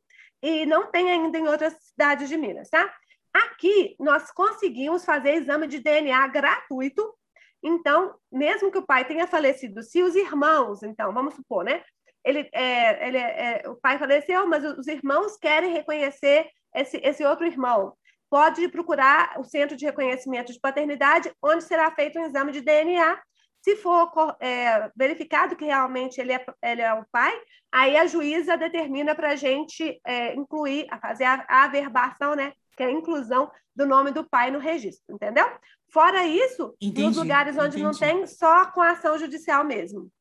e 0.43 0.65
não 0.65 0.91
tem 0.91 1.09
ainda 1.09 1.39
em 1.39 1.47
outras 1.47 1.73
cidades 1.79 2.27
de 2.27 2.35
Minas, 2.35 2.69
tá? 2.69 2.93
Aqui, 3.33 3.95
nós 3.97 4.29
conseguimos 4.29 5.05
fazer 5.05 5.35
exame 5.35 5.67
de 5.67 5.79
DNA 5.79 6.27
gratuito. 6.27 7.17
Então, 7.63 8.13
mesmo 8.29 8.69
que 8.69 8.77
o 8.77 8.85
pai 8.85 9.05
tenha 9.05 9.25
falecido, 9.25 9.81
se 9.81 10.03
os 10.03 10.15
irmãos, 10.15 10.83
então, 10.83 11.13
vamos 11.13 11.33
supor, 11.35 11.63
né? 11.63 11.81
Ele, 12.25 12.49
é, 12.51 13.07
ele 13.07 13.17
é, 13.17 13.63
o 13.67 13.75
pai 13.75 13.97
faleceu, 13.97 14.45
mas 14.45 14.65
os 14.65 14.85
irmãos 14.87 15.37
querem 15.37 15.71
reconhecer 15.71 16.49
esse, 16.75 16.97
esse 16.97 17.23
outro 17.23 17.45
irmão. 17.45 17.93
Pode 18.29 18.67
procurar 18.67 19.39
o 19.39 19.45
Centro 19.45 19.77
de 19.77 19.85
Reconhecimento 19.85 20.51
de 20.51 20.59
Paternidade, 20.59 21.31
onde 21.41 21.63
será 21.63 21.89
feito 21.91 22.19
um 22.19 22.25
exame 22.25 22.51
de 22.51 22.59
DNA 22.59 23.17
se 23.63 23.75
for 23.77 24.11
é, 24.41 24.91
verificado 24.95 25.55
que 25.55 25.63
realmente 25.65 26.19
ele 26.19 26.33
é, 26.33 26.45
ele 26.61 26.81
é 26.81 26.93
o 26.93 27.05
pai, 27.11 27.33
aí 27.71 27.95
a 27.95 28.05
juíza 28.05 28.57
determina 28.57 29.15
para 29.15 29.29
a 29.31 29.35
gente 29.35 29.99
é, 30.05 30.35
incluir, 30.35 30.85
a 30.91 30.99
fazer 30.99 31.23
a, 31.23 31.45
a 31.47 31.63
averbação, 31.63 32.35
né? 32.35 32.51
Que 32.75 32.83
é 32.83 32.87
a 32.87 32.91
inclusão 32.91 33.49
do 33.75 33.85
nome 33.87 34.11
do 34.11 34.27
pai 34.27 34.51
no 34.51 34.59
registro, 34.59 35.15
entendeu? 35.15 35.45
Fora 35.91 36.25
isso, 36.25 36.75
entendi, 36.81 37.03
nos 37.07 37.17
lugares 37.17 37.55
onde 37.55 37.79
entendi. 37.79 37.83
não 37.83 37.91
tem, 37.91 38.27
só 38.27 38.65
com 38.71 38.81
a 38.81 38.91
ação 38.91 39.17
judicial 39.17 39.63
mesmo. 39.63 40.11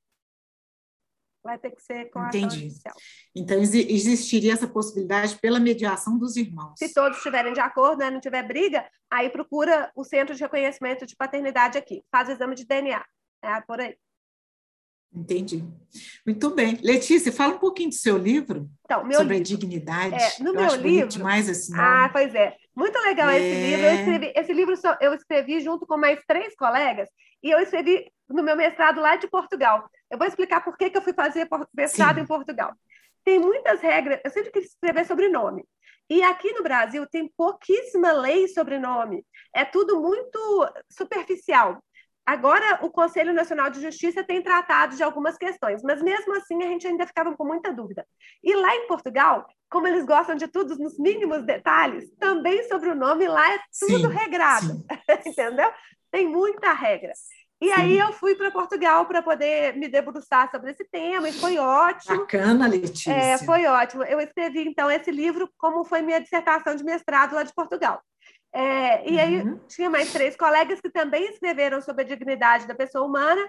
vai 1.42 1.58
ter 1.58 1.72
que 1.72 1.82
ser 1.82 2.08
com 2.10 2.20
a 2.20 2.28
Entendi. 2.28 2.46
ação 2.46 2.58
judicial. 2.60 2.94
Então, 3.34 3.58
exi- 3.58 3.86
existiria 3.90 4.52
essa 4.52 4.68
possibilidade 4.68 5.36
pela 5.40 5.58
mediação 5.58 6.16
dos 6.16 6.36
irmãos. 6.36 6.74
Se 6.78 6.92
todos 6.94 7.16
estiverem 7.18 7.52
de 7.52 7.60
acordo, 7.60 7.98
né, 7.98 8.10
não 8.10 8.20
tiver 8.20 8.42
briga, 8.46 8.88
aí 9.10 9.28
procura 9.28 9.90
o 9.96 10.04
Centro 10.04 10.34
de 10.34 10.42
Reconhecimento 10.42 11.04
de 11.06 11.16
Paternidade 11.16 11.76
aqui, 11.76 12.04
faz 12.12 12.28
o 12.28 12.32
exame 12.32 12.54
de 12.54 12.64
DNA. 12.64 13.04
É 13.42 13.60
por 13.60 13.80
aí. 13.80 13.96
Entendi. 15.14 15.62
Muito 16.24 16.50
bem. 16.54 16.78
Letícia, 16.82 17.30
fala 17.30 17.54
um 17.54 17.58
pouquinho 17.58 17.90
do 17.90 17.94
seu 17.94 18.16
livro 18.16 18.66
Então, 18.84 19.00
sobre 19.12 19.34
a 19.36 19.38
livro. 19.38 19.42
dignidade. 19.44 20.14
É, 20.14 20.42
no 20.42 20.50
Eu 20.50 20.54
meu 20.54 20.74
livro- 20.76 21.08
demais 21.08 21.48
esse 21.50 21.70
nome. 21.70 21.82
Ah, 21.84 22.08
pois 22.10 22.34
é. 22.34 22.56
Muito 22.74 22.98
legal 23.00 23.28
esse 23.30 23.44
É. 23.44 23.66
livro. 23.70 23.84
Eu 23.86 23.94
escrevi, 23.94 24.32
esse 24.34 24.52
livro 24.54 24.76
só- 24.76 24.96
eu 25.02 25.12
escrevi 25.12 25.60
junto 25.60 25.86
com 25.86 25.98
mais 25.98 26.18
três 26.26 26.54
colegas 26.56 27.10
e 27.42 27.50
eu 27.50 27.58
escrevi 27.58 28.10
no 28.26 28.42
meu 28.42 28.56
mestrado 28.56 29.02
lá 29.02 29.16
de 29.16 29.28
Portugal. 29.28 29.86
Eu 30.10 30.16
vou 30.16 30.26
explicar 30.26 30.64
por 30.64 30.78
que, 30.78 30.88
que 30.88 30.96
eu 30.96 31.02
fui 31.02 31.12
fazer 31.12 31.46
mestrado 31.74 32.14
Sim. 32.16 32.22
em 32.22 32.26
Portugal. 32.26 32.72
Tem 33.22 33.38
muitas 33.38 33.80
regras. 33.82 34.18
Eu 34.24 34.30
sempre 34.30 34.50
quis 34.50 34.64
escrever 34.64 35.04
sobre 35.06 35.28
nome. 35.28 35.62
E 36.08 36.22
aqui 36.22 36.52
no 36.54 36.62
Brasil 36.62 37.06
tem 37.06 37.30
pouquíssima 37.36 38.12
lei 38.12 38.48
sobre 38.48 38.78
nome. 38.78 39.24
É 39.54 39.64
tudo 39.64 40.00
muito 40.00 40.38
superficial. 40.90 41.82
Agora, 42.24 42.78
o 42.82 42.90
Conselho 42.90 43.32
Nacional 43.32 43.68
de 43.68 43.80
Justiça 43.80 44.22
tem 44.22 44.40
tratado 44.40 44.96
de 44.96 45.02
algumas 45.02 45.36
questões, 45.36 45.82
mas 45.82 46.00
mesmo 46.00 46.34
assim 46.36 46.62
a 46.62 46.66
gente 46.68 46.86
ainda 46.86 47.06
ficava 47.06 47.36
com 47.36 47.44
muita 47.44 47.72
dúvida. 47.72 48.06
E 48.42 48.54
lá 48.54 48.76
em 48.76 48.86
Portugal, 48.86 49.44
como 49.68 49.88
eles 49.88 50.04
gostam 50.04 50.36
de 50.36 50.46
tudo 50.46 50.76
nos 50.76 50.98
mínimos 50.98 51.42
detalhes, 51.44 52.10
também 52.20 52.62
sobre 52.68 52.90
o 52.90 52.94
nome 52.94 53.26
lá 53.26 53.52
é 53.52 53.58
tudo 53.78 54.08
Sim, 54.08 54.16
regrado, 54.16 54.84
entendeu? 55.26 55.70
Tem 56.12 56.28
muita 56.28 56.72
regra. 56.72 57.12
E 57.60 57.66
Sim. 57.66 57.72
aí 57.72 57.98
eu 57.98 58.12
fui 58.12 58.34
para 58.34 58.50
Portugal 58.50 59.06
para 59.06 59.22
poder 59.22 59.76
me 59.76 59.88
debruçar 59.88 60.50
sobre 60.50 60.72
esse 60.72 60.84
tema, 60.84 61.28
e 61.28 61.32
foi 61.32 61.58
ótimo. 61.58 62.18
Bacana, 62.18 62.68
Letícia. 62.68 63.12
É, 63.12 63.38
foi 63.38 63.66
ótimo. 63.66 64.04
Eu 64.04 64.20
escrevi, 64.20 64.68
então, 64.68 64.90
esse 64.90 65.10
livro 65.10 65.48
como 65.58 65.84
foi 65.84 66.02
minha 66.02 66.20
dissertação 66.20 66.74
de 66.74 66.84
mestrado 66.84 67.34
lá 67.34 67.42
de 67.42 67.54
Portugal. 67.54 68.00
É, 68.54 69.10
e 69.10 69.18
aí 69.18 69.40
Uhum. 69.42 69.58
tinha 69.66 69.88
mais 69.88 70.12
três 70.12 70.36
colegas 70.36 70.80
que 70.80 70.90
também 70.90 71.24
escreveram 71.30 71.80
sobre 71.80 72.02
a 72.02 72.06
dignidade 72.06 72.66
da 72.66 72.74
pessoa 72.74 73.06
humana, 73.06 73.42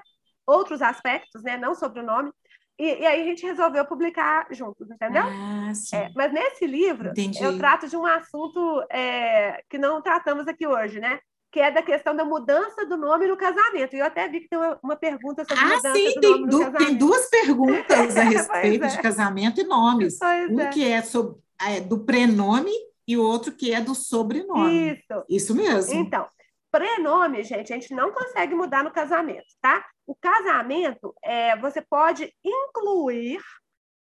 outros 0.47 0.81
aspectos, 0.81 1.43
né, 1.43 1.57
não 1.57 1.75
sobre 1.75 1.99
o 1.99 2.05
nome. 2.05 2.31
E, 2.79 2.85
e 3.01 3.05
aí 3.05 3.21
a 3.21 3.23
gente 3.25 3.45
resolveu 3.45 3.85
publicar 3.85 4.47
juntos, 4.49 4.89
entendeu? 4.89 5.23
Ah. 5.25 5.71
É, 5.93 6.09
mas 6.15 6.33
nesse 6.33 6.65
livro 6.65 7.09
Entendi. 7.09 7.43
eu 7.43 7.57
trato 7.57 7.87
de 7.87 7.95
um 7.95 8.05
assunto 8.05 8.83
é, 8.91 9.61
que 9.69 9.77
não 9.77 10.01
tratamos 10.01 10.47
aqui 10.47 10.65
hoje, 10.65 10.99
né? 10.99 11.19
Que 11.51 11.59
é 11.59 11.69
da 11.69 11.83
questão 11.83 12.15
da 12.15 12.25
mudança 12.25 12.83
do 12.87 12.97
nome 12.97 13.27
no 13.27 13.37
casamento. 13.37 13.95
E 13.95 13.99
eu 13.99 14.05
até 14.07 14.27
vi 14.27 14.39
que 14.39 14.49
tem 14.49 14.57
uma, 14.57 14.79
uma 14.81 14.95
pergunta 14.95 15.45
sobre 15.45 15.63
Ah, 15.63 15.67
mudança 15.75 15.93
sim, 15.93 16.13
do 16.15 16.19
tem, 16.21 16.31
nome 16.31 16.43
no 16.45 16.49
du- 16.49 16.57
casamento. 16.59 16.85
tem 16.87 16.95
duas 16.97 17.29
perguntas 17.29 18.17
a 18.17 18.23
respeito 18.25 18.85
é. 18.85 18.87
de 18.87 19.01
casamento 19.01 19.61
e 19.61 19.63
nomes. 19.65 20.17
Pois 20.17 20.49
Um 20.49 20.59
é. 20.61 20.69
que 20.69 20.91
é 20.91 21.01
sobre, 21.03 21.35
é, 21.61 21.79
do 21.79 21.99
prenome 22.03 22.71
e 23.07 23.17
o 23.17 23.23
outro 23.23 23.51
que 23.53 23.73
é 23.73 23.81
do 23.81 23.93
sobrenome. 23.95 24.91
Isso. 24.93 25.25
Isso 25.29 25.55
mesmo. 25.55 25.93
Então, 25.93 26.27
prenome, 26.71 27.43
gente, 27.43 27.71
a 27.73 27.75
gente 27.75 27.93
não 27.93 28.11
consegue 28.11 28.55
mudar 28.55 28.83
no 28.83 28.91
casamento, 28.91 29.45
tá? 29.61 29.85
O 30.05 30.15
casamento, 30.15 31.13
é, 31.23 31.55
você 31.57 31.81
pode 31.81 32.33
incluir 32.43 33.39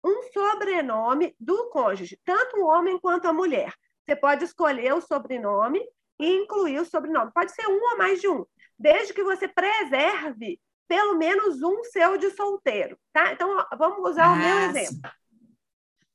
um 0.04 0.24
sobrenome 0.32 1.36
do 1.40 1.70
cônjuge, 1.72 2.20
tanto 2.24 2.58
o 2.58 2.66
homem 2.68 3.00
quanto 3.00 3.28
a 3.28 3.34
mulher. 3.34 3.74
Você 4.06 4.16
pode 4.16 4.44
escolher 4.46 4.94
o 4.94 5.02
sobrenome 5.02 5.82
e 6.20 6.36
incluir 6.38 6.80
o 6.80 6.86
sobrenome. 6.86 7.32
Pode 7.34 7.52
ser 7.54 7.68
um 7.68 7.82
ou 7.92 7.98
mais 7.98 8.20
de 8.22 8.28
um, 8.28 8.46
desde 8.78 9.14
que 9.14 9.24
você 9.24 9.48
preserve 9.48 10.60
pelo 10.88 11.16
menos 11.18 11.62
um 11.62 11.84
seu 11.84 12.18
de 12.18 12.32
solteiro, 12.32 12.98
tá? 13.14 13.32
Então, 13.34 13.64
vamos 13.78 14.10
usar 14.10 14.32
o 14.32 14.36
meu 14.38 14.58
Ah, 14.58 14.66
exemplo. 14.66 15.12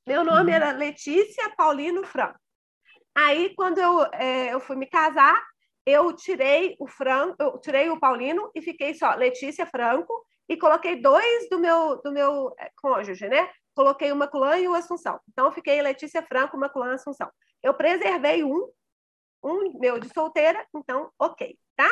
Meu 0.06 0.24
nome 0.24 0.50
Uhum. 0.50 0.56
era 0.56 0.72
Letícia 0.72 1.48
Paulino 1.56 2.04
Franco. 2.04 2.38
Aí, 3.14 3.54
quando 3.54 3.78
eu, 3.78 4.02
é, 4.12 4.52
eu 4.52 4.60
fui 4.60 4.76
me 4.76 4.86
casar, 4.86 5.40
eu 5.86 6.12
tirei 6.14 6.74
o 6.78 6.86
Franco, 6.86 7.36
eu 7.38 7.58
tirei 7.58 7.88
o 7.90 8.00
Paulino 8.00 8.50
e 8.54 8.62
fiquei 8.62 8.94
só 8.94 9.14
Letícia 9.14 9.66
Franco 9.66 10.24
e 10.48 10.56
coloquei 10.56 11.00
dois 11.00 11.48
do 11.48 11.58
meu 11.58 12.00
do 12.02 12.10
meu 12.12 12.54
é, 12.58 12.70
cônjuge, 12.76 13.28
né? 13.28 13.50
Coloquei 13.74 14.12
o 14.12 14.16
Maculan 14.16 14.58
e 14.58 14.68
o 14.68 14.74
Assunção. 14.74 15.20
Então, 15.30 15.46
eu 15.46 15.52
fiquei 15.52 15.80
Letícia 15.82 16.22
Franco, 16.22 16.56
Maculan 16.56 16.94
Assunção. 16.94 17.30
Eu 17.62 17.74
preservei 17.74 18.44
um, 18.44 18.68
um 19.42 19.78
meu 19.78 19.98
de 19.98 20.08
solteira, 20.12 20.64
então, 20.74 21.10
ok, 21.18 21.58
tá? 21.76 21.90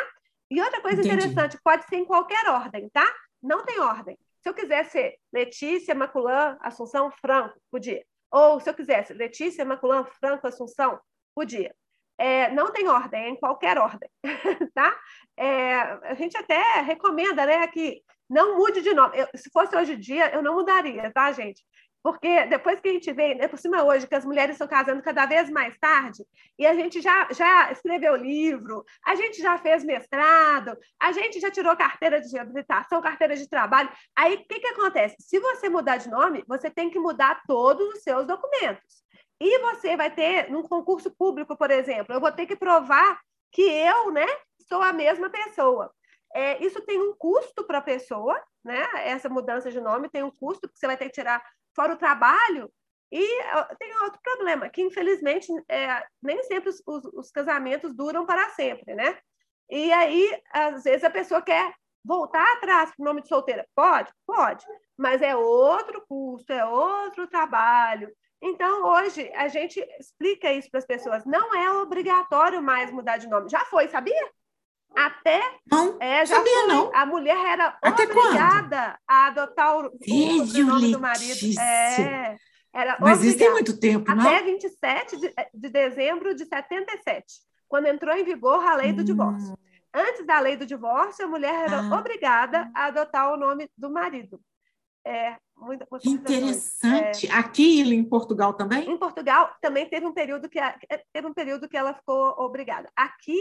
E 0.50 0.60
outra 0.60 0.80
coisa 0.80 1.00
Entendi. 1.00 1.14
interessante, 1.14 1.58
pode 1.62 1.84
ser 1.86 1.96
em 1.96 2.04
qualquer 2.04 2.46
ordem, 2.48 2.88
tá? 2.90 3.06
Não 3.42 3.64
tem 3.64 3.80
ordem. 3.80 4.18
Se 4.42 4.48
eu 4.48 4.54
quiser 4.54 4.84
ser 4.86 5.16
Letícia, 5.32 5.94
Maculan, 5.94 6.58
Assunção, 6.60 7.10
Franco, 7.10 7.58
podia. 7.70 8.04
Ou 8.30 8.60
se 8.60 8.68
eu 8.68 8.74
quisesse 8.74 9.14
Letícia, 9.14 9.64
Maculan, 9.64 10.04
Franco, 10.04 10.46
Assunção, 10.46 11.00
podia. 11.34 11.74
É, 12.18 12.50
não 12.52 12.70
tem 12.70 12.88
ordem, 12.88 13.24
é 13.24 13.28
em 13.30 13.36
qualquer 13.36 13.78
ordem, 13.78 14.08
tá? 14.74 14.96
É, 15.36 15.74
a 15.80 16.14
gente 16.14 16.36
até 16.36 16.80
recomenda, 16.82 17.44
né, 17.46 17.66
que 17.68 18.02
não 18.28 18.56
mude 18.56 18.80
de 18.80 18.94
nome. 18.94 19.18
Eu, 19.18 19.26
se 19.34 19.50
fosse 19.50 19.76
hoje 19.76 19.94
em 19.94 19.98
dia, 19.98 20.32
eu 20.32 20.42
não 20.42 20.54
mudaria, 20.54 21.10
tá, 21.12 21.32
gente? 21.32 21.62
Porque 22.02 22.46
depois 22.46 22.80
que 22.80 22.88
a 22.88 22.92
gente 22.92 23.12
vê, 23.12 23.34
né, 23.34 23.46
por 23.46 23.58
cima 23.58 23.84
hoje, 23.84 24.08
que 24.08 24.14
as 24.14 24.24
mulheres 24.24 24.54
estão 24.54 24.66
casando 24.66 25.02
cada 25.02 25.24
vez 25.24 25.48
mais 25.48 25.76
tarde, 25.78 26.24
e 26.58 26.66
a 26.66 26.74
gente 26.74 27.00
já, 27.00 27.28
já 27.30 27.70
escreveu 27.70 28.16
livro, 28.16 28.84
a 29.06 29.14
gente 29.14 29.40
já 29.40 29.56
fez 29.56 29.84
mestrado, 29.84 30.76
a 31.00 31.12
gente 31.12 31.40
já 31.40 31.50
tirou 31.50 31.76
carteira 31.76 32.20
de 32.20 32.36
habilitação, 32.36 33.00
carteira 33.00 33.36
de 33.36 33.48
trabalho. 33.48 33.90
Aí, 34.16 34.34
o 34.34 34.46
que, 34.48 34.58
que 34.58 34.66
acontece? 34.68 35.16
Se 35.20 35.38
você 35.38 35.68
mudar 35.68 35.98
de 35.98 36.10
nome, 36.10 36.42
você 36.48 36.68
tem 36.68 36.90
que 36.90 36.98
mudar 36.98 37.40
todos 37.46 37.94
os 37.94 38.02
seus 38.02 38.26
documentos. 38.26 39.01
E 39.44 39.58
você 39.58 39.96
vai 39.96 40.08
ter, 40.08 40.48
num 40.52 40.62
concurso 40.62 41.10
público, 41.10 41.56
por 41.56 41.68
exemplo, 41.68 42.14
eu 42.14 42.20
vou 42.20 42.30
ter 42.30 42.46
que 42.46 42.54
provar 42.54 43.20
que 43.50 43.62
eu, 43.62 44.12
né, 44.12 44.24
sou 44.68 44.80
a 44.80 44.92
mesma 44.92 45.28
pessoa. 45.28 45.92
É, 46.32 46.64
isso 46.64 46.80
tem 46.82 47.02
um 47.02 47.12
custo 47.18 47.66
para 47.66 47.78
a 47.78 47.82
pessoa, 47.82 48.40
né? 48.64 48.88
Essa 49.04 49.28
mudança 49.28 49.68
de 49.68 49.80
nome 49.80 50.08
tem 50.08 50.22
um 50.22 50.30
custo, 50.30 50.68
que 50.68 50.78
você 50.78 50.86
vai 50.86 50.96
ter 50.96 51.06
que 51.06 51.14
tirar 51.14 51.44
fora 51.74 51.94
o 51.94 51.98
trabalho. 51.98 52.72
E 53.10 53.26
tem 53.80 53.92
outro 54.04 54.20
problema, 54.22 54.68
que 54.68 54.80
infelizmente 54.80 55.48
é, 55.68 56.06
nem 56.22 56.40
sempre 56.44 56.70
os, 56.70 56.80
os, 56.86 57.04
os 57.12 57.30
casamentos 57.32 57.92
duram 57.92 58.24
para 58.24 58.48
sempre, 58.50 58.94
né? 58.94 59.18
E 59.68 59.92
aí, 59.92 60.40
às 60.52 60.84
vezes, 60.84 61.02
a 61.02 61.10
pessoa 61.10 61.42
quer 61.42 61.74
voltar 62.04 62.46
atrás 62.52 62.94
para 62.94 63.02
o 63.02 63.04
nome 63.04 63.22
de 63.22 63.28
solteira. 63.28 63.66
Pode? 63.74 64.12
Pode. 64.24 64.64
Mas 64.96 65.20
é 65.20 65.34
outro 65.34 66.00
custo, 66.08 66.52
é 66.52 66.64
outro 66.64 67.26
trabalho. 67.26 68.08
Então, 68.42 68.84
hoje, 68.84 69.30
a 69.34 69.46
gente 69.48 69.78
explica 70.00 70.52
isso 70.52 70.68
para 70.70 70.78
as 70.80 70.86
pessoas. 70.86 71.24
Não 71.24 71.54
é 71.54 71.70
obrigatório 71.80 72.60
mais 72.60 72.90
mudar 72.90 73.16
de 73.18 73.28
nome. 73.28 73.48
Já 73.48 73.60
foi, 73.66 73.86
sabia? 73.88 74.28
Até. 74.94 75.40
Não, 75.70 75.96
É, 76.00 76.26
já 76.26 76.36
sabia 76.36 76.52
foi. 76.52 76.66
não. 76.68 76.90
A 76.94 77.06
mulher 77.06 77.36
era 77.36 77.78
Até 77.80 78.02
obrigada 78.04 78.98
a 79.08 79.26
adotar 79.28 79.76
o, 79.78 79.86
o 79.86 80.46
sobrenome 80.46 80.92
do 80.92 81.00
marido. 81.00 81.60
É, 81.60 82.36
era 82.74 82.96
Mas 83.00 83.22
isso 83.22 83.38
tem 83.38 83.48
obrigada. 83.48 83.52
muito 83.52 83.80
tempo, 83.80 84.14
não? 84.14 84.26
Até 84.26 84.42
27 84.42 85.16
de, 85.18 85.34
de 85.54 85.68
dezembro 85.70 86.34
de 86.34 86.44
77, 86.44 87.24
quando 87.68 87.86
entrou 87.86 88.14
em 88.14 88.24
vigor 88.24 88.62
a 88.66 88.74
lei 88.74 88.92
do 88.92 89.02
divórcio. 89.04 89.52
Hum, 89.52 89.56
Antes 89.94 90.26
da 90.26 90.40
lei 90.40 90.56
do 90.56 90.64
divórcio, 90.66 91.24
a 91.24 91.28
mulher 91.28 91.54
era 91.66 91.80
Ah. 91.80 91.98
obrigada 91.98 92.70
a 92.74 92.86
adotar 92.86 93.32
o 93.32 93.36
nome 93.36 93.70
do 93.76 93.90
marido. 93.90 94.40
É, 95.04 95.36
muita, 95.56 95.86
que 96.00 96.08
interessante. 96.08 97.28
Aqui 97.30 97.80
em 97.80 98.04
Portugal 98.04 98.54
também? 98.54 98.88
Em 98.88 98.96
Portugal 98.96 99.54
também 99.60 99.88
teve 99.88 100.06
um 100.06 100.12
período 100.14 100.48
que 100.48 100.58
a- 100.58 100.78
teve 101.12 101.26
um 101.26 101.34
período 101.34 101.68
que 101.68 101.76
ela 101.76 101.92
ficou 101.94 102.34
obrigada. 102.38 102.90
Aqui 102.96 103.40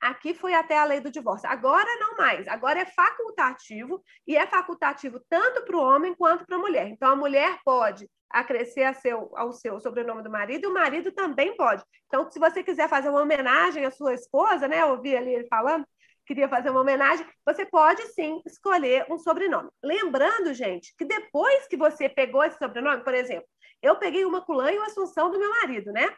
aqui 0.00 0.32
foi 0.32 0.54
até 0.54 0.78
a 0.78 0.84
lei 0.84 0.98
do 0.98 1.10
divórcio. 1.10 1.46
Agora 1.50 1.88
não 1.98 2.16
mais. 2.16 2.48
Agora 2.48 2.80
é 2.80 2.86
facultativo 2.86 4.02
e 4.26 4.34
é 4.34 4.46
facultativo 4.46 5.20
tanto 5.28 5.62
para 5.64 5.76
o 5.76 5.82
homem 5.82 6.14
quanto 6.14 6.46
para 6.46 6.56
a 6.56 6.60
mulher. 6.60 6.88
Então 6.88 7.10
a 7.10 7.16
mulher 7.16 7.58
pode 7.64 8.08
acrescer 8.30 8.94
seu, 8.94 9.30
ao 9.36 9.52
seu 9.52 9.78
sobrenome 9.78 10.22
do 10.22 10.30
marido 10.30 10.64
e 10.64 10.68
o 10.68 10.72
marido 10.72 11.12
também 11.12 11.54
pode. 11.54 11.82
Então 12.06 12.30
se 12.30 12.38
você 12.38 12.62
quiser 12.62 12.88
fazer 12.88 13.10
uma 13.10 13.20
homenagem 13.20 13.84
à 13.84 13.90
sua 13.90 14.14
esposa, 14.14 14.66
né? 14.66 14.80
Eu 14.80 14.90
ouvi 14.92 15.14
ali 15.14 15.34
ele 15.34 15.46
falando 15.48 15.84
queria 16.30 16.48
fazer 16.48 16.70
uma 16.70 16.82
homenagem, 16.82 17.26
você 17.44 17.66
pode 17.66 18.00
sim 18.12 18.40
escolher 18.46 19.04
um 19.10 19.18
sobrenome. 19.18 19.68
Lembrando, 19.82 20.54
gente, 20.54 20.94
que 20.96 21.04
depois 21.04 21.66
que 21.66 21.76
você 21.76 22.08
pegou 22.08 22.44
esse 22.44 22.56
sobrenome, 22.56 23.02
por 23.02 23.12
exemplo, 23.14 23.48
eu 23.82 23.96
peguei 23.96 24.24
uma 24.24 24.40
Culã 24.40 24.70
e 24.70 24.78
o 24.78 24.82
Assunção 24.84 25.28
do 25.28 25.40
meu 25.40 25.50
marido, 25.50 25.90
né? 25.90 26.08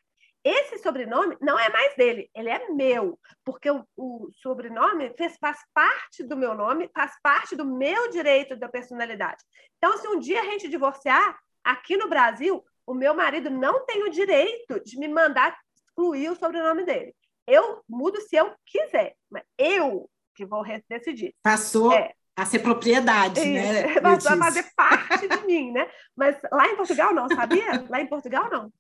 Esse 0.44 0.76
sobrenome 0.80 1.38
não 1.40 1.58
é 1.58 1.70
mais 1.70 1.96
dele, 1.96 2.28
ele 2.34 2.50
é 2.50 2.68
meu, 2.68 3.18
porque 3.42 3.70
o, 3.70 3.86
o 3.96 4.28
sobrenome 4.42 5.14
fez, 5.16 5.38
faz 5.40 5.60
parte 5.72 6.22
do 6.22 6.36
meu 6.36 6.52
nome, 6.52 6.90
faz 6.94 7.12
parte 7.22 7.56
do 7.56 7.64
meu 7.64 8.10
direito 8.10 8.54
da 8.54 8.68
personalidade. 8.68 9.42
Então, 9.78 9.96
se 9.96 10.06
um 10.08 10.18
dia 10.18 10.42
a 10.42 10.44
gente 10.44 10.68
divorciar, 10.68 11.38
aqui 11.64 11.96
no 11.96 12.06
Brasil, 12.06 12.62
o 12.86 12.92
meu 12.92 13.14
marido 13.14 13.48
não 13.48 13.86
tem 13.86 14.02
o 14.02 14.10
direito 14.10 14.78
de 14.84 14.98
me 14.98 15.08
mandar 15.08 15.56
excluir 15.74 16.30
o 16.30 16.36
sobrenome 16.36 16.84
dele. 16.84 17.14
Eu 17.47 17.82
mudo 17.88 18.20
se 18.20 18.36
eu 18.36 18.55
quiser, 18.64 19.14
mas 19.30 19.43
eu 19.59 20.09
que 20.34 20.47
vou 20.47 20.64
decidir. 20.88 21.34
Passou, 21.43 21.93
É. 21.93 22.12
a 22.36 22.47
ser 22.47 22.61
propriedade, 22.61 23.40
Isso, 23.40 23.49
né? 23.51 23.82
Passou 24.01 24.32
a 24.32 24.36
fazer 24.38 24.64
parte 24.74 25.28
de 25.28 25.47
mim, 25.47 25.72
né? 25.72 25.90
Mas 26.16 26.36
lá 26.51 26.66
em 26.68 26.76
Portugal 26.76 27.12
não, 27.14 27.28
sabia? 27.28 27.84
Lá 27.88 28.01
em 28.01 28.07
Portugal 28.07 28.49
não. 28.51 28.72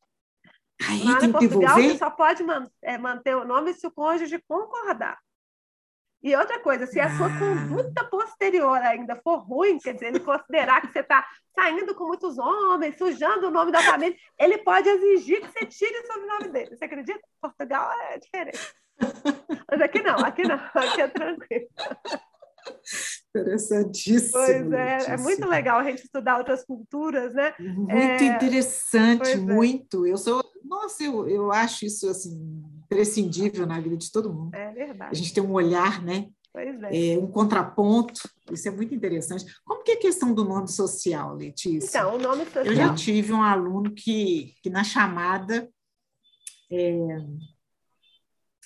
Aí 0.88 1.02
lá 1.04 1.24
em 1.24 1.32
Portugal 1.32 1.74
você 1.76 1.98
só 1.98 2.10
pode 2.10 2.42
man- 2.42 2.68
é, 2.82 2.98
manter 2.98 3.36
o 3.36 3.44
nome 3.44 3.74
se 3.74 3.86
o 3.86 3.90
cônjuge 3.92 4.42
concordar. 4.48 5.18
E 6.22 6.36
outra 6.36 6.60
coisa, 6.60 6.86
se 6.86 7.00
a 7.00 7.10
sua 7.16 7.26
Ah. 7.26 7.38
conduta 7.38 8.04
posterior 8.04 8.76
ainda 8.78 9.16
for 9.24 9.38
ruim, 9.38 9.78
quer 9.78 9.94
dizer, 9.94 10.06
ele 10.06 10.20
considerar 10.20 10.80
que 10.80 10.92
você 10.92 11.00
está 11.00 11.26
saindo 11.54 11.94
com 11.94 12.06
muitos 12.06 12.38
homens, 12.38 12.96
sujando 12.96 13.48
o 13.48 13.50
nome 13.50 13.72
da 13.72 13.82
família, 13.82 14.16
ele 14.38 14.58
pode 14.58 14.88
exigir 14.88 15.40
que 15.40 15.48
você 15.48 15.66
tire 15.66 15.98
o 15.98 16.06
sobrenome 16.06 16.48
dele. 16.52 16.76
Você 16.76 16.84
acredita? 16.84 17.20
Portugal 17.40 17.90
é 18.10 18.18
diferente. 18.18 18.58
Mas 19.70 19.80
aqui 19.80 20.02
não, 20.02 20.16
aqui 20.16 20.42
não, 20.46 20.54
aqui 20.74 21.00
é 21.00 21.08
tranquilo. 21.08 21.66
Interessantíssimo. 23.34 24.32
Pois 24.32 24.72
é, 24.72 24.98
é 25.14 25.16
muito 25.16 25.46
legal 25.48 25.78
a 25.80 25.84
gente 25.84 26.04
estudar 26.04 26.38
outras 26.38 26.64
culturas, 26.64 27.32
né? 27.34 27.54
Muito 27.58 27.90
É, 27.90 28.24
interessante, 28.24 29.18
pois 29.18 29.32
é. 29.34 29.36
muito. 29.36 30.06
Eu 30.06 30.16
sou, 30.16 30.44
nossa, 30.64 31.02
eu, 31.02 31.28
eu 31.28 31.50
acho 31.52 31.84
isso 31.86 32.08
assim 32.08 32.62
imprescindível 32.92 33.66
na 33.66 33.80
vida 33.80 33.96
de 33.96 34.10
todo 34.10 34.32
mundo. 34.32 34.54
É 34.54 34.68
A 34.68 34.72
verdade. 34.72 35.18
gente 35.18 35.32
tem 35.34 35.42
um 35.42 35.52
olhar, 35.52 36.02
né? 36.02 36.28
É. 36.54 37.14
É, 37.14 37.18
um 37.18 37.30
contraponto. 37.30 38.28
Isso 38.50 38.68
é 38.68 38.70
muito 38.70 38.94
interessante. 38.94 39.46
Como 39.64 39.82
que 39.82 39.92
é 39.92 39.94
a 39.94 40.00
questão 40.00 40.34
do 40.34 40.44
nome 40.44 40.68
social, 40.68 41.34
Letícia? 41.34 41.98
Então, 41.98 42.16
o 42.16 42.18
nome 42.18 42.42
Eu 42.42 42.74
já 42.74 42.88
social. 42.88 42.94
tive 42.94 43.32
um 43.32 43.42
aluno 43.42 43.92
que, 43.94 44.54
que 44.62 44.68
na 44.68 44.84
chamada 44.84 45.70
é, 46.70 47.16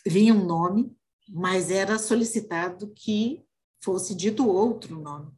vinha 0.04 0.34
um 0.34 0.44
nome, 0.44 0.92
mas 1.28 1.70
era 1.70 1.96
solicitado 1.98 2.92
que 2.94 3.44
fosse 3.82 4.16
dito 4.16 4.48
outro 4.48 4.98
nome. 4.98 5.30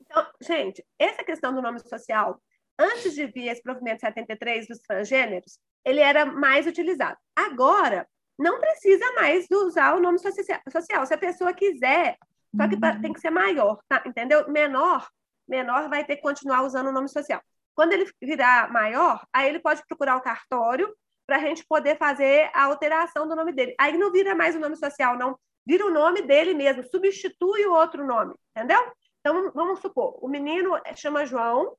Então, 0.00 0.24
gente, 0.40 0.84
essa 0.98 1.24
questão 1.24 1.52
do 1.52 1.60
nome 1.60 1.80
social, 1.80 2.40
antes 2.78 3.12
de 3.14 3.26
vir 3.26 3.48
esse 3.48 3.62
provimento 3.62 4.00
73 4.00 4.68
dos 4.68 4.78
transgêneros, 4.78 5.58
ele 5.84 5.98
era 5.98 6.24
mais 6.24 6.64
utilizado. 6.66 7.18
Agora, 7.34 8.06
não 8.38 8.58
precisa 8.60 9.12
mais 9.12 9.46
usar 9.50 9.94
o 9.94 10.00
nome 10.00 10.18
socia- 10.18 10.62
social. 10.70 11.06
Se 11.06 11.14
a 11.14 11.18
pessoa 11.18 11.52
quiser, 11.52 12.16
só 12.56 12.68
que 12.68 12.76
pra- 12.76 12.98
tem 13.00 13.12
que 13.12 13.20
ser 13.20 13.30
maior, 13.30 13.80
tá? 13.88 14.02
Entendeu? 14.06 14.48
Menor, 14.50 15.08
menor 15.48 15.88
vai 15.88 16.04
ter 16.04 16.16
que 16.16 16.22
continuar 16.22 16.62
usando 16.62 16.88
o 16.88 16.92
nome 16.92 17.08
social. 17.08 17.40
Quando 17.74 17.92
ele 17.92 18.10
virar 18.20 18.70
maior, 18.70 19.24
aí 19.32 19.48
ele 19.48 19.58
pode 19.60 19.82
procurar 19.86 20.16
o 20.16 20.20
cartório 20.20 20.94
para 21.26 21.36
a 21.36 21.40
gente 21.40 21.64
poder 21.66 21.96
fazer 21.96 22.50
a 22.52 22.64
alteração 22.64 23.26
do 23.26 23.34
nome 23.36 23.52
dele. 23.52 23.74
Aí 23.78 23.96
não 23.96 24.12
vira 24.12 24.34
mais 24.34 24.54
o 24.54 24.60
nome 24.60 24.76
social, 24.76 25.16
não. 25.16 25.38
Vira 25.64 25.86
o 25.86 25.90
nome 25.90 26.22
dele 26.22 26.52
mesmo, 26.54 26.82
substitui 26.84 27.64
o 27.66 27.72
outro 27.72 28.04
nome, 28.04 28.34
entendeu? 28.50 28.80
Então, 29.20 29.52
vamos 29.54 29.78
supor, 29.80 30.18
o 30.20 30.28
menino 30.28 30.78
chama 30.96 31.24
João, 31.24 31.76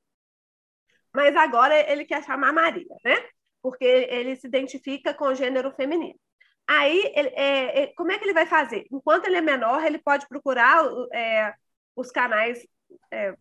mas 1.13 1.35
agora 1.35 1.77
ele 1.91 2.05
quer 2.05 2.23
chamar 2.23 2.53
Maria, 2.53 2.95
né? 3.03 3.15
Porque 3.61 3.83
ele 3.85 4.35
se 4.37 4.47
identifica 4.47 5.13
com 5.13 5.25
o 5.25 5.35
gênero 5.35 5.71
feminino. 5.71 6.17
Aí, 6.67 7.11
ele- 7.15 7.29
é, 7.35 7.83
é, 7.83 7.87
como 7.95 8.11
é 8.11 8.17
que 8.17 8.25
ele 8.25 8.33
vai 8.33 8.45
fazer? 8.45 8.85
Enquanto 8.91 9.25
ele 9.25 9.37
é 9.37 9.41
menor, 9.41 9.83
ele 9.85 9.97
pode 9.99 10.27
procurar 10.27 10.83
é, 11.13 11.53
os 11.95 12.11
canais 12.11 12.65
é, 13.11 13.33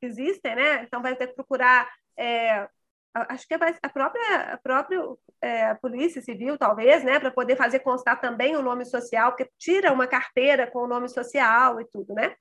que 0.00 0.06
existem, 0.06 0.54
né? 0.56 0.82
Então, 0.84 1.02
vai 1.02 1.16
ter 1.16 1.28
que 1.28 1.34
procurar, 1.34 1.90
é, 2.16 2.68
acho 3.14 3.46
que 3.48 3.56
vai- 3.58 3.76
a 3.82 3.88
própria, 3.88 4.36
a 4.54 4.58
própria 4.58 5.00
é, 5.40 5.74
Polícia 5.74 6.22
Civil, 6.22 6.56
talvez, 6.58 7.04
né? 7.04 7.18
Para 7.20 7.30
poder 7.30 7.56
fazer 7.56 7.80
constar 7.80 8.20
também 8.20 8.56
o 8.56 8.62
nome 8.62 8.84
social, 8.84 9.32
porque 9.32 9.50
tira 9.58 9.92
uma 9.92 10.06
carteira 10.06 10.66
com 10.70 10.80
o 10.80 10.86
nome 10.88 11.08
social 11.08 11.80
e 11.80 11.84
tudo, 11.86 12.14
né? 12.14 12.34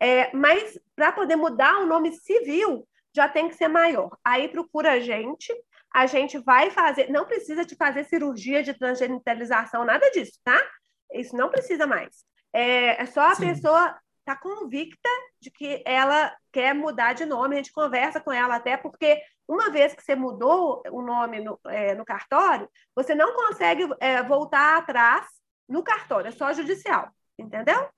É, 0.00 0.34
mas 0.34 0.78
para 0.96 1.12
poder 1.12 1.36
mudar 1.36 1.78
o 1.80 1.86
nome 1.86 2.12
civil, 2.12 2.86
já 3.14 3.28
tem 3.28 3.48
que 3.48 3.54
ser 3.54 3.68
maior. 3.68 4.16
Aí 4.24 4.48
procura 4.48 4.92
a 4.92 5.00
gente, 5.00 5.52
a 5.92 6.06
gente 6.06 6.38
vai 6.38 6.70
fazer, 6.70 7.10
não 7.10 7.26
precisa 7.26 7.64
de 7.64 7.74
fazer 7.74 8.04
cirurgia 8.04 8.62
de 8.62 8.74
transgenitalização, 8.74 9.84
nada 9.84 10.10
disso, 10.10 10.32
tá? 10.44 10.60
Isso 11.12 11.36
não 11.36 11.50
precisa 11.50 11.86
mais. 11.86 12.24
É, 12.52 13.02
é 13.02 13.06
só 13.06 13.22
a 13.22 13.34
Sim. 13.34 13.48
pessoa 13.48 13.98
estar 14.20 14.40
convicta 14.40 15.08
de 15.40 15.50
que 15.50 15.82
ela 15.84 16.34
quer 16.52 16.74
mudar 16.74 17.14
de 17.14 17.24
nome, 17.24 17.54
a 17.54 17.58
gente 17.58 17.72
conversa 17.72 18.20
com 18.20 18.32
ela 18.32 18.56
até, 18.56 18.76
porque 18.76 19.20
uma 19.48 19.70
vez 19.70 19.94
que 19.94 20.02
você 20.02 20.14
mudou 20.14 20.82
o 20.90 21.02
nome 21.02 21.40
no, 21.40 21.58
é, 21.66 21.94
no 21.94 22.04
cartório, 22.04 22.68
você 22.94 23.14
não 23.14 23.34
consegue 23.34 23.88
é, 23.98 24.22
voltar 24.22 24.78
atrás 24.78 25.26
no 25.68 25.82
cartório, 25.82 26.28
é 26.28 26.32
só 26.32 26.52
judicial, 26.52 27.10
entendeu? 27.38 27.88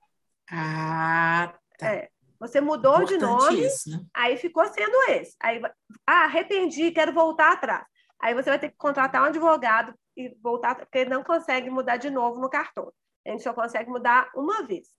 Ah, 0.51 1.53
tá. 1.77 1.93
É. 1.93 2.12
Você 2.43 2.59
mudou 2.59 3.05
de 3.05 3.17
nome, 3.17 3.65
isso, 3.65 3.89
né? 3.89 4.05
aí 4.13 4.35
ficou 4.35 4.65
sendo 4.65 4.95
esse. 5.11 5.33
Aí, 5.41 5.61
ah, 6.05 6.25
arrependi, 6.25 6.91
quero 6.91 7.13
voltar 7.13 7.53
atrás. 7.53 7.85
Aí 8.19 8.33
você 8.33 8.49
vai 8.49 8.59
ter 8.59 8.69
que 8.69 8.75
contratar 8.75 9.21
um 9.21 9.25
advogado 9.25 9.93
e 10.17 10.35
voltar, 10.41 10.75
porque 10.75 10.97
ele 10.97 11.09
não 11.09 11.23
consegue 11.23 11.69
mudar 11.69 11.95
de 11.95 12.09
novo 12.09 12.41
no 12.41 12.49
cartório. 12.49 12.93
A 13.25 13.31
gente 13.31 13.43
só 13.43 13.53
consegue 13.53 13.89
mudar 13.89 14.29
uma 14.35 14.61
vez. 14.67 14.89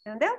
Entendeu? 0.00 0.38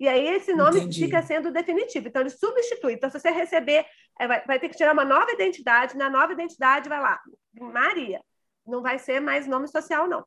E 0.00 0.08
aí 0.08 0.26
esse 0.28 0.54
nome 0.54 0.80
Entendi. 0.80 1.04
fica 1.04 1.20
sendo 1.20 1.52
definitivo. 1.52 2.08
Então, 2.08 2.22
ele 2.22 2.30
substitui. 2.30 2.94
Então, 2.94 3.10
se 3.10 3.20
você 3.20 3.28
receber, 3.28 3.84
é, 4.18 4.26
vai, 4.26 4.46
vai 4.46 4.58
ter 4.58 4.70
que 4.70 4.76
tirar 4.76 4.94
uma 4.94 5.04
nova 5.04 5.30
identidade. 5.30 5.94
Na 5.94 6.08
nova 6.08 6.32
identidade, 6.32 6.88
vai 6.88 7.00
lá, 7.00 7.20
Maria. 7.52 8.22
Não 8.66 8.80
vai 8.80 8.98
ser 8.98 9.20
mais 9.20 9.46
nome 9.46 9.68
social, 9.68 10.08
não. 10.08 10.24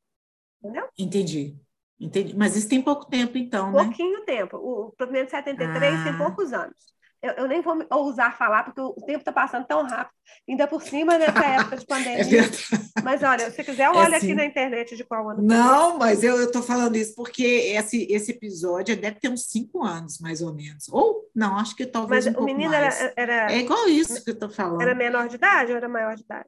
Entendeu? 0.62 0.88
Entendi. 0.96 1.60
Entendi. 2.00 2.36
Mas 2.36 2.56
isso 2.56 2.70
tem 2.70 2.82
pouco 2.82 3.06
tempo, 3.06 3.38
então, 3.38 3.72
né? 3.72 3.84
pouquinho 3.84 4.24
tempo. 4.26 4.58
O 4.58 4.92
provimento 4.98 5.26
de 5.26 5.32
73 5.32 6.04
tem 6.04 6.14
Ah. 6.14 6.18
poucos 6.18 6.54
anos. 6.54 6.76
Eu, 7.22 7.34
eu 7.34 7.48
nem 7.50 7.62
vou 7.62 7.78
ousar 7.92 8.38
falar, 8.38 8.64
porque 8.64 8.80
o 8.80 8.94
tempo 9.06 9.20
está 9.20 9.34
passando 9.34 9.68
tão 9.68 9.86
rápido. 9.86 10.16
Ainda 10.48 10.66
por 10.68 10.82
cima, 10.82 11.18
nessa 11.18 11.44
época 11.46 11.76
de 11.76 11.84
É 11.84 11.86
pandemia. 11.86 12.24
verdade. 12.24 12.66
Mas 13.04 13.22
olha, 13.24 13.52
se 13.52 13.62
quiser, 13.62 13.90
olha 13.90 14.16
aqui 14.16 14.28
sim. 14.28 14.34
na 14.36 14.46
internet 14.46 14.96
de 14.96 15.04
qual 15.04 15.30
ano. 15.30 15.42
Não, 15.44 15.98
mas 15.98 16.24
eu 16.24 16.42
estou 16.46 16.64
falando 16.64 16.96
isso 16.96 17.14
porque 17.16 17.44
esse, 17.44 18.08
esse 18.10 18.32
episódio 18.32 18.96
deve 18.96 19.20
ter 19.20 19.28
uns 19.28 19.48
cinco 19.50 19.84
anos, 19.84 20.18
mais 20.22 20.42
ou 20.42 20.54
menos. 20.54 20.88
Ou, 20.88 21.30
não, 21.36 21.58
acho 21.60 21.76
que 21.76 21.86
talvez 21.86 22.26
Mas 22.26 22.36
um 22.36 22.40
o 22.40 22.46
menino 22.46 22.74
era, 22.74 23.14
era, 23.18 23.52
É 23.52 23.58
igual 23.58 23.90
isso 23.90 24.24
que 24.24 24.30
eu 24.30 24.34
estou 24.36 24.50
falando. 24.50 24.82
era 24.82 24.96
menor 24.96 25.28
de 25.28 25.36
idade 25.36 25.72
ou 25.72 25.78
era 25.78 25.90
maior 25.90 26.16
de 26.16 26.22
idade? 26.24 26.48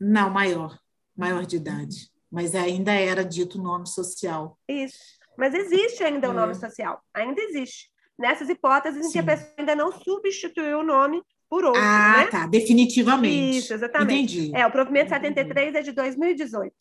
Não, 0.00 0.30
maior. 0.30 0.78
Maior 1.14 1.44
de 1.44 1.56
idade. 1.56 2.10
Mas 2.34 2.52
ainda 2.56 2.92
era 2.92 3.24
dito 3.24 3.62
nome 3.62 3.86
social. 3.86 4.58
Isso. 4.68 4.98
Mas 5.38 5.54
existe 5.54 6.02
ainda 6.02 6.28
o 6.28 6.32
É. 6.32 6.34
nome 6.34 6.54
social. 6.56 7.00
Ainda 7.14 7.40
existe. 7.40 7.88
Nessas 8.18 8.48
hipóteses 8.48 9.06
em 9.06 9.12
que 9.12 9.18
a 9.20 9.22
pessoa 9.22 9.52
ainda 9.56 9.76
não 9.76 9.92
substituiu 9.92 10.80
o 10.80 10.82
nome 10.82 11.22
por 11.48 11.64
outro, 11.64 11.80
Ah, 11.80 12.24
né? 12.24 12.26
tá. 12.26 12.46
Definitivamente. 12.48 13.58
Isso, 13.58 13.72
exatamente. 13.72 14.36
Entendi. 14.40 14.56
É, 14.56 14.66
o 14.66 14.70
provimento 14.72 15.14
Entendi. 15.14 15.28
73 15.28 15.74
é 15.76 15.82
de 15.82 15.92
2018. 15.92 16.74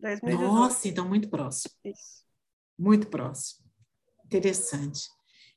2018. 0.00 0.52
Nossa, 0.54 0.88
então 0.88 1.06
muito 1.06 1.28
próximo. 1.28 1.74
Isso. 1.84 2.24
Muito 2.78 3.06
próximo. 3.08 3.66
Interessante. 4.24 5.08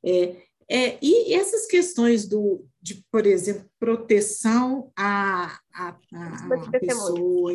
É, 0.05 0.35
é, 0.69 0.97
e 1.01 1.33
essas 1.33 1.65
questões 1.65 2.27
do, 2.27 2.65
de, 2.81 3.03
por 3.11 3.25
exemplo, 3.25 3.65
proteção 3.79 4.91
à, 4.95 5.57
à, 5.73 5.87
à- 5.89 6.69
pessoa. 6.79 7.53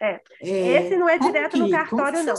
É. 0.00 0.20
É, 0.42 0.82
Esse 0.82 0.96
não 0.96 1.08
é 1.08 1.18
direto 1.18 1.56
no 1.56 1.66
que- 1.66 1.70
como 1.72 1.82
cartório, 2.02 2.18
não. 2.24 2.34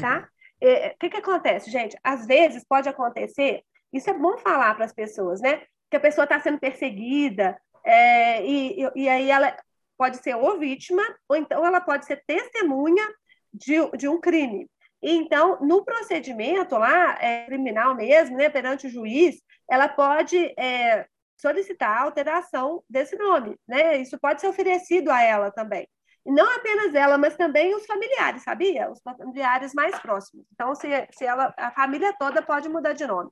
tá? 0.00 0.28
É, 0.60 0.88
O 0.94 0.98
que, 0.98 1.10
que 1.10 1.16
acontece, 1.16 1.70
gente? 1.70 1.96
Às 2.04 2.26
vezes 2.26 2.64
pode 2.68 2.88
acontecer, 2.88 3.62
isso 3.92 4.08
é 4.10 4.14
bom 4.14 4.38
falar 4.38 4.74
para 4.74 4.84
as 4.84 4.92
pessoas, 4.92 5.40
né? 5.40 5.62
Que 5.90 5.96
a 5.96 6.00
pessoa 6.00 6.24
está 6.24 6.38
sendo 6.40 6.58
perseguida, 6.60 7.58
é, 7.84 8.44
e, 8.46 8.80
e, 8.82 8.90
e 9.02 9.08
aí 9.08 9.30
ela 9.30 9.56
pode 9.98 10.18
ser 10.18 10.34
ou 10.36 10.58
vítima, 10.58 11.02
ou 11.28 11.36
então 11.36 11.64
ela 11.66 11.80
pode 11.80 12.06
ser 12.06 12.22
testemunha 12.26 13.04
de, 13.52 13.74
de 13.96 14.08
um 14.08 14.20
crime. 14.20 14.68
Então, 15.02 15.58
no 15.60 15.84
procedimento 15.84 16.76
lá, 16.76 17.18
é, 17.20 17.44
criminal 17.46 17.94
mesmo, 17.94 18.36
né, 18.36 18.48
perante 18.48 18.86
o 18.86 18.90
juiz, 18.90 19.42
ela 19.68 19.88
pode 19.88 20.54
é, 20.56 21.06
solicitar 21.36 21.90
a 21.98 22.02
alteração 22.02 22.84
desse 22.88 23.16
nome, 23.16 23.58
né? 23.66 23.96
Isso 23.98 24.16
pode 24.20 24.40
ser 24.40 24.46
oferecido 24.46 25.10
a 25.10 25.20
ela 25.20 25.50
também. 25.50 25.88
E 26.24 26.30
não 26.30 26.48
apenas 26.54 26.94
ela, 26.94 27.18
mas 27.18 27.36
também 27.36 27.74
os 27.74 27.84
familiares, 27.84 28.44
sabia? 28.44 28.88
Os 28.90 29.00
familiares 29.02 29.74
mais 29.74 29.98
próximos. 29.98 30.46
Então, 30.52 30.72
se, 30.74 30.86
se 31.10 31.24
ela, 31.24 31.52
a 31.56 31.72
família 31.72 32.14
toda 32.16 32.40
pode 32.40 32.68
mudar 32.68 32.92
de 32.92 33.04
nome. 33.04 33.28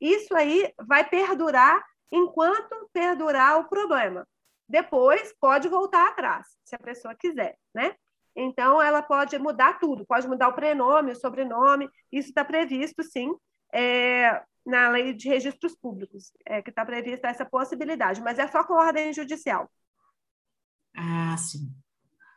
Isso 0.00 0.34
aí 0.34 0.72
vai 0.88 1.06
perdurar 1.06 1.84
enquanto 2.10 2.88
perdurar 2.94 3.60
o 3.60 3.68
problema. 3.68 4.26
Depois 4.66 5.34
pode 5.38 5.68
voltar 5.68 6.08
atrás, 6.08 6.46
se 6.64 6.74
a 6.74 6.78
pessoa 6.78 7.14
quiser, 7.14 7.58
né? 7.74 7.94
Então, 8.34 8.80
ela 8.80 9.02
pode 9.02 9.38
mudar 9.38 9.78
tudo, 9.78 10.06
pode 10.06 10.28
mudar 10.28 10.48
o 10.48 10.54
prenome, 10.54 11.12
o 11.12 11.16
sobrenome, 11.16 11.88
isso 12.12 12.28
está 12.28 12.44
previsto, 12.44 13.02
sim, 13.02 13.34
é, 13.72 14.42
na 14.64 14.88
lei 14.88 15.12
de 15.12 15.28
registros 15.28 15.74
públicos, 15.74 16.32
é, 16.46 16.62
que 16.62 16.70
está 16.70 16.84
prevista 16.84 17.28
essa 17.28 17.44
possibilidade, 17.44 18.20
mas 18.20 18.38
é 18.38 18.46
só 18.46 18.64
com 18.64 18.74
ordem 18.74 19.12
judicial. 19.12 19.70
Ah, 20.94 21.36
sim. 21.36 21.72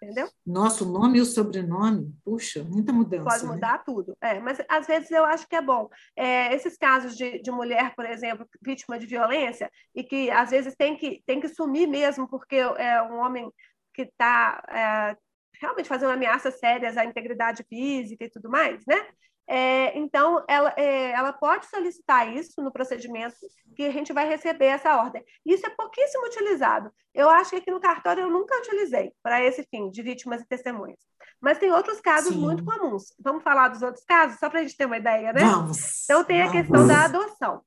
entendeu? 0.02 0.30
Nosso 0.46 0.86
nome 0.86 1.18
e 1.18 1.22
o 1.22 1.26
sobrenome, 1.26 2.14
puxa, 2.24 2.64
muita 2.64 2.94
mudança. 2.94 3.24
Pode 3.24 3.46
né? 3.46 3.54
mudar 3.54 3.74
né? 3.74 3.84
tudo. 3.86 4.18
É, 4.22 4.39
mas 4.39 4.62
às 4.70 4.88
vezes 4.88 5.12
eu 5.12 5.26
acho 5.26 5.48
que 5.48 5.56
é 5.56 5.62
bom. 5.62 5.89
É, 6.16 6.54
esses 6.54 6.78
casos 6.78 7.16
de, 7.16 7.41
de 7.41 7.52
mulher, 7.52 7.94
por 7.96 8.06
exemplo, 8.06 8.48
vítima 8.62 8.98
de 8.98 9.06
violência, 9.06 9.72
e 9.96 10.04
que 10.04 10.30
às 10.32 10.52
vezes 10.52 10.76
tem 10.76 10.96
que, 10.96 11.22
tem 11.26 11.39
que 11.39 11.50
sumir 11.50 11.88
mesmo, 11.88 12.28
porque 12.28 12.56
é 12.56 13.02
um 13.04 13.18
homem 13.18 13.52
que 13.94 14.04
está 14.04 14.64
é, 14.70 15.18
realmente 15.64 15.88
fazendo 15.88 16.11
ameaças 16.11 16.59
sérias 16.59 16.97
à 16.97 17.05
integridade 17.05 17.64
física 17.70 18.26
e 18.26 18.30
tudo 18.30 18.49
mais, 18.49 18.86
né? 18.86 19.07
É, 19.45 19.97
então, 19.97 20.43
ela, 20.47 20.74
é, 20.78 21.11
ela 21.11 21.34
pode 21.34 21.66
solicitar 21.66 22.34
isso 22.34 22.61
no 22.61 22.72
procedimento 22.72 23.36
que 23.76 23.84
a 23.84 23.91
gente 23.91 24.14
vai 24.14 24.28
receber 24.28 24.68
essa 24.68 24.95
ordem. 24.97 25.24
Isso 25.45 25.66
é 25.66 25.70
pouquíssimo 25.70 26.26
utilizado. 26.28 26.91
Eu 27.14 27.30
acho 27.30 27.49
que 27.49 27.57
aqui 27.57 27.72
no 27.72 27.80
cartório 27.80 28.22
eu 28.22 28.30
nunca 28.30 28.57
utilizei 28.57 29.11
para 29.22 29.43
esse 29.43 29.64
fim, 29.64 29.89
de 29.89 30.01
vítimas 30.01 30.41
e 30.41 30.47
testemunhas. 30.47 30.99
Mas 31.41 31.57
tem 31.57 31.72
outros 31.72 31.99
casos 31.99 32.34
Sim. 32.34 32.39
muito 32.39 32.64
comuns. 32.64 33.14
Vamos 33.20 33.43
falar 33.43 33.68
dos 33.68 33.82
outros 33.82 34.05
casos, 34.05 34.39
só 34.39 34.49
para 34.49 34.59
a 34.59 34.64
gente 34.64 34.78
ter 34.78 34.86
uma 34.86 34.97
ideia, 34.97 35.34
né? 35.34 35.41
Vamos. 35.41 36.03
Então, 36.05 36.24
tem 36.24 36.41
a 36.41 36.47
vamos. 36.47 36.61
questão 36.61 36.88
da 36.88 37.03
adoção. 37.03 37.61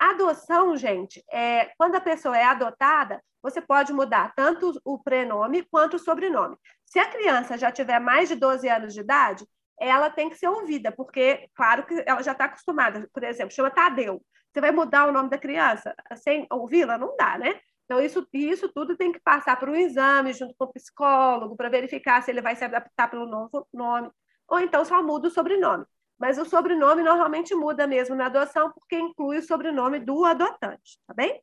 Adoção, 0.00 0.78
gente, 0.78 1.22
é, 1.30 1.66
quando 1.76 1.94
a 1.94 2.00
pessoa 2.00 2.36
é 2.36 2.42
adotada, 2.42 3.22
você 3.42 3.60
pode 3.60 3.92
mudar 3.92 4.32
tanto 4.34 4.80
o 4.82 4.98
prenome 4.98 5.62
quanto 5.70 5.96
o 5.96 5.98
sobrenome. 5.98 6.56
Se 6.86 6.98
a 6.98 7.10
criança 7.10 7.58
já 7.58 7.70
tiver 7.70 8.00
mais 8.00 8.26
de 8.26 8.34
12 8.34 8.66
anos 8.66 8.94
de 8.94 9.00
idade, 9.00 9.46
ela 9.78 10.08
tem 10.08 10.30
que 10.30 10.36
ser 10.36 10.48
ouvida, 10.48 10.90
porque, 10.90 11.48
claro 11.54 11.84
que 11.84 12.02
ela 12.06 12.22
já 12.22 12.32
está 12.32 12.46
acostumada. 12.46 13.08
Por 13.12 13.22
exemplo, 13.22 13.54
chama 13.54 13.70
Tadeu. 13.70 14.22
Você 14.50 14.60
vai 14.60 14.70
mudar 14.72 15.06
o 15.06 15.12
nome 15.12 15.28
da 15.28 15.38
criança 15.38 15.94
sem 16.16 16.46
ouvi-la? 16.50 16.96
Não 16.96 17.14
dá, 17.16 17.36
né? 17.38 17.60
Então, 17.84 18.00
isso, 18.00 18.26
isso 18.32 18.68
tudo 18.72 18.96
tem 18.96 19.12
que 19.12 19.20
passar 19.20 19.58
por 19.58 19.68
um 19.68 19.76
exame 19.76 20.32
junto 20.32 20.54
com 20.56 20.64
o 20.64 20.72
psicólogo 20.72 21.56
para 21.56 21.68
verificar 21.68 22.22
se 22.22 22.30
ele 22.30 22.40
vai 22.40 22.56
se 22.56 22.64
adaptar 22.64 23.08
pelo 23.10 23.26
novo 23.26 23.66
nome, 23.72 24.10
ou 24.48 24.60
então 24.60 24.82
só 24.84 25.02
muda 25.02 25.28
o 25.28 25.30
sobrenome. 25.30 25.84
Mas 26.20 26.36
o 26.36 26.44
sobrenome 26.44 27.02
normalmente 27.02 27.54
muda 27.54 27.86
mesmo 27.86 28.14
na 28.14 28.26
adoção, 28.26 28.70
porque 28.72 28.98
inclui 28.98 29.38
o 29.38 29.42
sobrenome 29.42 29.98
do 29.98 30.26
adotante, 30.26 30.98
tá 31.06 31.14
bem? 31.14 31.42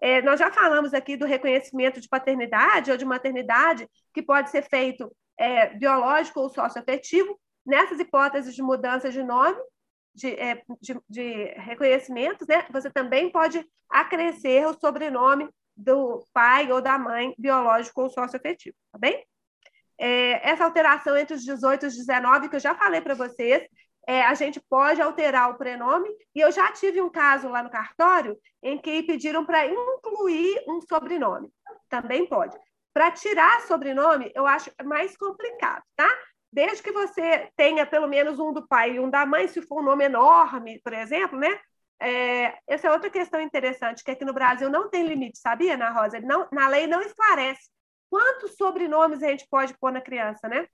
É, 0.00 0.22
nós 0.22 0.40
já 0.40 0.50
falamos 0.50 0.94
aqui 0.94 1.18
do 1.18 1.26
reconhecimento 1.26 2.00
de 2.00 2.08
paternidade 2.08 2.90
ou 2.90 2.96
de 2.96 3.04
maternidade, 3.04 3.86
que 4.12 4.22
pode 4.22 4.48
ser 4.48 4.62
feito 4.62 5.14
é, 5.38 5.68
biológico 5.76 6.40
ou 6.40 6.48
socioafetivo. 6.48 7.38
Nessas 7.64 7.98
hipóteses 7.98 8.54
de 8.54 8.62
mudança 8.62 9.10
de 9.10 9.22
nome, 9.22 9.58
de, 10.14 10.28
é, 10.34 10.62
de, 10.80 10.98
de 11.08 11.44
reconhecimentos, 11.56 12.46
né, 12.46 12.66
você 12.70 12.90
também 12.90 13.30
pode 13.30 13.66
acrescer 13.88 14.66
o 14.66 14.74
sobrenome 14.74 15.48
do 15.76 16.26
pai 16.32 16.70
ou 16.72 16.80
da 16.80 16.98
mãe 16.98 17.34
biológico 17.38 18.02
ou 18.02 18.10
socioafetivo, 18.10 18.76
tá 18.92 18.98
bem? 18.98 19.26
É, 19.98 20.48
essa 20.48 20.64
alteração 20.64 21.16
entre 21.16 21.34
os 21.34 21.44
18 21.44 21.84
e 21.84 21.88
os 21.88 21.96
19, 21.96 22.48
que 22.48 22.56
eu 22.56 22.60
já 22.60 22.74
falei 22.74 23.00
para 23.00 23.14
vocês, 23.14 23.62
é, 24.06 24.22
a 24.24 24.34
gente 24.34 24.60
pode 24.68 25.00
alterar 25.00 25.50
o 25.50 25.54
prenome, 25.56 26.08
e 26.34 26.40
eu 26.40 26.52
já 26.52 26.70
tive 26.72 27.00
um 27.00 27.10
caso 27.10 27.48
lá 27.48 27.62
no 27.62 27.70
cartório 27.70 28.36
em 28.62 28.78
que 28.78 29.02
pediram 29.02 29.44
para 29.44 29.66
incluir 29.66 30.62
um 30.68 30.80
sobrenome. 30.80 31.50
Também 31.88 32.26
pode. 32.26 32.56
Para 32.92 33.10
tirar 33.10 33.62
sobrenome, 33.62 34.30
eu 34.34 34.46
acho 34.46 34.70
mais 34.84 35.16
complicado, 35.16 35.82
tá? 35.96 36.08
Desde 36.52 36.82
que 36.82 36.92
você 36.92 37.50
tenha 37.56 37.84
pelo 37.84 38.06
menos 38.06 38.38
um 38.38 38.52
do 38.52 38.66
pai 38.66 38.92
e 38.92 39.00
um 39.00 39.10
da 39.10 39.26
mãe, 39.26 39.48
se 39.48 39.62
for 39.62 39.80
um 39.80 39.84
nome 39.84 40.04
enorme, 40.04 40.80
por 40.84 40.92
exemplo, 40.92 41.38
né? 41.38 41.58
É, 42.00 42.58
essa 42.68 42.88
é 42.88 42.92
outra 42.92 43.08
questão 43.08 43.40
interessante, 43.40 44.04
que 44.04 44.10
aqui 44.10 44.24
no 44.24 44.34
Brasil 44.34 44.68
não 44.68 44.90
tem 44.90 45.06
limite, 45.06 45.38
sabia, 45.38 45.74
Ana 45.74 45.90
Rosa? 45.90 46.20
Não, 46.20 46.46
na 46.52 46.68
lei 46.68 46.86
não 46.86 47.00
esclarece 47.00 47.70
quantos 48.10 48.56
sobrenomes 48.56 49.22
a 49.22 49.28
gente 49.28 49.46
pode 49.48 49.76
pôr 49.78 49.92
na 49.92 50.00
criança, 50.00 50.48
né? 50.48 50.66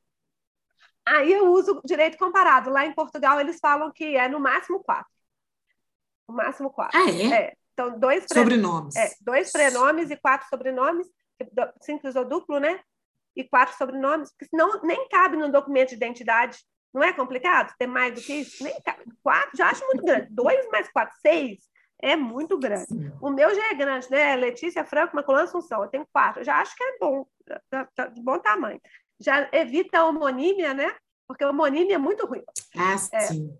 Aí 1.06 1.32
eu 1.32 1.50
uso 1.52 1.80
direito 1.84 2.18
comparado. 2.18 2.70
Lá 2.70 2.86
em 2.86 2.92
Portugal, 2.92 3.40
eles 3.40 3.58
falam 3.60 3.90
que 3.90 4.16
é 4.16 4.28
no 4.28 4.38
máximo 4.38 4.82
quatro. 4.82 5.10
No 6.28 6.34
máximo 6.34 6.70
quatro. 6.70 6.98
Ah, 6.98 7.10
é? 7.10 7.32
é. 7.32 7.56
Então, 7.72 7.98
dois 7.98 8.26
sobrenomes. 8.30 8.94
É, 8.94 9.10
dois 9.20 9.50
prenomes 9.50 10.10
e 10.10 10.16
quatro 10.16 10.48
sobrenomes 10.48 11.06
simples 11.80 12.14
ou 12.16 12.24
duplo, 12.24 12.58
né? 12.58 12.80
E 13.34 13.44
quatro 13.44 13.76
sobrenomes, 13.76 14.30
porque 14.30 14.46
senão 14.46 14.82
nem 14.82 15.08
cabe 15.08 15.36
no 15.36 15.50
documento 15.50 15.90
de 15.90 15.94
identidade. 15.94 16.58
Não 16.92 17.02
é 17.02 17.12
complicado 17.12 17.72
ter 17.78 17.86
mais 17.86 18.14
do 18.14 18.20
que 18.20 18.34
isso? 18.34 18.62
Nem 18.62 18.78
cabe. 18.82 19.04
Quatro, 19.22 19.56
já 19.56 19.70
acho 19.70 19.86
muito 19.86 20.04
grande. 20.04 20.26
Dois 20.30 20.68
mais 20.70 20.88
quatro, 20.90 21.16
seis, 21.20 21.60
é 22.02 22.16
muito 22.16 22.58
grande. 22.58 22.86
Sim. 22.86 23.12
O 23.20 23.30
meu 23.30 23.54
já 23.54 23.70
é 23.70 23.74
grande, 23.74 24.10
né? 24.10 24.36
Letícia 24.36 24.84
Franco, 24.84 25.16
Maculã 25.16 25.42
Assunção, 25.42 25.82
eu 25.82 25.88
tenho 25.88 26.06
quatro. 26.12 26.40
Eu 26.40 26.44
já 26.44 26.56
acho 26.56 26.74
que 26.76 26.82
é 26.82 26.98
bom, 26.98 27.26
tá 27.70 28.06
de 28.06 28.22
bom 28.22 28.38
tamanho. 28.38 28.80
Já 29.18 29.48
evita 29.52 29.98
a 29.98 30.06
homonímia, 30.06 30.72
né? 30.74 30.94
Porque 31.26 31.44
a 31.44 31.50
homonímia 31.50 31.94
é 31.94 31.98
muito 31.98 32.26
ruim. 32.26 32.42
Ah, 32.76 32.94
é. 33.12 33.20
sim. 33.20 33.56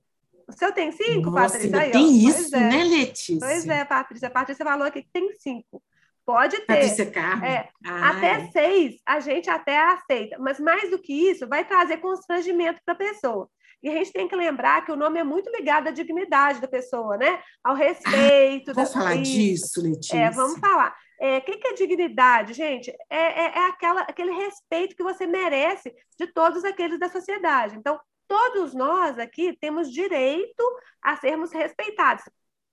O 0.49 0.53
seu 0.53 0.73
tem 0.73 0.91
cinco, 0.91 1.31
Nossa, 1.31 1.55
Patrícia? 1.55 1.81
Aí, 1.81 1.93
tem 1.93 2.05
ó. 2.05 2.29
isso, 2.29 2.57
é. 2.57 2.61
né, 2.61 2.85
Letícia? 2.85 3.39
Pois 3.39 3.69
é, 3.69 3.85
Patrícia. 3.85 4.29
A 4.29 4.31
Patrícia 4.33 4.65
falou 4.65 4.87
aqui 4.87 5.03
que 5.03 5.11
tem 5.13 5.33
cinco. 5.39 5.83
Pode 6.27 6.59
ter. 6.59 6.67
Patrícia 6.67 7.11
Carmo. 7.11 7.45
É, 7.45 7.69
até 7.85 8.51
seis 8.51 9.01
a 9.07 9.21
gente 9.21 9.49
até 9.49 9.79
aceita, 9.79 10.39
mas 10.39 10.59
mais 10.59 10.91
do 10.91 10.99
que 10.99 11.13
isso, 11.13 11.49
vai 11.49 11.65
trazer 11.65 11.99
constrangimento 11.99 12.81
para 12.85 12.95
a 12.95 12.99
pessoa. 12.99 13.49
E 13.83 13.89
a 13.89 13.93
gente 13.93 14.13
tem 14.13 14.29
que 14.29 14.37
lembrar 14.37 14.85
que 14.85 14.93
o 14.93 14.97
nome 14.97 15.19
é 15.19 15.25
muito 15.25 15.51
ligado 15.51 15.89
à 15.89 15.91
dignidade 15.91 16.61
da 16.61 16.69
pessoa, 16.69 17.17
né? 17.17 17.43
Ao 17.65 17.75
respeito. 17.75 18.71
Ah, 18.71 18.75
vamos 18.75 18.93
falar 18.93 19.15
isso. 19.15 19.33
disso, 19.33 19.83
Letícia. 19.83 20.17
É, 20.19 20.31
vamos 20.31 20.59
falar. 20.59 20.91
O 21.21 21.25
é, 21.25 21.41
que, 21.41 21.57
que 21.57 21.69
é 21.69 21.75
dignidade, 21.75 22.53
gente? 22.53 22.91
É, 23.09 23.17
é, 23.17 23.45
é, 23.59 23.69
aquela, 23.69 24.03
aquele 24.03 24.33
respeito 24.33 24.97
que 24.97 25.03
você 25.03 25.27
merece 25.27 25.95
de 26.19 26.27
todos 26.27 26.65
aqueles 26.65 26.99
da 26.99 27.09
sociedade. 27.09 27.77
Então, 27.77 27.99
todos 28.29 28.75
nós 28.75 29.19
aqui 29.19 29.57
temos 29.61 29.91
direito 29.91 30.63
a 31.03 31.17
sermos 31.17 31.53
respeitados. 31.53 32.25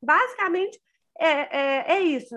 Basicamente, 0.01 0.79
é, 1.19 1.57
é, 1.57 1.91
é 1.93 2.01
isso 2.01 2.35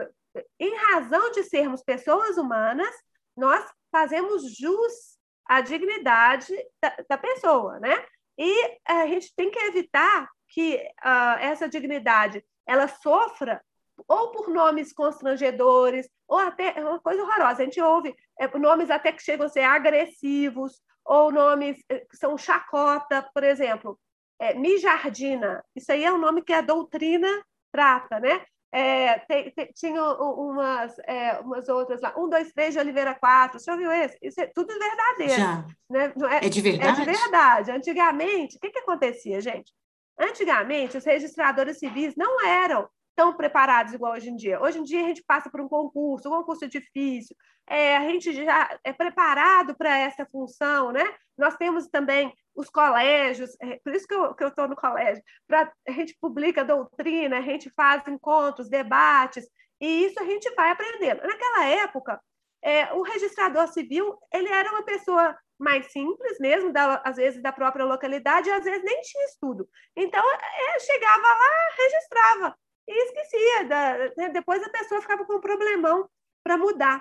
em 0.59 0.75
razão 0.77 1.31
de 1.33 1.43
sermos 1.45 1.83
pessoas 1.83 2.37
humanas, 2.37 2.95
nós 3.37 3.65
fazemos 3.91 4.57
jus 4.57 5.19
à 5.47 5.61
dignidade 5.61 6.53
da, 6.81 6.97
da 7.09 7.19
pessoa, 7.19 7.79
né? 7.81 8.05
E 8.43 8.79
a 8.87 9.07
gente 9.07 9.35
tem 9.37 9.51
que 9.51 9.59
evitar 9.59 10.27
que 10.49 10.77
uh, 11.05 11.39
essa 11.41 11.69
dignidade 11.69 12.43
ela 12.67 12.89
sofra 12.89 13.63
ou 14.09 14.33
por 14.33 14.49
nomes 14.49 14.95
constrangedores, 14.95 16.09
ou 16.27 16.39
até 16.39 16.79
é 16.79 16.83
uma 16.83 16.99
coisa 16.99 17.23
horrorosa. 17.23 17.61
A 17.61 17.65
gente 17.67 17.83
ouve 17.83 18.15
é, 18.39 18.49
nomes 18.59 18.91
até 18.91 19.13
que 19.13 19.23
chegam 19.23 19.45
a 19.45 19.49
ser 19.51 19.61
agressivos, 19.61 20.81
ou 21.05 21.31
nomes 21.31 21.77
eh, 21.89 22.07
que 22.09 22.17
são 22.17 22.39
chacota, 22.39 23.29
por 23.35 23.45
exemplo, 23.45 24.01
é, 24.39 24.55
mijardina. 24.55 25.63
Isso 25.77 25.93
aí 25.93 26.03
é 26.03 26.13
um 26.13 26.19
nome 26.19 26.43
que 26.43 26.53
a 26.55 26.63
doutrina 26.63 27.29
trata, 27.71 28.19
né? 28.21 28.43
É, 28.73 29.19
tem, 29.21 29.51
tem, 29.51 29.67
tinha 29.75 30.01
umas, 30.03 30.97
é, 31.01 31.41
umas 31.41 31.69
outras 31.69 32.01
lá, 32.01 32.15
um, 32.17 32.29
dois, 32.29 32.53
três 32.53 32.73
de 32.73 32.81
Oliveira 32.81 33.15
quatro. 33.15 33.59
Você 33.59 33.71
ouviu 33.71 33.91
esse? 33.91 34.17
Isso 34.23 34.41
é 34.41 34.47
tudo 34.47 34.73
verdadeiro. 34.79 35.41
Já. 35.41 35.67
Né? 35.89 36.13
É, 36.41 36.47
é, 36.47 36.49
de 36.49 36.61
verdade? 36.61 37.03
É 37.03 37.05
de 37.05 37.11
verdade. 37.19 37.71
Antigamente, 37.73 38.57
o 38.57 38.61
que, 38.61 38.71
que 38.71 38.79
acontecia, 38.79 39.41
gente? 39.41 39.73
Antigamente, 40.19 40.97
os 40.97 41.05
registradores 41.05 41.79
civis 41.79 42.15
não 42.17 42.47
eram 42.47 42.89
tão 43.17 43.35
preparados 43.35 43.93
igual 43.93 44.13
hoje 44.13 44.31
em 44.31 44.37
dia. 44.37 44.61
Hoje 44.61 44.79
em 44.79 44.85
dia, 44.85 45.05
a 45.05 45.09
gente 45.09 45.25
passa 45.27 45.51
por 45.51 45.61
um 45.61 45.69
concurso, 45.69 46.29
um 46.29 46.39
concurso 46.39 46.69
difícil, 46.69 47.37
é, 47.71 47.97
a 47.97 48.03
gente 48.03 48.33
já 48.33 48.79
é 48.83 48.93
preparado 48.93 49.77
para 49.77 49.97
essa 49.97 50.27
função, 50.27 50.91
né? 50.91 51.05
Nós 51.39 51.57
temos 51.57 51.87
também 51.87 52.33
os 52.55 52.69
colégios, 52.69 53.57
é, 53.61 53.79
por 53.83 53.95
isso 53.95 54.07
que 54.07 54.15
eu 54.15 54.49
estou 54.49 54.69
no 54.69 54.77
colégio, 54.77 55.23
pra, 55.47 55.73
a 55.89 55.93
gente 55.93 56.17
publica 56.21 56.65
doutrina, 56.65 57.39
a 57.39 57.43
gente 57.43 57.71
faz 57.71 58.07
encontros, 58.07 58.69
debates, 58.69 59.49
e 59.81 60.05
isso 60.05 60.21
a 60.21 60.25
gente 60.25 60.51
vai 60.55 60.71
aprendendo. 60.71 61.23
Naquela 61.23 61.67
época, 61.67 62.21
é, 62.63 62.93
o 62.93 63.03
registrador 63.03 63.69
civil 63.69 64.19
ele 64.33 64.49
era 64.49 64.71
uma 64.71 64.85
pessoa 64.85 65.37
mais 65.59 65.93
simples 65.93 66.39
mesmo, 66.39 66.73
da, 66.73 67.03
às 67.05 67.17
vezes 67.17 67.43
da 67.43 67.53
própria 67.53 67.85
localidade, 67.85 68.49
e 68.49 68.53
às 68.53 68.65
vezes 68.65 68.83
nem 68.83 69.01
tinha 69.03 69.25
estudo. 69.27 69.69
Então, 69.97 70.23
é, 70.33 70.79
chegava 70.81 71.23
lá, 71.23 71.49
registrava, 71.79 72.59
e 72.89 73.05
esquecia. 73.05 73.65
Da, 73.65 73.99
né? 74.17 74.29
Depois 74.31 74.63
a 74.63 74.71
pessoa 74.71 75.01
ficava 75.01 75.25
com 75.25 75.37
um 75.37 75.41
problemão 75.41 76.09
para 76.43 76.57
mudar. 76.57 77.01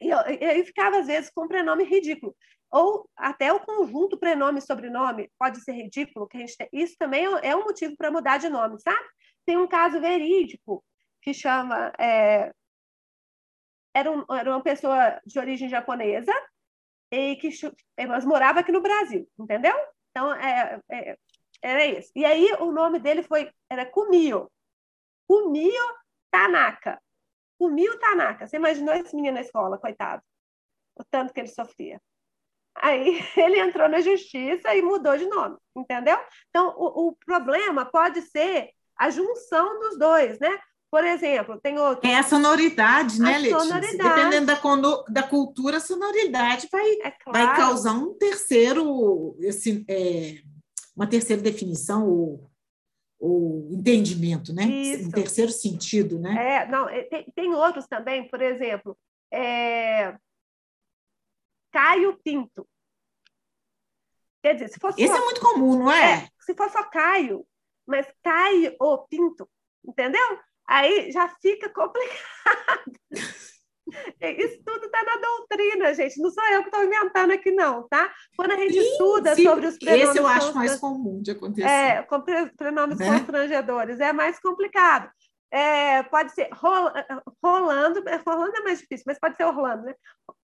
E, 0.00 0.08
e 0.08 0.44
aí 0.44 0.64
ficava, 0.64 0.98
às 0.98 1.06
vezes, 1.06 1.30
com 1.30 1.44
um 1.44 1.48
prenome 1.48 1.84
ridículo 1.84 2.36
ou 2.72 3.06
até 3.14 3.52
o 3.52 3.60
conjunto 3.60 4.18
prenome 4.18 4.58
e 4.58 4.62
sobrenome 4.62 5.30
pode 5.38 5.60
ser 5.60 5.72
ridículo, 5.72 6.26
que 6.26 6.38
a 6.38 6.40
gente 6.40 6.56
tem. 6.56 6.68
isso 6.72 6.96
também 6.98 7.24
é 7.42 7.54
um 7.54 7.64
motivo 7.64 7.94
para 7.96 8.10
mudar 8.10 8.38
de 8.38 8.48
nome, 8.48 8.80
sabe? 8.80 9.06
Tem 9.44 9.58
um 9.58 9.68
caso 9.68 10.00
verídico 10.00 10.82
que 11.20 11.34
chama 11.34 11.92
é, 11.98 12.50
era, 13.94 14.10
um, 14.10 14.24
era, 14.34 14.50
uma 14.50 14.62
pessoa 14.62 15.20
de 15.26 15.38
origem 15.38 15.68
japonesa 15.68 16.32
e 17.10 17.36
que 17.36 17.50
mas 18.08 18.24
morava 18.24 18.60
aqui 18.60 18.72
no 18.72 18.80
Brasil, 18.80 19.28
entendeu? 19.38 19.74
Então 20.10 20.34
é, 20.34 20.80
é, 20.90 21.18
era 21.60 21.84
isso. 21.84 22.10
E 22.16 22.24
aí 22.24 22.52
o 22.58 22.72
nome 22.72 22.98
dele 22.98 23.22
foi 23.22 23.52
era 23.68 23.84
Kumio, 23.84 24.50
Kumio 25.28 25.96
Tanaka, 26.30 26.98
Kumio 27.58 27.98
Tanaka. 27.98 28.46
Você 28.46 28.56
imaginou 28.56 28.94
esse 28.94 29.14
menino 29.14 29.34
na 29.34 29.42
escola, 29.42 29.78
coitado? 29.78 30.22
O 30.96 31.04
tanto 31.04 31.34
que 31.34 31.40
ele 31.40 31.48
sofria. 31.48 32.00
Aí 32.76 33.22
ele 33.36 33.60
entrou 33.60 33.88
na 33.88 34.00
justiça 34.00 34.74
e 34.74 34.82
mudou 34.82 35.16
de 35.16 35.26
nome, 35.26 35.56
entendeu? 35.76 36.18
Então, 36.50 36.74
o, 36.76 37.08
o 37.08 37.16
problema 37.24 37.84
pode 37.84 38.22
ser 38.22 38.70
a 38.98 39.10
junção 39.10 39.78
dos 39.80 39.98
dois, 39.98 40.38
né? 40.38 40.58
Por 40.90 41.04
exemplo, 41.04 41.58
tem 41.58 41.78
outro. 41.78 42.06
É 42.06 42.18
a 42.18 42.22
sonoridade, 42.22 43.18
né, 43.18 43.34
a 43.34 43.38
Letícia? 43.38 43.60
Sonoridade. 43.60 44.14
Dependendo 44.14 44.46
da, 44.46 45.04
da 45.08 45.22
cultura, 45.22 45.78
a 45.78 45.80
sonoridade 45.80 46.68
vai, 46.70 46.86
é 47.02 47.10
claro. 47.10 47.46
vai 47.46 47.56
causar 47.56 47.92
um 47.92 48.12
terceiro, 48.12 49.34
esse, 49.40 49.86
é, 49.88 50.42
uma 50.94 51.06
terceira 51.06 51.40
definição 51.40 52.06
ou, 52.06 52.50
ou 53.18 53.68
entendimento, 53.72 54.52
né? 54.52 54.64
Isso. 54.64 55.08
Um 55.08 55.10
terceiro 55.10 55.50
sentido, 55.50 56.18
né? 56.18 56.58
É, 56.58 56.68
não, 56.68 56.86
é, 56.86 57.04
tem, 57.04 57.24
tem 57.34 57.54
outros 57.54 57.86
também, 57.86 58.28
por 58.28 58.42
exemplo, 58.42 58.94
é... 59.32 60.14
Caio 61.72 62.18
Pinto. 62.22 62.68
Quer 64.42 64.54
dizer, 64.54 64.68
se 64.68 64.78
fosse 64.78 65.00
Esse 65.00 65.12
só... 65.12 65.20
é 65.20 65.24
muito 65.24 65.40
comum, 65.40 65.78
não 65.78 65.90
é? 65.90 66.12
é? 66.12 66.28
Se 66.40 66.54
for 66.54 66.68
só 66.70 66.82
Caio, 66.84 67.46
mas 67.86 68.06
Caio 68.22 68.76
Pinto, 69.08 69.48
entendeu? 69.84 70.38
Aí 70.66 71.10
já 71.12 71.28
fica 71.40 71.68
complicado. 71.68 72.92
Isso 74.20 74.62
tudo 74.64 74.86
está 74.86 75.02
na 75.04 75.16
doutrina, 75.16 75.94
gente. 75.94 76.20
Não 76.20 76.30
sou 76.30 76.44
eu 76.44 76.62
que 76.62 76.68
estou 76.68 76.84
inventando 76.84 77.32
aqui, 77.32 77.50
não, 77.50 77.86
tá? 77.88 78.12
Quando 78.36 78.52
a 78.52 78.56
gente 78.56 78.72
sim, 78.72 78.80
estuda 78.80 79.34
sim. 79.34 79.44
sobre 79.44 79.66
os 79.66 79.78
pronomes... 79.78 80.08
Esse 80.08 80.18
eu 80.18 80.26
acho 80.26 80.54
mais 80.54 80.78
comum 80.78 81.20
de 81.20 81.32
acontecer. 81.32 81.68
É, 81.68 82.02
com 82.02 82.22
pronomes 82.56 82.98
né? 82.98 83.06
constrangedores. 83.06 84.00
É 84.00 84.12
mais 84.12 84.38
complicado. 84.40 85.10
É, 85.52 86.02
pode 86.04 86.32
ser 86.32 86.48
Rolando, 86.50 88.02
Rolando 88.26 88.56
é 88.56 88.60
mais 88.62 88.80
difícil, 88.80 89.04
mas 89.06 89.18
pode 89.18 89.36
ser 89.36 89.44
Orlando, 89.44 89.84
né? 89.84 89.94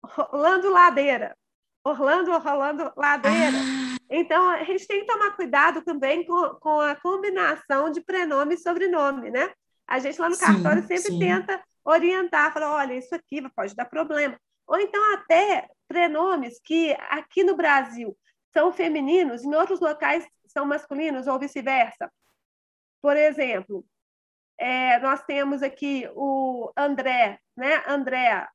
Rolando 0.05 0.69
Ladeira. 0.69 1.35
Orlando, 1.83 2.31
Rolando 2.39 2.93
Ladeira. 2.95 3.57
Ah. 3.57 3.97
Então, 4.11 4.51
a 4.51 4.63
gente 4.65 4.87
tem 4.87 5.01
que 5.01 5.07
tomar 5.07 5.35
cuidado 5.35 5.83
também 5.83 6.27
com, 6.27 6.55
com 6.61 6.81
a 6.81 6.95
combinação 6.95 7.91
de 7.91 8.03
prenome 8.03 8.55
e 8.55 8.59
sobrenome, 8.59 9.31
né? 9.31 9.51
A 9.87 9.99
gente 9.99 10.21
lá 10.21 10.29
no 10.29 10.35
sim, 10.35 10.45
cartório 10.45 10.83
sempre 10.83 11.13
sim. 11.13 11.19
tenta 11.19 11.63
orientar, 11.83 12.53
falar, 12.53 12.75
olha, 12.75 12.93
isso 12.93 13.15
aqui 13.15 13.43
pode 13.57 13.75
dar 13.75 13.87
problema. 13.87 14.39
Ou 14.67 14.79
então 14.79 15.15
até 15.15 15.67
prenomes 15.89 16.61
que 16.63 16.93
aqui 17.09 17.43
no 17.43 17.57
Brasil 17.57 18.15
são 18.53 18.71
femininos, 18.73 19.43
em 19.43 19.55
outros 19.55 19.81
locais 19.81 20.27
são 20.47 20.67
masculinos, 20.67 21.27
ou 21.27 21.39
vice-versa. 21.39 22.13
Por 23.01 23.17
exemplo, 23.17 23.85
é, 24.59 24.99
nós 24.99 25.23
temos 25.25 25.63
aqui 25.63 26.09
o 26.15 26.71
André, 26.77 27.39
né? 27.57 27.83
Andréa. 27.87 28.49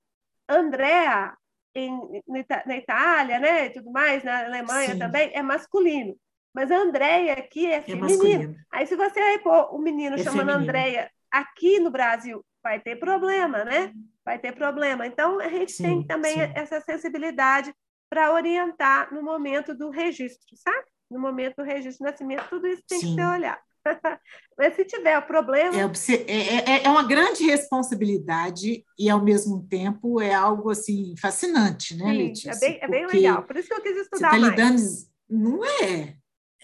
Andréa, 0.48 1.34
em, 1.74 2.22
na 2.66 2.78
Itália, 2.78 3.40
né? 3.40 3.66
E 3.68 3.70
tudo 3.70 3.92
mais, 3.92 4.24
na 4.24 4.46
Alemanha 4.46 4.92
Sim. 4.92 5.00
também, 5.00 5.32
é 5.34 5.42
masculino. 5.42 6.16
Mas 6.54 6.70
a 6.70 6.78
Andréia 6.78 7.34
aqui 7.34 7.66
é, 7.66 7.78
é 7.78 7.82
feminino. 7.82 8.56
Aí, 8.72 8.86
se 8.86 8.96
você 8.96 9.20
aí 9.20 9.40
pôr 9.40 9.74
o 9.74 9.80
menino 9.80 10.16
é 10.16 10.20
chamando 10.20 10.50
Andréia 10.50 11.10
aqui 11.32 11.80
no 11.80 11.90
Brasil, 11.90 12.46
vai 12.62 12.80
ter 12.80 12.98
problema, 12.98 13.64
né? 13.64 13.92
Vai 14.24 14.38
ter 14.38 14.54
problema. 14.54 15.08
Então, 15.08 15.40
a 15.40 15.48
gente 15.48 15.72
sim, 15.72 15.84
tem 15.84 16.04
também 16.06 16.34
sim. 16.34 16.52
essa 16.54 16.80
sensibilidade 16.82 17.74
para 18.10 18.32
orientar 18.32 19.12
no 19.12 19.24
momento 19.24 19.74
do 19.74 19.90
registro, 19.90 20.56
sabe? 20.58 20.86
No 21.10 21.20
momento 21.20 21.56
do 21.56 21.64
registro 21.64 22.06
de 22.06 22.12
nascimento, 22.12 22.48
tudo 22.50 22.68
isso 22.68 22.84
tem 22.88 23.00
sim. 23.00 23.08
que 23.08 23.16
ser 23.16 23.28
olhado. 23.28 23.62
Mas 24.58 24.76
se 24.76 24.86
tiver 24.86 25.20
problema. 25.28 25.76
É, 25.76 26.32
é, 26.32 26.72
é, 26.72 26.84
é, 26.86 26.90
uma 26.90 27.04
grande 27.04 27.44
responsabilidade 27.44 28.84
e, 28.98 29.10
ao 29.10 29.24
mesmo 29.24 29.66
tempo, 29.68 30.22
é 30.22 30.34
algo 30.34 30.70
assim 30.70 31.16
fascinante, 31.20 31.96
né, 31.96 32.12
Sim, 32.12 32.18
Letícia? 32.18 32.52
É 32.52 32.60
bem, 32.60 32.80
é 32.82 32.88
bem 32.88 33.08
legal. 33.08 33.44
Por 33.44 33.58
isso 33.58 33.68
que 33.68 33.74
eu 33.74 33.82
quis 33.82 33.98
estudar 33.98 34.32
você 34.32 34.36
tá 34.36 34.40
mais. 34.40 34.52
Lidando, 34.52 34.82
não 35.30 35.66
é? 35.66 36.16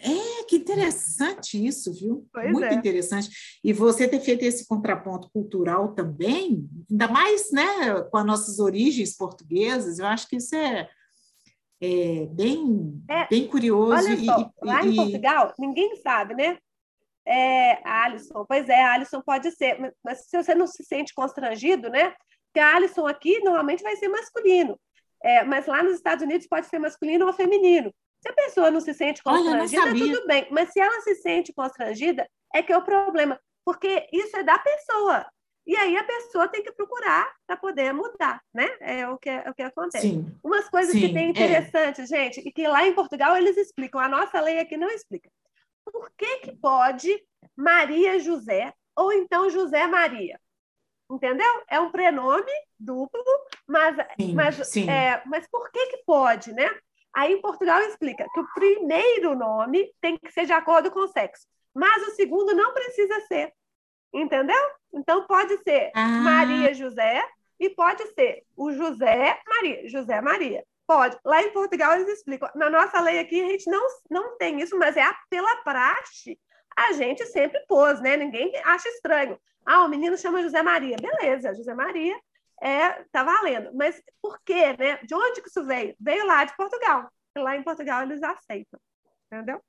É, 0.01 0.43
que 0.47 0.55
interessante 0.55 1.65
isso, 1.65 1.93
viu? 1.93 2.25
Pois 2.31 2.51
Muito 2.51 2.67
é. 2.67 2.73
interessante. 2.73 3.29
E 3.63 3.73
você 3.73 4.07
ter 4.07 4.21
feito 4.21 4.43
esse 4.43 4.65
contraponto 4.65 5.29
cultural 5.31 5.93
também, 5.93 6.65
ainda 6.89 7.07
mais 7.09 7.51
né, 7.51 8.01
com 8.09 8.17
as 8.17 8.25
nossas 8.25 8.59
origens 8.59 9.15
portuguesas, 9.15 9.99
eu 9.99 10.05
acho 10.05 10.27
que 10.29 10.37
isso 10.37 10.55
é, 10.55 10.89
é 11.81 12.25
bem, 12.27 13.03
é, 13.09 13.27
bem 13.27 13.47
curioso. 13.47 14.07
Olha 14.07 14.17
só, 14.23 14.39
e, 14.39 14.65
lá 14.65 14.85
e, 14.85 14.89
em 14.89 14.95
Portugal, 14.95 15.53
ninguém 15.59 15.95
sabe, 15.97 16.33
né? 16.33 16.57
É, 17.29 17.79
Alisson, 17.87 18.43
pois 18.47 18.67
é, 18.67 18.83
Alisson 18.83 19.21
pode 19.21 19.51
ser, 19.51 19.93
mas 20.03 20.25
se 20.25 20.35
você 20.35 20.55
não 20.55 20.65
se 20.65 20.83
sente 20.83 21.13
constrangido, 21.13 21.87
né? 21.87 22.15
Porque 22.47 22.59
Alisson 22.59 23.05
aqui 23.05 23.39
normalmente 23.41 23.83
vai 23.83 23.95
ser 23.97 24.07
masculino, 24.07 24.79
é, 25.23 25.43
mas 25.43 25.67
lá 25.67 25.83
nos 25.83 25.93
Estados 25.93 26.23
Unidos 26.23 26.47
pode 26.47 26.65
ser 26.65 26.79
masculino 26.79 27.27
ou 27.27 27.33
feminino. 27.33 27.93
Se 28.21 28.29
a 28.29 28.33
pessoa 28.33 28.71
não 28.71 28.81
se 28.81 28.93
sente 28.93 29.21
constrangida, 29.21 29.81
Olha, 29.83 29.93
tudo 29.93 30.27
bem. 30.27 30.47
Mas 30.51 30.71
se 30.71 30.79
ela 30.79 31.01
se 31.01 31.15
sente 31.15 31.53
constrangida, 31.53 32.27
é 32.53 32.63
que 32.63 32.73
é 32.73 32.77
o 32.77 32.83
problema. 32.83 33.39
Porque 33.63 34.07
isso 34.11 34.35
é 34.35 34.43
da 34.43 34.57
pessoa. 34.57 35.25
E 35.65 35.75
aí 35.75 35.95
a 35.95 36.03
pessoa 36.03 36.47
tem 36.47 36.63
que 36.63 36.71
procurar 36.71 37.31
para 37.45 37.55
poder 37.55 37.93
mudar, 37.93 38.41
né? 38.51 38.67
É 38.81 39.07
o 39.07 39.19
que, 39.19 39.29
é 39.29 39.47
o 39.47 39.53
que 39.53 39.61
acontece. 39.61 40.09
Sim. 40.09 40.35
Umas 40.43 40.67
coisas 40.67 40.93
Sim, 40.93 40.99
que 40.99 41.13
tem 41.13 41.29
interessantes, 41.29 42.11
é. 42.11 42.17
gente, 42.17 42.41
e 42.43 42.51
que 42.51 42.67
lá 42.67 42.87
em 42.87 42.93
Portugal 42.93 43.37
eles 43.37 43.55
explicam, 43.55 44.01
a 44.01 44.09
nossa 44.09 44.41
lei 44.41 44.57
aqui 44.57 44.75
não 44.75 44.89
explica. 44.89 45.29
Por 45.91 46.11
que, 46.17 46.37
que 46.39 46.55
pode 46.55 47.23
Maria 47.55 48.19
José 48.19 48.73
ou 48.95 49.11
então 49.11 49.49
José 49.49 49.87
Maria? 49.87 50.39
Entendeu? 51.11 51.63
É 51.67 51.79
um 51.79 51.91
prenome 51.91 52.51
duplo, 52.79 53.23
mas, 53.67 53.95
sim, 54.19 54.33
mas, 54.33 54.67
sim. 54.67 54.89
É, 54.89 55.21
mas 55.25 55.47
por 55.49 55.71
que, 55.71 55.87
que 55.87 56.03
pode, 56.05 56.53
né? 56.53 56.69
Aí 57.13 57.33
em 57.33 57.41
Portugal 57.41 57.81
explica 57.81 58.27
que 58.31 58.39
o 58.39 58.53
primeiro 58.53 59.35
nome 59.35 59.91
tem 59.99 60.17
que 60.17 60.31
ser 60.31 60.45
de 60.45 60.53
acordo 60.53 60.91
com 60.91 60.99
o 60.99 61.07
sexo, 61.07 61.47
mas 61.73 62.07
o 62.07 62.11
segundo 62.11 62.53
não 62.53 62.73
precisa 62.73 63.19
ser. 63.21 63.51
Entendeu? 64.13 64.61
Então 64.93 65.25
pode 65.25 65.57
ser 65.63 65.91
ah. 65.95 66.07
Maria 66.07 66.73
José 66.73 67.23
e 67.59 67.69
pode 67.69 68.05
ser 68.13 68.43
o 68.55 68.71
José 68.71 69.39
Maria, 69.47 69.89
José 69.89 70.21
Maria. 70.21 70.63
Pode. 70.89 71.19
Lá 71.23 71.43
em 71.43 71.53
Portugal 71.53 71.93
eles 71.93 72.07
explicam. 72.07 72.49
Na 72.55 72.67
nossa 72.67 72.99
lei 72.99 73.19
aqui 73.19 73.39
a 73.39 73.47
gente 73.47 73.69
não, 73.69 73.87
não 74.09 74.37
tem 74.39 74.59
isso, 74.59 74.75
mas 74.75 74.97
é 74.97 75.05
pela 75.29 75.57
praxe. 75.57 76.35
A 76.75 76.93
gente 76.93 77.27
sempre 77.27 77.63
pôs, 77.67 78.01
né? 78.01 78.17
Ninguém 78.17 78.51
acha 78.65 78.89
estranho. 78.89 79.39
Ah, 79.63 79.83
o 79.83 79.87
menino 79.87 80.17
chama 80.17 80.41
José 80.41 80.63
Maria. 80.63 80.97
Beleza, 80.99 81.53
José 81.53 81.75
Maria 81.75 82.19
é, 82.59 83.03
tá 83.11 83.23
valendo. 83.23 83.69
Mas 83.75 84.01
por 84.19 84.39
quê, 84.43 84.75
né? 84.79 84.97
De 85.03 85.13
onde 85.13 85.43
que 85.43 85.49
isso 85.49 85.63
veio? 85.63 85.95
Veio 85.99 86.25
lá 86.25 86.43
de 86.43 86.57
Portugal. 86.57 87.07
Lá 87.37 87.55
em 87.55 87.61
Portugal 87.61 88.01
eles 88.01 88.23
aceitam, 88.23 88.79
entendeu? 89.31 89.61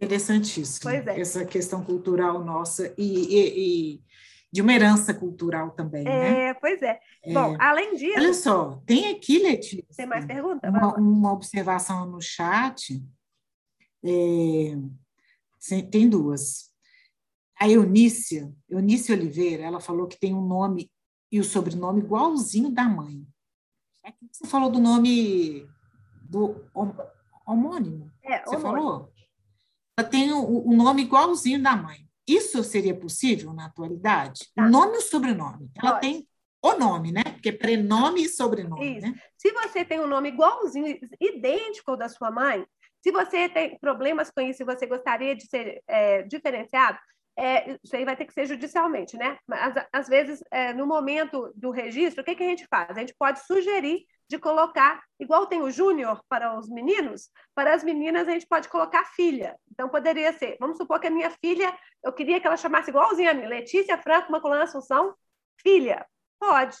Interessantíssimo. 0.00 0.90
Pois 0.90 1.06
é. 1.06 1.20
Essa 1.20 1.44
questão 1.44 1.84
cultural 1.84 2.40
nossa 2.40 2.92
e, 2.98 3.04
e, 3.04 3.94
e 3.94 4.02
de 4.50 4.62
uma 4.62 4.72
herança 4.72 5.12
cultural 5.12 5.70
também, 5.72 6.02
é, 6.02 6.04
né? 6.04 6.54
Pois 6.54 6.80
é. 6.82 7.00
é. 7.24 7.32
Bom, 7.32 7.56
além 7.60 7.94
disso... 7.96 8.18
Olha 8.18 8.34
só, 8.34 8.82
tem 8.86 9.08
aqui, 9.08 9.38
Letícia... 9.38 9.84
Tem 9.96 10.06
mais 10.06 10.24
perguntas? 10.24 10.70
Uma, 10.70 10.94
uma, 10.96 11.32
observação 11.32 12.06
no 12.06 12.20
chat. 12.20 13.02
É, 14.02 14.74
tem 15.90 16.08
duas. 16.08 16.70
A 17.60 17.68
Eunícia, 17.68 18.52
Eunice 18.68 19.12
Oliveira, 19.12 19.64
ela 19.64 19.80
falou 19.80 20.06
que 20.06 20.18
tem 20.18 20.34
um 20.34 20.46
nome 20.46 20.90
e 21.30 21.38
o 21.38 21.44
sobrenome 21.44 22.00
igualzinho 22.00 22.70
da 22.70 22.84
mãe. 22.84 23.26
É 24.04 24.12
que 24.12 24.18
você 24.32 24.46
falou 24.46 24.70
do 24.70 24.78
nome 24.78 25.68
do 26.22 26.64
homônimo. 27.46 28.10
É, 28.22 28.42
você 28.44 28.56
homônimo. 28.56 28.62
falou? 28.62 29.12
Ela 29.98 30.08
tem 30.08 30.32
o, 30.32 30.68
o, 30.68 30.76
nome 30.76 31.02
igualzinho 31.02 31.62
da 31.62 31.76
mãe. 31.76 32.07
Isso 32.28 32.62
seria 32.62 32.94
possível 32.94 33.52
na 33.52 33.66
atualidade? 33.66 34.48
Tá. 34.54 34.68
Nome 34.68 34.96
e 34.96 34.98
o 34.98 35.02
sobrenome. 35.02 35.70
Ela 35.80 35.92
Pode. 35.92 36.00
tem 36.02 36.28
o 36.60 36.74
nome, 36.74 37.10
né? 37.12 37.22
Porque 37.24 37.48
é 37.48 37.52
prenome 37.52 38.24
e 38.24 38.28
sobrenome, 38.28 38.98
Isso. 38.98 39.06
né? 39.06 39.14
Se 39.36 39.50
você 39.52 39.84
tem 39.84 40.00
um 40.00 40.06
nome 40.06 40.28
igualzinho, 40.28 40.98
idêntico 41.20 41.92
ao 41.92 41.96
da 41.96 42.08
sua 42.08 42.30
mãe, 42.30 42.66
se 43.02 43.12
você 43.12 43.48
tem 43.48 43.78
problemas 43.78 44.30
com 44.30 44.40
isso 44.40 44.62
e 44.62 44.66
você 44.66 44.84
gostaria 44.86 45.34
de 45.34 45.46
ser 45.46 45.82
é, 45.86 46.22
diferenciado, 46.22 46.98
é, 47.38 47.78
isso 47.82 47.94
aí 47.94 48.04
vai 48.04 48.16
ter 48.16 48.24
que 48.24 48.32
ser 48.32 48.46
judicialmente, 48.46 49.16
né? 49.16 49.38
Mas, 49.46 49.74
às 49.92 50.08
vezes, 50.08 50.42
é, 50.50 50.74
no 50.74 50.84
momento 50.86 51.52
do 51.54 51.70
registro, 51.70 52.22
o 52.22 52.24
que, 52.24 52.34
que 52.34 52.42
a 52.42 52.48
gente 52.48 52.66
faz? 52.68 52.90
A 52.90 53.00
gente 53.00 53.14
pode 53.16 53.46
sugerir 53.46 54.04
de 54.28 54.38
colocar, 54.38 55.02
igual 55.18 55.46
tem 55.46 55.62
o 55.62 55.70
júnior 55.70 56.20
para 56.28 56.58
os 56.58 56.68
meninos, 56.68 57.30
para 57.54 57.74
as 57.74 57.82
meninas 57.82 58.28
a 58.28 58.32
gente 58.32 58.46
pode 58.46 58.68
colocar 58.68 59.04
filha. 59.06 59.58
Então, 59.72 59.88
poderia 59.88 60.32
ser, 60.32 60.56
vamos 60.60 60.76
supor 60.76 61.00
que 61.00 61.06
a 61.06 61.10
minha 61.10 61.30
filha, 61.30 61.76
eu 62.04 62.12
queria 62.12 62.40
que 62.40 62.46
ela 62.46 62.56
chamasse 62.56 62.90
igualzinha 62.90 63.30
a 63.30 63.34
mim, 63.34 63.46
Letícia 63.46 63.96
Franco 63.98 64.30
Maculana 64.30 64.64
Assunção, 64.64 65.14
filha. 65.60 66.06
Pode. 66.38 66.76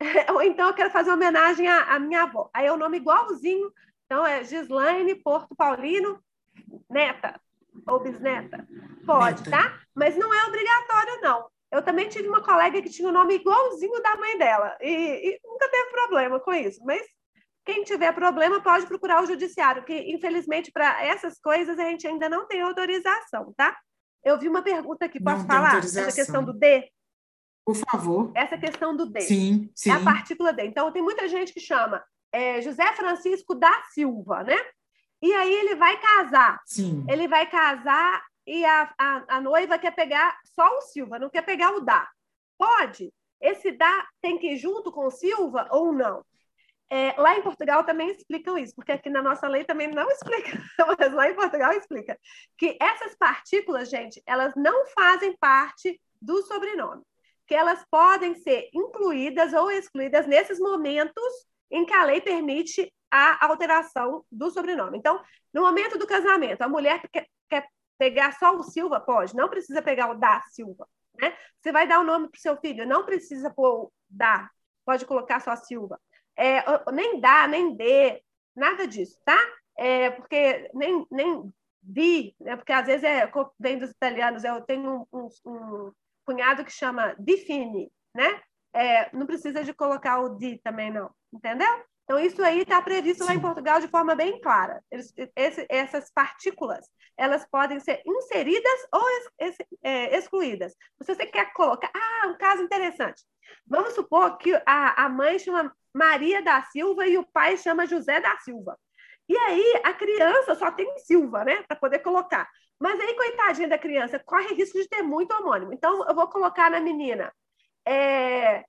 Ou 0.34 0.42
então 0.42 0.68
eu 0.68 0.74
quero 0.74 0.90
fazer 0.90 1.10
homenagem 1.10 1.68
à, 1.68 1.94
à 1.94 1.98
minha 1.98 2.24
avó. 2.24 2.50
Aí 2.52 2.66
é 2.66 2.72
o 2.72 2.76
nome 2.76 2.98
igualzinho. 2.98 3.72
Então, 4.06 4.26
é 4.26 4.42
Gislaine 4.42 5.14
Porto 5.14 5.54
Paulino, 5.54 6.22
neta 6.90 7.40
ou 7.86 8.00
bisneta? 8.00 8.66
Pode, 9.06 9.48
Neta. 9.48 9.50
tá? 9.50 9.80
Mas 9.94 10.16
não 10.16 10.32
é 10.32 10.44
obrigatório, 10.46 11.20
não. 11.20 11.50
Eu 11.70 11.82
também 11.82 12.08
tive 12.08 12.28
uma 12.28 12.42
colega 12.42 12.80
que 12.80 12.88
tinha 12.88 13.08
o 13.08 13.10
um 13.10 13.14
nome 13.14 13.34
igualzinho 13.34 14.02
da 14.02 14.16
mãe 14.16 14.38
dela 14.38 14.76
e, 14.80 14.90
e, 14.90 15.40
nunca 15.44 15.68
teve 15.68 15.90
problema 15.90 16.40
com 16.40 16.52
isso. 16.52 16.80
Mas 16.84 17.02
Quem 17.64 17.84
tiver 17.84 18.12
problema 18.14 18.62
pode 18.62 18.86
procurar 18.86 19.22
o 19.22 19.26
judiciário, 19.26 19.84
que 19.84 19.94
infelizmente 20.12 20.72
para 20.72 21.04
essas 21.04 21.38
coisas 21.38 21.78
a 21.78 21.84
gente 21.84 22.06
ainda 22.06 22.28
não 22.28 22.46
tem 22.46 22.62
autorização, 22.62 23.52
tá? 23.56 23.76
Eu 24.24 24.38
vi 24.38 24.48
uma 24.48 24.62
pergunta 24.62 25.04
aqui, 25.04 25.22
posso 25.22 25.46
falar? 25.46 25.76
Essa 25.76 26.12
questão 26.12 26.42
do 26.42 26.52
D? 26.52 26.90
Por 27.64 27.76
favor. 27.76 28.32
Essa 28.34 28.56
questão 28.56 28.96
do 28.96 29.04
D. 29.04 29.20
Sim, 29.20 29.70
sim. 29.74 29.90
É 29.90 29.92
a 29.92 30.00
partícula 30.00 30.54
D. 30.54 30.64
Então, 30.64 30.90
tem 30.90 31.02
muita 31.02 31.28
gente 31.28 31.52
que 31.52 31.60
chama 31.60 32.02
é, 32.32 32.62
José 32.62 32.94
Francisco 32.94 33.54
da 33.54 33.82
Silva, 33.92 34.42
né? 34.42 34.56
E 35.20 35.32
aí 35.34 35.52
ele 35.52 35.74
vai 35.74 36.00
casar. 36.00 36.60
Sim. 36.64 37.04
Ele 37.08 37.28
vai 37.28 37.46
casar 37.46 38.24
e 38.48 38.64
a, 38.64 38.94
a, 38.98 39.36
a 39.36 39.40
noiva 39.42 39.78
quer 39.78 39.94
pegar 39.94 40.38
só 40.42 40.66
o 40.78 40.80
Silva, 40.80 41.18
não 41.18 41.28
quer 41.28 41.42
pegar 41.42 41.70
o 41.74 41.80
da. 41.80 42.08
Pode? 42.56 43.12
Esse 43.40 43.72
da 43.72 44.06
tem 44.22 44.38
que 44.38 44.52
ir 44.52 44.56
junto 44.56 44.90
com 44.90 45.06
o 45.06 45.10
Silva 45.10 45.68
ou 45.70 45.92
não? 45.92 46.24
É, 46.90 47.14
lá 47.20 47.36
em 47.36 47.42
Portugal 47.42 47.84
também 47.84 48.10
explicam 48.10 48.56
isso, 48.56 48.74
porque 48.74 48.92
aqui 48.92 49.10
na 49.10 49.22
nossa 49.22 49.46
lei 49.46 49.64
também 49.64 49.88
não 49.88 50.08
explica, 50.10 50.58
mas 50.98 51.12
lá 51.12 51.30
em 51.30 51.34
Portugal 51.34 51.72
explica 51.72 52.18
que 52.56 52.78
essas 52.80 53.14
partículas, 53.16 53.90
gente, 53.90 54.22
elas 54.24 54.54
não 54.56 54.86
fazem 54.86 55.36
parte 55.36 56.00
do 56.20 56.40
sobrenome, 56.44 57.02
que 57.46 57.54
elas 57.54 57.84
podem 57.90 58.34
ser 58.36 58.70
incluídas 58.72 59.52
ou 59.52 59.70
excluídas 59.70 60.26
nesses 60.26 60.58
momentos 60.58 61.46
em 61.70 61.84
que 61.84 61.92
a 61.92 62.04
lei 62.04 62.22
permite 62.22 62.90
a 63.10 63.46
alteração 63.46 64.24
do 64.32 64.50
sobrenome. 64.50 64.96
Então, 64.96 65.22
no 65.52 65.60
momento 65.62 65.98
do 65.98 66.06
casamento, 66.06 66.62
a 66.62 66.68
mulher 66.68 67.02
pegar 67.98 68.32
só 68.32 68.56
o 68.56 68.62
Silva, 68.62 69.00
pode, 69.00 69.34
não 69.34 69.48
precisa 69.48 69.82
pegar 69.82 70.10
o 70.10 70.14
da 70.14 70.40
Silva. 70.50 70.88
Né? 71.20 71.36
Você 71.60 71.72
vai 71.72 71.86
dar 71.86 72.00
o 72.00 72.04
nome 72.04 72.28
para 72.28 72.38
o 72.38 72.40
seu 72.40 72.56
filho, 72.56 72.86
não 72.86 73.04
precisa 73.04 73.50
pôr 73.50 73.90
da, 74.08 74.48
pode 74.84 75.04
colocar 75.04 75.40
só 75.40 75.54
Silva. 75.56 76.00
É, 76.36 76.62
nem 76.92 77.20
dá, 77.20 77.48
nem 77.48 77.74
dê, 77.74 78.22
nada 78.54 78.86
disso, 78.86 79.18
tá? 79.24 79.38
É, 79.76 80.10
porque 80.10 80.70
nem, 80.72 81.04
nem 81.10 81.52
di, 81.82 82.34
né? 82.40 82.56
porque 82.56 82.72
às 82.72 82.86
vezes 82.86 83.04
é, 83.04 83.30
vem 83.58 83.78
dos 83.78 83.90
italianos, 83.90 84.44
eu 84.44 84.60
tenho 84.62 85.06
um, 85.12 85.18
um, 85.18 85.28
um 85.46 85.92
cunhado 86.24 86.64
que 86.64 86.70
chama 86.70 87.14
define, 87.18 87.90
né? 88.14 88.40
É, 88.72 89.14
não 89.16 89.26
precisa 89.26 89.64
de 89.64 89.74
colocar 89.74 90.20
o 90.20 90.36
di 90.36 90.58
também, 90.62 90.92
não, 90.92 91.10
entendeu? 91.32 91.84
Então, 92.08 92.18
isso 92.18 92.42
aí 92.42 92.62
está 92.62 92.80
previsto 92.80 93.22
Sim. 93.22 93.28
lá 93.28 93.34
em 93.34 93.40
Portugal 93.40 93.80
de 93.80 93.88
forma 93.88 94.14
bem 94.14 94.40
clara. 94.40 94.82
Eles, 94.90 95.12
esse, 95.36 95.66
essas 95.68 96.10
partículas, 96.10 96.88
elas 97.18 97.46
podem 97.50 97.78
ser 97.80 98.00
inseridas 98.06 98.88
ou 98.90 99.06
ex, 99.10 99.30
ex, 99.38 99.56
é, 99.82 100.16
excluídas. 100.16 100.72
Se 101.02 101.14
você 101.14 101.26
quer 101.26 101.52
colocar... 101.52 101.90
Ah, 101.94 102.28
um 102.28 102.38
caso 102.38 102.62
interessante. 102.62 103.22
Vamos 103.66 103.92
supor 103.92 104.38
que 104.38 104.54
a, 104.64 105.04
a 105.04 105.08
mãe 105.10 105.38
chama 105.38 105.70
Maria 105.92 106.40
da 106.42 106.62
Silva 106.62 107.06
e 107.06 107.18
o 107.18 107.26
pai 107.26 107.58
chama 107.58 107.86
José 107.86 108.18
da 108.20 108.38
Silva. 108.38 108.78
E 109.28 109.36
aí 109.36 109.82
a 109.84 109.92
criança 109.92 110.54
só 110.54 110.72
tem 110.72 110.90
Silva, 111.00 111.44
né, 111.44 111.62
para 111.68 111.76
poder 111.76 111.98
colocar. 111.98 112.48
Mas 112.80 112.98
aí, 112.98 113.14
coitadinha 113.14 113.68
da 113.68 113.76
criança, 113.76 114.18
corre 114.18 114.54
risco 114.54 114.78
de 114.78 114.88
ter 114.88 115.02
muito 115.02 115.34
homônimo. 115.34 115.74
Então, 115.74 116.06
eu 116.08 116.14
vou 116.14 116.26
colocar 116.28 116.70
na 116.70 116.80
menina. 116.80 117.30
É... 117.86 118.64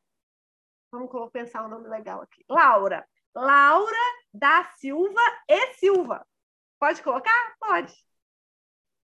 Vamos 0.91 1.31
pensar 1.31 1.63
um 1.63 1.69
nome 1.69 1.87
legal 1.87 2.21
aqui. 2.21 2.43
Laura. 2.49 3.07
Laura 3.35 3.97
da 4.33 4.65
Silva 4.77 5.21
e 5.47 5.73
Silva. 5.75 6.25
Pode 6.79 7.01
colocar? 7.03 7.55
Pode. 7.59 7.93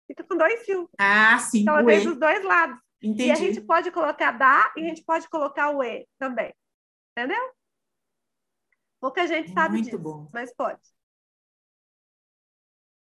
Fica 0.08 0.24
com 0.24 0.36
dois 0.38 0.66
Silva. 0.66 0.90
Ah, 1.00 1.40
sim. 1.40 1.62
Então, 1.62 1.78
ela 1.78 1.88
tem 1.88 2.04
dos 2.04 2.20
dois 2.20 2.44
lados. 2.44 2.80
Entendi. 3.02 3.30
E 3.30 3.32
a 3.32 3.36
gente 3.36 3.62
pode 3.62 3.92
colocar 3.92 4.32
da 4.32 4.72
e 4.78 4.86
a 4.86 4.90
gente 4.90 5.04
pode 5.04 5.28
colocar 5.30 5.70
o 5.72 5.84
E 5.84 6.08
também. 6.20 6.54
Entendeu? 7.12 7.52
Pouca 9.00 9.26
gente 9.26 9.52
sabe 9.52 9.76
Muito 9.76 9.86
disso, 9.86 9.98
bom. 9.98 10.30
mas 10.32 10.54
pode. 10.56 10.80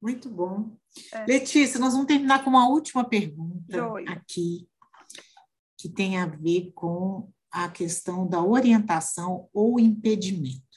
Muito 0.01 0.29
bom. 0.31 0.77
É. 1.13 1.27
Letícia, 1.27 1.81
nós 1.81 1.93
vamos 1.93 2.07
terminar 2.07 2.45
com 2.45 2.51
uma 2.51 2.69
última 2.69 3.05
pergunta 3.05 3.77
Joia. 3.77 4.09
aqui, 4.13 4.69
que 5.77 5.89
tem 5.89 6.21
a 6.21 6.27
ver 6.27 6.71
com 6.73 7.33
a 7.51 7.69
questão 7.69 8.29
da 8.29 8.41
orientação 8.41 9.49
ou 9.53 9.81
impedimento. 9.81 10.68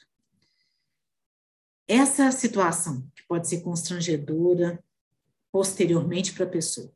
Essa 1.94 2.32
situação, 2.32 3.06
que 3.14 3.22
pode 3.24 3.46
ser 3.46 3.60
constrangedora 3.60 4.82
posteriormente 5.52 6.32
para 6.32 6.46
a 6.46 6.48
pessoa, 6.48 6.90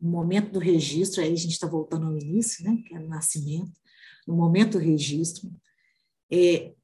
no 0.00 0.10
momento 0.10 0.50
do 0.50 0.58
registro, 0.58 1.22
aí 1.22 1.32
a 1.32 1.36
gente 1.36 1.52
está 1.52 1.68
voltando 1.68 2.08
ao 2.08 2.18
início, 2.18 2.64
né, 2.64 2.82
que 2.84 2.92
é 2.92 2.98
o 2.98 3.06
nascimento, 3.06 3.70
no 4.26 4.34
momento 4.34 4.72
do 4.72 4.84
registro, 4.84 5.48
é, 6.28 6.74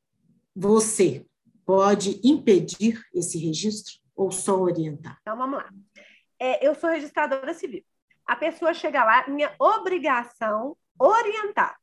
você 0.55 1.27
pode 1.65 2.21
impedir 2.23 3.05
esse 3.13 3.37
registro 3.39 3.95
ou 4.15 4.31
só 4.31 4.61
orientar? 4.61 5.19
Então, 5.23 5.37
vamos 5.37 5.59
lá. 5.59 5.69
É, 6.39 6.65
eu 6.65 6.77
sou 6.77 6.91
registradora 6.91 7.53
civil. 7.55 7.85
A 8.25 8.37
pessoa 8.37 8.73
chega 8.73 9.05
lá, 9.05 9.27
minha 9.27 9.53
obrigação 9.59 10.77
orientar. 10.97 11.77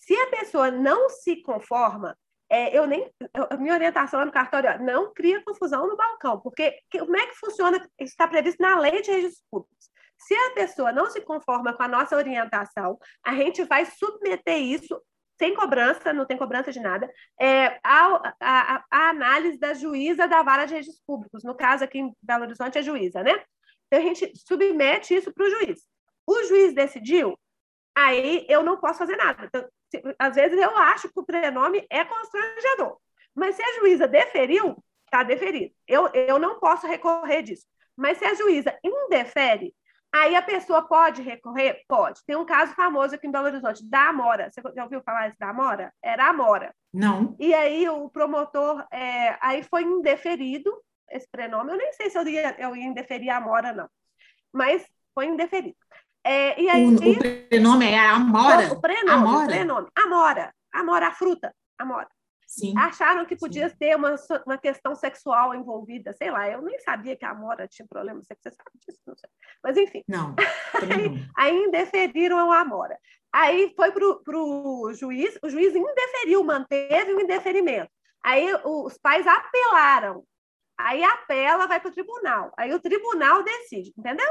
Se 0.00 0.12
a 0.16 0.26
pessoa 0.26 0.72
não 0.72 1.08
se 1.08 1.36
conforma, 1.36 2.18
é, 2.50 2.76
eu 2.76 2.86
nem 2.86 3.10
eu, 3.34 3.58
minha 3.58 3.74
orientação 3.74 4.24
no 4.24 4.32
cartório 4.32 4.70
ó, 4.70 4.78
não 4.82 5.12
cria 5.12 5.42
confusão 5.44 5.86
no 5.86 5.96
balcão, 5.96 6.40
porque 6.40 6.78
que, 6.90 6.98
como 6.98 7.16
é 7.16 7.26
que 7.26 7.36
funciona? 7.36 7.86
Está 7.98 8.26
previsto 8.26 8.62
na 8.62 8.78
lei 8.78 9.02
de 9.02 9.10
registros 9.10 9.44
públicos. 9.50 9.90
Se 10.18 10.34
a 10.34 10.50
pessoa 10.54 10.92
não 10.92 11.08
se 11.10 11.20
conforma 11.20 11.72
com 11.72 11.82
a 11.82 11.88
nossa 11.88 12.16
orientação, 12.16 12.98
a 13.24 13.34
gente 13.34 13.62
vai 13.64 13.84
submeter 13.84 14.58
isso 14.58 15.00
sem 15.38 15.54
cobrança, 15.54 16.12
não 16.12 16.26
tem 16.26 16.36
cobrança 16.36 16.72
de 16.72 16.80
nada, 16.80 17.08
é, 17.40 17.78
a, 17.84 18.34
a, 18.40 18.84
a, 18.90 19.08
análise 19.10 19.56
da 19.56 19.72
juíza 19.72 20.26
da 20.26 20.42
vara 20.42 20.66
de 20.66 20.74
registros 20.74 21.00
públicos. 21.06 21.44
No 21.44 21.54
caso, 21.54 21.84
aqui 21.84 22.00
em 22.00 22.12
Belo 22.20 22.42
Horizonte, 22.42 22.76
é 22.76 22.82
juíza, 22.82 23.22
né? 23.22 23.40
Então, 23.86 24.00
a 24.00 24.02
gente 24.02 24.32
submete 24.36 25.14
isso 25.14 25.32
para 25.32 25.46
o 25.46 25.50
juiz. 25.50 25.80
O 26.26 26.42
juiz 26.44 26.74
decidiu, 26.74 27.38
aí 27.94 28.44
eu 28.48 28.64
não 28.64 28.78
posso 28.78 28.98
fazer 28.98 29.16
nada. 29.16 29.44
Então, 29.44 29.64
às 30.18 30.34
vezes 30.34 30.58
eu 30.58 30.76
acho 30.76 31.08
que 31.08 31.20
o 31.20 31.24
prenome 31.24 31.86
é 31.90 32.04
constrangedor. 32.04 32.98
Mas 33.34 33.56
se 33.56 33.62
a 33.62 33.80
juíza 33.80 34.06
deferiu, 34.06 34.82
está 35.04 35.22
deferido. 35.22 35.74
Eu, 35.86 36.08
eu 36.08 36.38
não 36.38 36.58
posso 36.58 36.86
recorrer 36.86 37.42
disso. 37.42 37.66
Mas 37.96 38.18
se 38.18 38.24
a 38.24 38.34
juíza 38.34 38.76
indefere, 38.82 39.74
Aí 40.12 40.34
a 40.34 40.42
pessoa 40.42 40.82
pode 40.82 41.20
recorrer? 41.20 41.82
Pode. 41.86 42.24
Tem 42.24 42.34
um 42.34 42.46
caso 42.46 42.74
famoso 42.74 43.14
aqui 43.14 43.26
em 43.26 43.30
Belo 43.30 43.46
Horizonte, 43.46 43.88
da 43.88 44.08
Amora. 44.08 44.50
Você 44.50 44.62
já 44.74 44.84
ouviu 44.84 45.02
falar 45.02 45.28
isso 45.28 45.38
da 45.38 45.50
Amora? 45.50 45.92
Era 46.02 46.24
a 46.24 46.30
Amora. 46.30 46.74
Não. 46.92 47.36
E 47.38 47.52
aí 47.54 47.88
o 47.88 48.08
promotor, 48.08 48.86
é, 48.90 49.36
aí 49.40 49.62
foi 49.62 49.82
indeferido 49.82 50.72
esse 51.10 51.28
prenome. 51.30 51.72
Eu 51.72 51.76
nem 51.76 51.92
sei 51.92 52.08
se 52.08 52.18
eu 52.18 52.26
ia, 52.26 52.56
eu 52.58 52.74
ia 52.74 52.86
indeferir 52.86 53.28
a 53.28 53.36
Amora, 53.36 53.72
não. 53.72 53.88
Mas 54.52 54.84
foi 55.14 55.26
indeferido. 55.26 55.76
É, 56.24 56.60
e 56.60 56.68
aí, 56.68 56.84
o, 56.86 56.94
o 56.94 57.48
prenome 57.48 57.86
é 57.86 57.98
Amora? 57.98 58.72
O 58.72 58.80
prenome, 58.80 59.10
Amora. 59.10 59.44
o 59.44 59.46
prenome. 59.46 59.88
Amora. 59.94 60.54
Amora, 60.72 61.08
a 61.08 61.12
fruta. 61.12 61.54
Amora. 61.78 62.08
Sim. 62.46 62.74
Acharam 62.78 63.26
que 63.26 63.36
podia 63.36 63.68
Sim. 63.68 63.76
ter 63.78 63.94
uma, 63.94 64.14
uma 64.46 64.56
questão 64.56 64.94
sexual 64.94 65.54
envolvida, 65.54 66.14
sei 66.14 66.30
lá, 66.30 66.48
eu 66.48 66.62
nem 66.62 66.78
sabia 66.78 67.14
que 67.14 67.24
a 67.24 67.30
Amora 67.30 67.68
tinha 67.68 67.86
problema 67.86 68.22
sexual, 68.22 68.50
você 68.50 68.56
sabe 68.56 68.78
disso, 68.86 69.00
não 69.06 69.16
sei. 69.16 69.30
Mas 69.62 69.76
enfim. 69.76 70.02
Não. 70.08 70.34
aí, 70.80 71.28
aí 71.36 71.64
indeferiram 71.64 72.50
a 72.50 72.60
Amora. 72.60 72.98
Aí 73.30 73.74
foi 73.76 73.92
para 73.92 74.38
o 74.38 74.92
juiz, 74.94 75.38
o 75.42 75.50
juiz 75.50 75.74
indeferiu, 75.74 76.42
manteve 76.42 77.12
o 77.12 77.20
indeferimento. 77.20 77.90
Aí 78.24 78.48
os 78.64 78.96
pais 78.96 79.26
apelaram. 79.26 80.24
Aí 80.78 81.02
apela, 81.04 81.66
vai 81.66 81.80
para 81.80 81.90
o 81.90 81.92
tribunal. 81.92 82.52
Aí 82.56 82.72
o 82.72 82.80
tribunal 82.80 83.42
decide, 83.42 83.92
entendeu? 83.96 84.26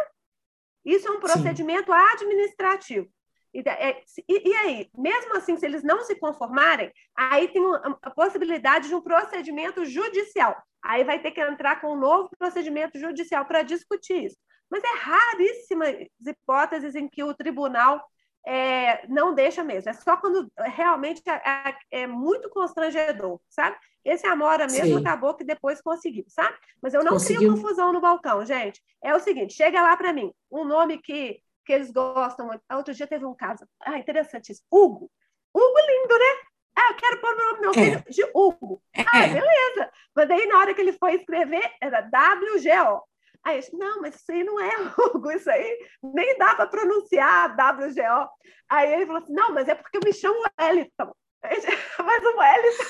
Isso 0.88 1.06
é 1.06 1.12
um 1.12 1.20
procedimento 1.20 1.92
Sim. 1.92 2.00
administrativo. 2.14 3.10
É, 3.54 4.04
e, 4.30 4.50
e, 4.50 4.56
aí, 4.56 4.90
mesmo 4.98 5.36
assim, 5.36 5.58
se 5.58 5.66
eles 5.66 5.84
não 5.84 6.02
se 6.04 6.16
conformarem, 6.16 6.92
aí 7.14 7.50
tem 7.50 7.62
a 8.02 8.10
possibilidade 8.12 8.88
de 8.88 8.96
um 8.96 9.02
procedimento 9.02 9.84
judicial. 9.84 10.56
Aí 10.82 11.04
vai 11.04 11.20
ter 11.22 11.32
que 11.32 11.42
entrar 11.42 11.82
com 11.82 11.94
um 11.94 12.00
novo 12.00 12.30
procedimento 12.38 12.98
judicial 12.98 13.46
para 13.46 13.64
discutir 13.64 14.26
isso. 14.26 14.38
Mas 14.70 14.82
é 14.82 14.96
raríssimas 14.98 16.08
hipóteses 16.26 16.96
em 16.96 17.10
que 17.10 17.24
o 17.24 17.34
tribunal 17.34 18.02
é, 18.50 19.06
não 19.10 19.34
deixa 19.36 19.62
mesmo. 19.62 19.90
É 19.90 19.94
só 19.94 20.16
quando 20.16 20.50
realmente 20.58 21.22
é, 21.28 21.34
é, 21.92 22.02
é 22.04 22.08
muito 22.08 22.50
constrangedor, 22.50 23.42
sabe? 23.50 23.76
Esse 24.06 24.26
Amora 24.26 24.66
mesmo 24.68 24.98
Sim. 24.98 25.02
acabou 25.02 25.36
que 25.36 25.44
depois 25.44 25.82
conseguiu, 25.82 26.24
sabe? 26.30 26.58
Mas 26.82 26.94
eu 26.94 27.04
não 27.04 27.14
conseguiu. 27.14 27.52
crio 27.52 27.62
confusão 27.62 27.92
no 27.92 28.00
balcão, 28.00 28.46
gente. 28.46 28.82
É 29.04 29.14
o 29.14 29.20
seguinte, 29.20 29.54
chega 29.54 29.82
lá 29.82 29.98
para 29.98 30.14
mim, 30.14 30.32
um 30.50 30.64
nome 30.64 30.98
que 30.98 31.42
que 31.66 31.74
eles 31.74 31.92
gostam. 31.92 32.50
Outro 32.72 32.94
dia 32.94 33.06
teve 33.06 33.26
um 33.26 33.36
caso, 33.36 33.68
ah, 33.82 33.98
interessante 33.98 34.54
isso, 34.54 34.64
Hugo. 34.72 35.12
Hugo 35.54 35.80
lindo, 35.86 36.18
né? 36.18 36.48
Ah, 36.78 36.92
eu 36.92 36.96
quero 36.96 37.20
pôr 37.20 37.34
o 37.34 37.38
nome 37.38 37.56
do 37.56 37.62
meu 37.62 37.74
filho 37.74 38.04
é. 38.08 38.10
de 38.10 38.24
Hugo. 38.34 38.82
É. 38.94 39.02
Ah, 39.02 39.28
beleza. 39.28 39.92
Mas 40.16 40.30
daí, 40.30 40.46
na 40.48 40.60
hora 40.60 40.74
que 40.74 40.80
ele 40.80 40.94
foi 40.94 41.16
escrever, 41.16 41.70
era 41.82 42.00
WGO. 42.00 43.04
Aí 43.48 43.56
eu 43.56 43.60
disse, 43.62 43.78
não, 43.78 44.02
mas 44.02 44.16
isso 44.16 44.30
aí 44.30 44.44
não 44.44 44.60
é 44.60 44.72
Hugo, 45.00 45.32
isso 45.32 45.50
aí 45.50 45.88
nem 46.04 46.38
dá 46.38 46.54
para 46.54 46.68
pronunciar 46.68 47.56
WGO. 47.56 48.30
Aí 48.68 48.92
ele 48.92 49.06
falou 49.06 49.24
assim, 49.24 49.34
não, 49.34 49.54
mas 49.54 49.70
é 49.70 49.74
porque 49.74 49.96
eu 49.96 50.02
me 50.04 50.12
chamo 50.12 50.44
Wellington. 50.60 51.16
Mas 52.04 52.26
o 52.26 52.38
Wellington... 52.38 52.84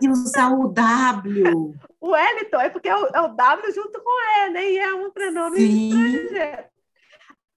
E 0.00 0.08
usar 0.08 0.52
o 0.52 0.68
W. 0.68 1.74
O 2.00 2.12
Wellington 2.12 2.60
é 2.60 2.70
porque 2.70 2.88
é 2.88 2.96
o, 2.96 3.06
é 3.08 3.20
o 3.20 3.28
W 3.28 3.72
junto 3.74 4.02
com 4.02 4.22
E, 4.38 4.50
né? 4.50 4.70
E 4.70 4.78
é 4.78 4.94
um 4.94 5.10
prenome 5.10 5.60
estrangeiro. 5.60 6.64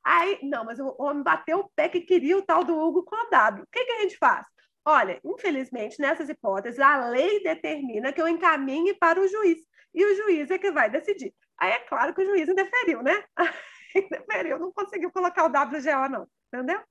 Aí, 0.04 0.40
não, 0.44 0.66
mas 0.66 0.80
o 0.80 0.94
homem 1.00 1.24
bateu 1.24 1.60
o 1.60 1.70
pé 1.74 1.88
que 1.88 2.02
queria 2.02 2.38
o 2.38 2.42
tal 2.42 2.66
do 2.66 2.78
Hugo 2.78 3.04
com 3.04 3.16
o 3.16 3.30
W. 3.30 3.64
O 3.64 3.68
que, 3.72 3.86
que 3.86 3.92
a 3.94 4.02
gente 4.02 4.18
faz? 4.18 4.46
Olha, 4.84 5.18
infelizmente, 5.24 6.02
nessas 6.02 6.28
hipóteses, 6.28 6.78
a 6.82 7.08
lei 7.08 7.42
determina 7.42 8.12
que 8.12 8.22
eu 8.22 8.28
encaminhe 8.28 8.94
para 8.96 9.22
o 9.22 9.28
juiz. 9.28 9.60
E 9.94 10.06
o 10.06 10.16
juiz 10.16 10.50
é 10.50 10.58
que 10.58 10.72
vai 10.72 10.90
decidir. 10.90 11.34
Aí 11.60 11.72
é 11.72 11.80
claro 11.80 12.14
que 12.14 12.22
o 12.22 12.26
juiz 12.26 12.48
indeferiu, 12.48 13.02
né? 13.02 13.24
Indeferiu, 13.96 14.58
não 14.58 14.72
conseguiu 14.72 15.12
colocar 15.12 15.44
o 15.44 15.48
WGO, 15.48 16.10
não. 16.10 16.28
Entendeu? 16.52 16.82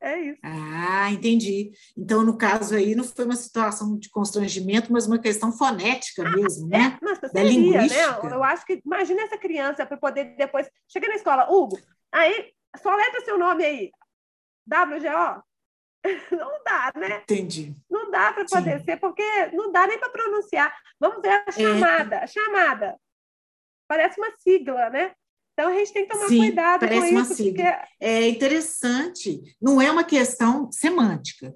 É 0.00 0.18
isso. 0.18 0.40
Ah, 0.42 1.10
entendi. 1.10 1.72
Então, 1.96 2.22
no 2.22 2.36
caso 2.36 2.74
aí, 2.74 2.94
não 2.94 3.04
foi 3.04 3.24
uma 3.24 3.36
situação 3.36 3.98
de 3.98 4.10
constrangimento, 4.10 4.92
mas 4.92 5.06
uma 5.06 5.18
questão 5.18 5.52
fonética 5.52 6.26
ah, 6.26 6.30
mesmo, 6.30 6.68
né? 6.68 6.98
É, 7.00 7.04
mas 7.04 7.32
da 7.32 7.42
linguística. 7.42 8.22
Né? 8.22 8.34
Eu 8.34 8.42
acho 8.42 8.66
que, 8.66 8.82
imagina 8.84 9.22
essa 9.22 9.38
criança 9.38 9.86
para 9.86 9.96
poder 9.96 10.36
depois... 10.36 10.68
Cheguei 10.88 11.08
na 11.08 11.16
escola, 11.16 11.50
Hugo, 11.50 11.78
aí, 12.12 12.52
só 12.76 12.94
letra 12.94 13.24
seu 13.24 13.38
nome 13.38 13.64
aí. 13.64 13.90
WGO? 14.66 15.42
Não 16.30 16.62
dá, 16.64 16.92
né? 16.96 17.22
Entendi. 17.22 17.74
Não 17.90 18.10
dá 18.10 18.32
para 18.32 18.44
poder 18.44 18.78
Sim. 18.78 18.84
ser, 18.84 18.96
porque 18.98 19.22
não 19.52 19.72
dá 19.72 19.86
nem 19.86 19.98
para 19.98 20.10
pronunciar. 20.10 20.74
Vamos 21.00 21.22
ver 21.22 21.30
a 21.30 21.44
é. 21.48 21.52
chamada. 21.52 22.16
É. 22.16 22.24
A 22.24 22.26
chamada. 22.26 23.00
Parece 23.88 24.20
uma 24.20 24.30
sigla, 24.38 24.90
né? 24.90 25.12
Então 25.52 25.70
a 25.70 25.74
gente 25.74 25.92
tem 25.92 26.06
que 26.06 26.12
tomar 26.12 26.28
Sim, 26.28 26.38
cuidado 26.38 26.80
parece 26.80 27.06
com 27.06 27.12
uma 27.12 27.22
isso. 27.22 27.34
Sigla. 27.34 27.72
Porque... 27.72 27.88
É 28.00 28.28
interessante. 28.28 29.56
Não 29.60 29.80
é 29.80 29.90
uma 29.90 30.04
questão 30.04 30.70
semântica, 30.70 31.54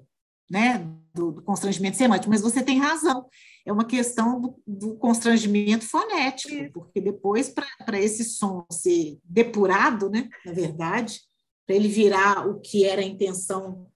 né? 0.49 0.87
Do, 1.13 1.31
do, 1.31 1.41
constrangimento 1.43 1.97
semântico, 1.97 2.29
mas 2.29 2.41
você 2.41 2.63
tem 2.63 2.79
razão. 2.79 3.27
É 3.65 3.71
uma 3.73 3.85
questão 3.85 4.39
do, 4.39 4.61
do 4.65 4.95
constrangimento 4.95 5.85
fonético, 5.85 6.53
isso. 6.53 6.71
porque 6.71 7.01
depois, 7.01 7.49
para 7.49 7.99
esse 7.99 8.23
som 8.23 8.65
ser 8.71 9.19
depurado, 9.23 10.09
né? 10.09 10.29
Na 10.45 10.53
verdade, 10.53 11.19
para 11.67 11.75
ele 11.75 11.87
virar 11.87 12.47
o 12.47 12.59
que 12.59 12.85
era 12.85 13.01
a 13.01 13.05
intenção 13.05 13.87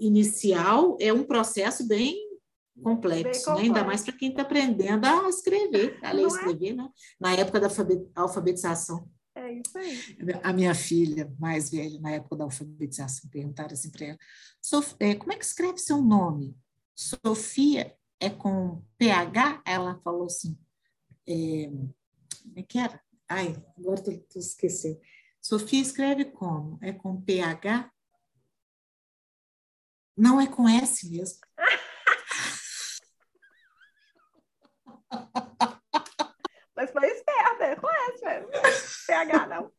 inicial 0.00 0.96
é 1.00 1.12
um 1.12 1.24
processo 1.24 1.86
bem 1.86 2.16
complexo, 2.82 3.52
bem 3.52 3.54
né? 3.54 3.60
ainda 3.62 3.84
mais 3.84 4.02
para 4.02 4.14
quem 4.14 4.30
está 4.30 4.42
aprendendo 4.42 5.04
a 5.04 5.28
escrever, 5.28 5.98
a 6.02 6.12
ler 6.12 6.22
e 6.22 6.24
é? 6.24 6.28
escrever, 6.28 6.74
né? 6.74 6.88
na 7.20 7.34
época 7.34 7.60
da 7.60 7.68
alfabetização. 8.14 9.08
É 9.34 9.52
isso 9.52 9.78
aí. 9.78 9.98
A 10.42 10.52
minha 10.52 10.74
filha 10.74 11.32
mais 11.38 11.70
velha, 11.70 12.00
na 12.00 12.12
época 12.12 12.36
da 12.36 12.44
alfabetização, 12.44 13.30
perguntaram 13.30 13.72
assim 13.72 13.90
para 13.90 14.06
ela: 14.06 14.18
é, 14.98 15.14
como 15.14 15.32
é 15.32 15.36
que 15.36 15.44
escreve 15.44 15.78
seu 15.78 16.02
nome? 16.02 16.56
Sofia 16.94 17.94
é 18.18 18.28
com 18.28 18.82
PH? 18.98 19.62
Ela 19.64 20.00
falou 20.02 20.24
assim: 20.24 20.58
é, 21.26 21.66
como 21.68 22.58
é 22.58 22.62
que 22.62 22.78
era? 22.78 23.00
Ai, 23.28 23.56
agora 23.78 24.02
tu 24.02 24.38
esqueceu. 24.38 25.00
Sofia 25.40 25.80
escreve 25.80 26.24
como? 26.26 26.78
É 26.82 26.92
com 26.92 27.20
PH? 27.20 27.90
Não 30.16 30.40
é 30.40 30.46
com 30.46 30.68
S 30.68 31.08
mesmo. 31.10 31.38
Mas 36.76 36.90
foi 36.90 37.06
esperta, 37.08 37.64
é 37.64 37.76
com 37.76 37.88
S 37.88 38.24
mesmo. 38.24 38.48
PH 39.06 39.46
não. 39.46 39.70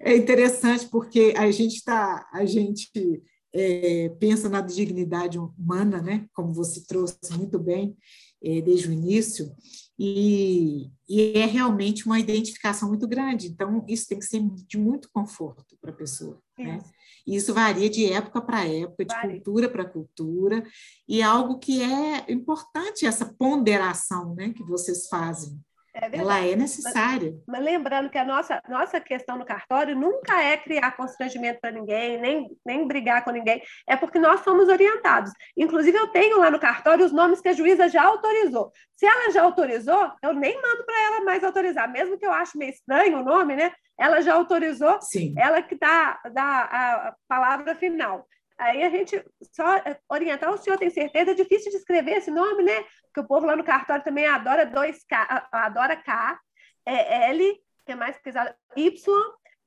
É 0.00 0.16
interessante 0.16 0.86
porque 0.86 1.34
a 1.36 1.50
gente 1.50 1.76
está, 1.76 2.28
a 2.32 2.44
gente 2.44 3.22
é, 3.52 4.08
pensa 4.20 4.48
na 4.48 4.60
dignidade 4.60 5.38
humana, 5.38 6.00
né? 6.00 6.26
Como 6.32 6.52
você 6.52 6.84
trouxe 6.86 7.18
muito 7.32 7.58
bem 7.58 7.96
é, 8.42 8.60
desde 8.60 8.88
o 8.88 8.92
início, 8.92 9.50
e, 9.98 10.90
e, 11.08 11.32
é 11.32 11.44
realmente 11.44 12.06
uma 12.06 12.20
identificação 12.20 12.88
muito 12.88 13.08
grande. 13.08 13.48
Então, 13.48 13.84
isso 13.88 14.06
tem 14.06 14.18
que 14.18 14.24
ser 14.24 14.40
de 14.40 14.78
muito 14.78 15.10
conforto 15.12 15.76
para 15.80 15.90
a 15.90 15.96
pessoa. 15.96 16.40
Né? 16.56 16.78
E 17.26 17.34
isso 17.34 17.52
varia 17.52 17.90
de 17.90 18.06
época 18.06 18.40
para 18.40 18.64
época, 18.64 19.04
de 19.04 19.14
Vale. 19.14 19.34
cultura 19.34 19.68
para 19.68 19.84
cultura, 19.84 20.64
e 21.08 21.20
é 21.20 21.24
algo 21.24 21.58
que 21.58 21.82
é 21.82 22.30
importante, 22.32 23.06
essa 23.06 23.26
ponderação 23.26 24.34
né, 24.34 24.52
que 24.52 24.62
vocês 24.62 25.08
fazem. 25.08 25.58
É 26.00 26.16
ela 26.16 26.38
é 26.38 26.54
necessária. 26.54 27.32
Mas, 27.46 27.60
mas, 27.60 27.64
lembrando 27.64 28.08
que 28.08 28.18
a 28.18 28.24
nossa, 28.24 28.62
nossa 28.68 29.00
questão 29.00 29.36
no 29.36 29.44
cartório 29.44 29.96
nunca 29.96 30.40
é 30.40 30.56
criar 30.56 30.96
constrangimento 30.96 31.60
para 31.60 31.72
ninguém, 31.72 32.20
nem, 32.20 32.56
nem 32.64 32.86
brigar 32.86 33.24
com 33.24 33.32
ninguém, 33.32 33.60
é 33.86 33.96
porque 33.96 34.18
nós 34.18 34.40
somos 34.40 34.68
orientados. 34.68 35.32
Inclusive, 35.56 35.98
eu 35.98 36.06
tenho 36.08 36.38
lá 36.38 36.50
no 36.50 36.60
cartório 36.60 37.04
os 37.04 37.12
nomes 37.12 37.40
que 37.40 37.48
a 37.48 37.52
juíza 37.52 37.88
já 37.88 38.04
autorizou. 38.04 38.72
Se 38.96 39.06
ela 39.06 39.30
já 39.32 39.42
autorizou, 39.42 40.10
eu 40.22 40.32
nem 40.32 40.54
mando 40.54 40.84
para 40.84 41.02
ela 41.04 41.24
mais 41.24 41.42
autorizar, 41.42 41.90
mesmo 41.90 42.16
que 42.16 42.26
eu 42.26 42.32
ache 42.32 42.56
meio 42.56 42.70
estranho 42.70 43.18
o 43.18 43.24
nome, 43.24 43.56
né? 43.56 43.72
Ela 43.98 44.20
já 44.20 44.34
autorizou, 44.34 45.00
Sim. 45.02 45.34
ela 45.36 45.60
que 45.60 45.74
dá, 45.74 46.20
dá 46.32 46.62
a 46.62 47.14
palavra 47.28 47.74
final. 47.74 48.24
Aí 48.58 48.82
a 48.82 48.90
gente 48.90 49.24
só 49.52 49.76
é, 49.76 49.98
orientar, 50.08 50.52
o 50.52 50.58
senhor 50.58 50.76
tem 50.76 50.90
certeza? 50.90 51.30
É 51.30 51.34
difícil 51.34 51.70
de 51.70 51.76
escrever 51.76 52.16
esse 52.16 52.30
nome, 52.30 52.64
né? 52.64 52.84
Porque 53.04 53.20
o 53.20 53.26
povo 53.26 53.46
lá 53.46 53.54
no 53.54 53.62
cartório 53.62 54.02
também 54.02 54.26
adora 54.26 54.66
2K, 54.66 55.46
adora 55.52 55.96
K, 55.96 56.38
é 56.84 57.30
L, 57.30 57.62
que 57.86 57.92
é 57.92 57.94
mais 57.94 58.18
pesado, 58.18 58.52
Y 58.76 58.92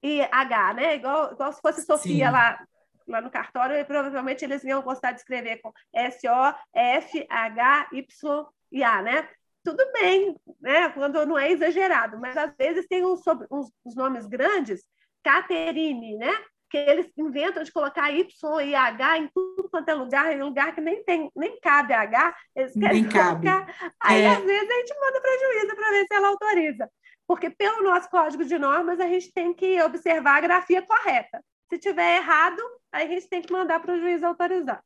e 0.04 0.22
H, 0.22 0.74
né? 0.74 0.96
Igual, 0.96 1.34
igual 1.34 1.54
se 1.54 1.62
fosse 1.62 1.86
Sofia 1.86 2.30
lá, 2.30 2.62
lá 3.08 3.22
no 3.22 3.32
cartório, 3.32 3.78
e 3.78 3.86
provavelmente 3.86 4.44
eles 4.44 4.64
iam 4.64 4.82
gostar 4.82 5.14
de 5.14 5.20
escrever 5.20 5.62
com 5.62 5.72
S, 5.94 6.28
O, 6.28 6.56
F, 6.74 7.26
H, 7.30 7.90
Y 7.94 8.46
e 8.74 8.84
A, 8.84 9.02
né? 9.02 9.30
Tudo 9.64 9.84
bem, 9.94 10.36
né? 10.60 10.90
Quando 10.90 11.26
não 11.26 11.38
é 11.38 11.50
exagerado, 11.50 12.20
mas 12.20 12.36
às 12.36 12.54
vezes 12.58 12.88
tem 12.88 13.06
uns, 13.06 13.22
uns, 13.50 13.72
uns 13.86 13.96
nomes 13.96 14.26
grandes, 14.26 14.84
Caterine, 15.24 16.18
né? 16.18 16.34
Que 16.72 16.78
eles 16.78 17.12
inventam 17.18 17.62
de 17.62 17.72
colocar 17.72 18.10
Y 18.10 18.26
e 18.64 18.74
H 18.74 19.18
em 19.18 19.28
tudo 19.28 19.70
quanto 19.70 19.90
é 19.90 19.94
lugar, 19.94 20.32
em 20.32 20.42
lugar 20.42 20.74
que 20.74 20.80
nem 20.80 21.04
tem, 21.04 21.30
nem 21.36 21.60
cabe 21.60 21.94
H, 21.94 22.36
eles 22.56 22.74
querem 22.74 23.02
nem 23.02 23.12
colocar. 23.12 23.66
Cabe. 23.66 23.94
Aí, 24.00 24.22
é. 24.22 24.30
às 24.30 24.44
vezes, 24.44 24.70
a 24.70 24.74
gente 24.74 25.00
manda 25.00 25.22
para 25.22 25.32
a 25.32 25.38
juíza 25.38 25.76
para 25.76 25.90
ver 25.92 26.06
se 26.08 26.14
ela 26.14 26.28
autoriza. 26.30 26.92
Porque, 27.28 27.50
pelo 27.50 27.84
nosso 27.84 28.10
código 28.10 28.46
de 28.46 28.58
normas, 28.58 29.00
a 29.00 29.08
gente 29.08 29.34
tem 29.34 29.54
que 29.54 29.82
observar 29.82 30.38
a 30.38 30.42
grafia 30.42 30.82
correta. 30.82 31.44
Se 31.70 31.78
tiver 31.78 32.18
errado, 32.18 32.62
aí 32.92 33.06
a 33.06 33.10
gente 33.10 33.28
tem 33.28 33.42
que 33.42 33.52
mandar 33.52 33.82
para 33.82 33.94
o 33.94 34.00
juiz 34.00 34.24
autorizar. 34.24 34.82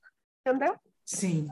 Entendeu? 0.46 0.76
Sim. 1.06 1.48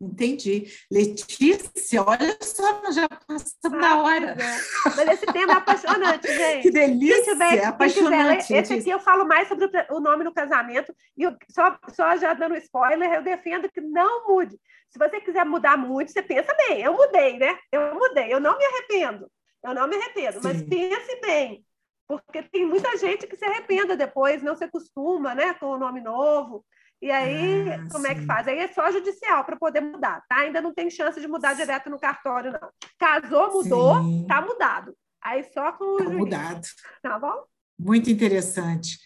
Entendi. 0.00 0.66
Letícia, 0.90 2.02
olha 2.02 2.36
só, 2.42 2.92
já 2.92 3.08
passamos 3.08 3.56
ah, 3.64 3.68
da 3.68 4.02
hora. 4.02 4.30
É. 4.32 4.90
Mas 4.94 5.08
esse 5.08 5.26
tema 5.26 5.52
é 5.52 5.56
apaixonante, 5.56 6.28
gente. 6.36 6.62
Que 6.62 6.70
delícia, 6.70 7.32
tiver, 7.32 7.64
apaixonante. 7.64 8.46
Tiver, 8.46 8.60
esse 8.60 8.74
aqui 8.74 8.90
eu 8.90 9.00
falo 9.00 9.26
mais 9.26 9.48
sobre 9.48 9.66
o 9.90 10.00
nome 10.00 10.24
no 10.24 10.34
casamento, 10.34 10.94
e 11.16 11.24
só, 11.50 11.78
só 11.94 12.16
já 12.16 12.34
dando 12.34 12.56
spoiler, 12.56 13.10
eu 13.10 13.22
defendo 13.22 13.70
que 13.70 13.80
não 13.80 14.28
mude. 14.28 14.58
Se 14.90 14.98
você 14.98 15.20
quiser 15.20 15.44
mudar 15.44 15.76
muito, 15.76 16.12
você 16.12 16.22
pensa 16.22 16.54
bem. 16.68 16.82
Eu 16.82 16.92
mudei, 16.92 17.38
né? 17.38 17.58
Eu 17.72 17.94
mudei, 17.94 18.32
eu 18.32 18.40
não 18.40 18.56
me 18.56 18.64
arrependo. 18.64 19.30
Eu 19.64 19.74
não 19.74 19.88
me 19.88 19.96
arrependo, 19.96 20.40
Sim. 20.40 20.40
mas 20.42 20.62
pense 20.62 21.20
bem. 21.20 21.64
Porque 22.06 22.42
tem 22.42 22.64
muita 22.64 22.96
gente 22.98 23.26
que 23.26 23.36
se 23.36 23.44
arrependa 23.44 23.96
depois, 23.96 24.42
não 24.42 24.54
se 24.54 24.64
acostuma 24.64 25.34
né, 25.34 25.54
com 25.54 25.66
o 25.66 25.78
nome 25.78 26.00
novo. 26.00 26.64
E 27.00 27.10
aí, 27.10 27.70
ah, 27.72 27.88
como 27.92 28.06
sim. 28.06 28.12
é 28.12 28.14
que 28.14 28.24
faz? 28.24 28.48
Aí 28.48 28.58
é 28.58 28.68
só 28.68 28.90
judicial 28.90 29.44
para 29.44 29.56
poder 29.56 29.80
mudar, 29.80 30.22
tá? 30.28 30.36
Ainda 30.38 30.60
não 30.60 30.72
tem 30.72 30.90
chance 30.90 31.20
de 31.20 31.28
mudar 31.28 31.54
direto 31.54 31.90
no 31.90 31.98
cartório, 31.98 32.52
não. 32.52 32.70
Casou, 32.98 33.52
mudou, 33.52 34.02
sim. 34.02 34.26
tá 34.26 34.40
mudado. 34.40 34.96
Aí 35.22 35.44
só 35.52 35.72
com 35.72 35.84
o 35.84 35.98
tá 35.98 36.04
juiz. 36.04 36.18
mudado. 36.18 36.66
Tá 37.02 37.18
bom? 37.18 37.44
Muito 37.78 38.10
interessante 38.10 38.98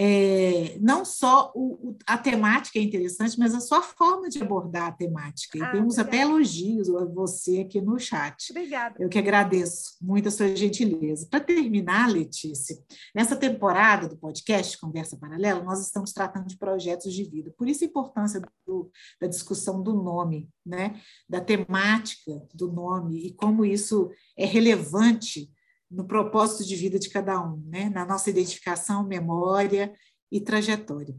é, 0.00 0.78
não 0.80 1.04
só 1.04 1.50
o, 1.56 1.96
a 2.06 2.16
temática 2.16 2.78
é 2.78 2.82
interessante, 2.82 3.36
mas 3.36 3.52
a 3.52 3.58
sua 3.58 3.82
forma 3.82 4.28
de 4.28 4.40
abordar 4.40 4.86
a 4.86 4.92
temática. 4.92 5.58
E 5.58 5.60
ah, 5.60 5.72
temos 5.72 5.98
obrigada. 5.98 6.08
até 6.08 6.22
elogios 6.22 6.88
a 6.94 7.04
você 7.04 7.62
aqui 7.62 7.80
no 7.80 7.98
chat. 7.98 8.52
Obrigada. 8.52 8.94
Eu 9.00 9.08
que 9.08 9.18
agradeço 9.18 9.96
muito 10.00 10.28
a 10.28 10.30
sua 10.30 10.54
gentileza. 10.54 11.26
Para 11.28 11.40
terminar, 11.40 12.08
Letícia, 12.08 12.78
nessa 13.12 13.34
temporada 13.34 14.08
do 14.08 14.16
podcast 14.16 14.78
Conversa 14.78 15.16
Paralela, 15.16 15.64
nós 15.64 15.84
estamos 15.84 16.12
tratando 16.12 16.46
de 16.46 16.56
projetos 16.56 17.12
de 17.12 17.24
vida. 17.24 17.52
Por 17.58 17.68
isso 17.68 17.82
a 17.82 17.88
importância 17.88 18.40
do, 18.64 18.88
da 19.20 19.26
discussão 19.26 19.82
do 19.82 19.94
nome, 19.94 20.48
né? 20.64 21.00
da 21.28 21.40
temática 21.40 22.40
do 22.54 22.70
nome 22.70 23.26
e 23.26 23.34
como 23.34 23.64
isso 23.64 24.08
é 24.36 24.46
relevante 24.46 25.50
no 25.90 26.06
propósito 26.06 26.66
de 26.66 26.76
vida 26.76 26.98
de 26.98 27.08
cada 27.08 27.40
um, 27.40 27.62
né? 27.66 27.88
na 27.88 28.04
nossa 28.04 28.30
identificação, 28.30 29.06
memória 29.06 29.92
e 30.30 30.40
trajetória. 30.40 31.14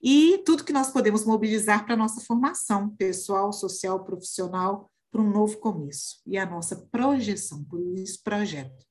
E 0.00 0.38
tudo 0.44 0.64
que 0.64 0.72
nós 0.72 0.90
podemos 0.90 1.24
mobilizar 1.24 1.84
para 1.84 1.94
a 1.94 1.96
nossa 1.96 2.20
formação 2.20 2.90
pessoal, 2.90 3.52
social, 3.52 4.04
profissional, 4.04 4.90
para 5.10 5.20
um 5.20 5.30
novo 5.30 5.58
começo. 5.58 6.20
E 6.26 6.38
a 6.38 6.46
nossa 6.46 6.76
projeção, 6.90 7.64
por 7.64 7.80
isso, 7.96 8.22
projeto. 8.22 8.86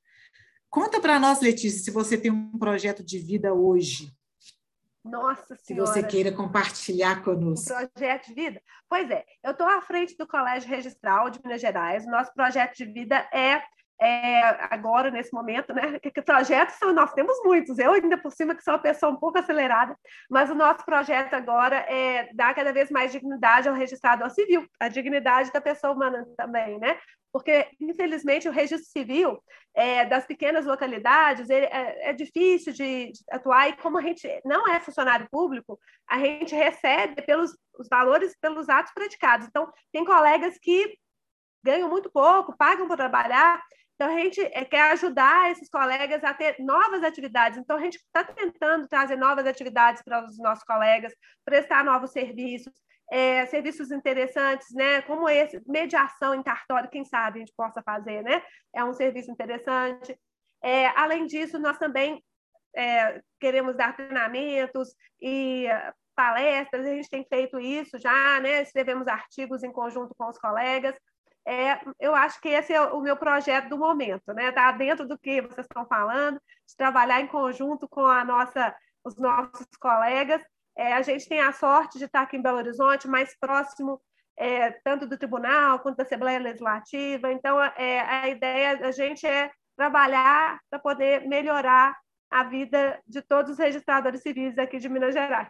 Conta 0.70 1.00
para 1.00 1.20
nós, 1.20 1.40
Letícia, 1.40 1.82
se 1.82 1.92
você 1.92 2.18
tem 2.18 2.32
um 2.32 2.58
projeto 2.58 3.04
de 3.04 3.20
vida 3.20 3.54
hoje. 3.54 4.12
Nossa 5.04 5.56
Senhora. 5.56 5.88
Se 5.88 5.94
você 5.94 6.04
queira 6.06 6.32
compartilhar 6.32 7.24
conosco. 7.24 7.74
Um 7.74 7.88
projeto 7.88 8.28
de 8.28 8.34
vida? 8.34 8.62
Pois 8.90 9.10
é, 9.10 9.26
eu 9.44 9.52
estou 9.52 9.66
à 9.66 9.82
frente 9.82 10.18
do 10.18 10.28
Colégio 10.28 10.70
Registral 10.70 11.30
de 11.30 11.40
Minas 11.42 11.62
Gerais. 11.62 12.06
Nosso 12.06 12.34
projeto 12.34 12.76
de 12.76 12.86
vida 12.86 13.16
é 13.34 13.62
é, 14.00 14.42
agora, 14.74 15.10
nesse 15.10 15.34
momento, 15.34 15.74
né? 15.74 16.00
Que, 16.00 16.12
que 16.12 16.22
projetos 16.22 16.76
são, 16.76 16.94
nós 16.94 17.14
temos 17.14 17.36
muitos, 17.44 17.80
eu 17.80 17.94
ainda 17.94 18.18
por 18.18 18.32
cima 18.32 18.56
que 18.56 18.64
sou 18.64 18.76
uma 18.76 18.80
pessoa 18.80 19.12
um 19.12 19.18
pouco 19.18 19.40
acelerada, 19.40 19.98
mas 20.30 20.50
o 20.50 20.56
nosso 20.56 20.86
projeto 20.86 21.34
agora 21.34 21.78
é 21.78 22.32
dar 22.34 22.54
cada 22.54 22.72
vez 22.72 22.92
mais 22.92 23.12
dignidade 23.12 23.68
ao 23.68 23.76
registrado 23.76 24.24
ao 24.24 24.30
civil, 24.30 24.68
a 24.80 24.88
dignidade 24.88 25.52
da 25.52 25.62
pessoa 25.62 25.94
humana 25.94 26.28
também, 26.38 26.80
né? 26.80 26.98
Porque, 27.32 27.68
infelizmente, 27.80 28.48
o 28.48 28.52
registro 28.52 28.90
civil 28.90 29.44
é, 29.76 30.06
das 30.06 30.26
pequenas 30.26 30.66
localidades 30.66 31.50
ele, 31.50 31.66
é, 31.66 32.10
é 32.10 32.14
difícil 32.14 32.74
de, 32.74 33.12
de, 33.12 33.20
atuar, 33.30 33.70
e 33.70 33.74
como 33.78 33.98
a 33.98 34.02
gente 34.02 34.28
não 34.46 34.68
é 34.68 34.80
funcionário 34.80 35.28
público, 35.30 35.80
a 36.08 36.18
gente 36.18 36.56
recebe 36.56 37.22
pelos 37.24 37.56
os 37.78 37.88
valores, 37.88 38.36
pelos 38.40 38.70
atos 38.70 38.94
praticados. 38.94 39.48
Então, 39.48 39.72
tem 39.92 40.04
colegas 40.04 40.58
que 40.60 40.98
ganham 41.64 41.90
muito 41.90 42.10
pouco, 42.12 42.58
pagam 42.58 42.88
para 42.88 42.98
trabalhar, 42.98 43.62
então, 43.98 44.16
a 44.16 44.20
gente 44.20 44.40
eh, 44.40 44.64
quer 44.64 44.92
ajudar 44.92 45.52
esses 45.52 45.68
colegas 45.70 46.24
a 46.24 46.32
ter 46.32 46.56
novas 46.60 47.04
atividades. 47.04 47.58
Então, 47.58 47.78
a 47.78 47.80
gente 47.80 47.96
está 47.96 48.24
tentando 48.24 48.88
trazer 48.88 49.16
novas 49.16 49.48
atividades 49.48 50.04
para 50.04 50.24
os 50.24 50.38
nossos 50.38 50.64
colegas, 50.64 51.12
prestar 51.44 51.84
novos 51.84 52.12
serviços, 52.12 52.72
é, 53.12 53.48
serviços 53.48 53.90
interessantes, 53.90 54.68
né? 54.76 55.02
Como 55.02 55.28
esse, 55.28 55.60
mediação 55.66 56.36
em 56.36 56.44
cartório, 56.44 56.92
quem 56.92 57.04
sabe 57.04 57.40
a 57.40 57.40
gente 57.40 57.54
possa 57.58 57.82
fazer, 57.82 58.22
né? 58.22 58.44
É 58.72 58.84
um 58.84 58.94
serviço 58.94 59.32
interessante. 59.32 60.16
É, 60.62 60.90
além 60.90 61.26
disso, 61.26 61.58
nós 61.58 61.80
também 61.80 62.24
é, 62.76 63.20
queremos 63.40 63.76
dar 63.76 63.96
treinamentos 63.96 64.90
e 65.20 65.66
palestras, 66.16 66.86
a 66.86 66.94
gente 66.94 67.10
tem 67.10 67.26
feito 67.28 67.60
isso 67.60 67.98
já, 67.98 68.40
né? 68.42 68.62
Escrevemos 68.62 69.08
artigos 69.08 69.64
em 69.64 69.72
conjunto 69.72 70.14
com 70.16 70.28
os 70.30 70.38
colegas 70.38 70.96
é, 71.48 71.80
eu 71.98 72.14
acho 72.14 72.42
que 72.42 72.50
esse 72.50 72.74
é 72.74 72.82
o 72.82 73.00
meu 73.00 73.16
projeto 73.16 73.70
do 73.70 73.78
momento, 73.78 74.34
né? 74.34 74.50
Está 74.50 74.70
dentro 74.74 75.08
do 75.08 75.18
que 75.18 75.42
vocês 75.42 75.66
estão 75.66 75.86
falando, 75.86 76.36
de 76.68 76.76
trabalhar 76.76 77.22
em 77.22 77.28
conjunto 77.28 77.88
com 77.88 78.06
a 78.06 78.26
nossa, 78.26 78.76
os 79.02 79.16
nossos 79.16 79.66
colegas. 79.80 80.42
É, 80.78 80.94
a 80.94 81.02
gente 81.02 81.28
tem 81.28 81.40
a 81.40 81.54
sorte 81.54 81.98
de 81.98 82.04
estar 82.04 82.24
aqui 82.24 82.36
em 82.36 82.42
Belo 82.42 82.58
Horizonte, 82.58 83.08
mais 83.08 83.34
próximo 83.40 84.02
é, 84.36 84.72
tanto 84.84 85.08
do 85.08 85.18
tribunal 85.18 85.80
quanto 85.80 85.96
da 85.96 86.04
Assembleia 86.04 86.38
Legislativa. 86.38 87.32
Então, 87.32 87.64
é, 87.64 88.02
a 88.02 88.28
ideia 88.28 88.76
da 88.76 88.92
gente 88.92 89.26
é 89.26 89.50
trabalhar 89.78 90.60
para 90.70 90.80
poder 90.80 91.26
melhorar 91.30 91.96
a 92.30 92.44
vida 92.44 93.00
de 93.08 93.22
todos 93.22 93.54
os 93.54 93.58
registradores 93.58 94.22
civis 94.22 94.58
aqui 94.58 94.80
de 94.80 94.90
Minas 94.90 95.14
Gerais. 95.14 95.48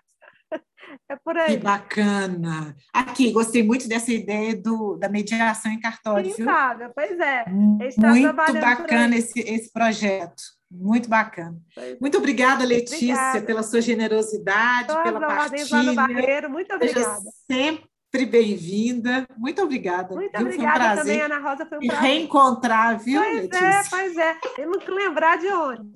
É 1.09 1.15
por 1.17 1.37
aí. 1.37 1.57
Que 1.57 1.63
bacana. 1.63 2.75
Aqui, 2.93 3.31
gostei 3.31 3.61
muito 3.61 3.89
dessa 3.89 4.11
ideia 4.11 4.55
do, 4.55 4.95
da 4.95 5.09
mediação 5.09 5.71
em 5.71 5.79
cartório. 5.79 6.33
Sim, 6.33 6.45
sabe? 6.45 6.89
Pois 6.95 7.19
é. 7.19 7.45
Muito 7.49 8.33
bacana 8.33 9.15
esse, 9.15 9.39
esse 9.39 9.71
projeto. 9.71 10.41
Muito 10.69 11.09
bacana. 11.09 11.57
Pois 11.73 11.99
muito 11.99 12.17
obrigada, 12.17 12.65
Letícia, 12.65 13.13
obrigada. 13.13 13.45
pela 13.45 13.63
sua 13.63 13.81
generosidade, 13.81 14.87
Todas 14.87 15.03
pela 15.03 15.19
partilha. 15.19 15.93
Barreiro, 15.93 16.49
muito 16.49 16.73
obrigada. 16.73 17.15
Seja 17.15 17.31
sempre 17.49 18.25
bem-vinda. 18.25 19.25
Muito 19.37 19.61
obrigada. 19.61 20.13
Muito 20.13 20.37
viu? 20.37 20.41
obrigada 20.47 20.93
um 20.93 20.97
também, 20.97 21.21
Ana 21.21 21.39
Rosa. 21.39 21.65
Foi 21.65 21.77
um 21.77 21.87
prazer. 21.87 22.01
reencontrar, 22.01 22.99
viu, 22.99 23.21
pois 23.21 23.37
é, 23.37 23.41
Letícia? 23.41 23.65
É, 23.65 23.83
pois 23.89 24.17
é. 24.17 24.33
Temos 24.55 24.83
que 24.83 24.91
lembrar 24.91 25.37
de 25.37 25.47
onde. 25.47 25.91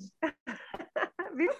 Viu? 1.36 1.50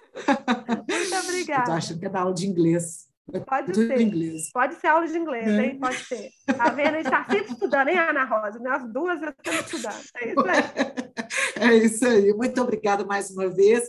Muito 0.89 1.17
obrigada. 1.25 1.63
Estou 1.63 1.75
achando 1.75 2.01
que 2.01 2.07
é 2.07 2.09
da 2.09 2.21
aula 2.21 2.35
de 2.35 2.47
inglês. 2.47 3.13
Pode 3.47 3.75
ser. 3.75 4.01
Inglês. 4.01 4.51
Pode 4.53 4.75
ser 4.75 4.89
aula 4.89 5.07
de 5.07 5.17
inglês, 5.17 5.47
é. 5.47 5.67
hein? 5.67 5.79
Pode 5.79 5.97
ser. 5.97 6.31
Tá 6.57 6.71
vendo? 6.71 6.95
A 6.95 7.03
gente 7.03 7.07
está 7.07 7.25
sempre 7.25 7.53
estudando, 7.53 7.89
hein, 7.89 7.99
Ana 7.99 8.25
Rosa? 8.25 8.59
Nós 8.59 8.93
duas 8.93 9.23
estamos 9.23 9.61
estudando. 9.61 10.03
É 10.17 10.29
isso 10.29 10.47
aí. 10.49 11.71
É 11.71 11.75
isso 11.75 12.07
aí. 12.07 12.35
Muito 12.35 12.61
obrigada 12.61 13.05
mais 13.05 13.31
uma 13.31 13.49
vez. 13.49 13.85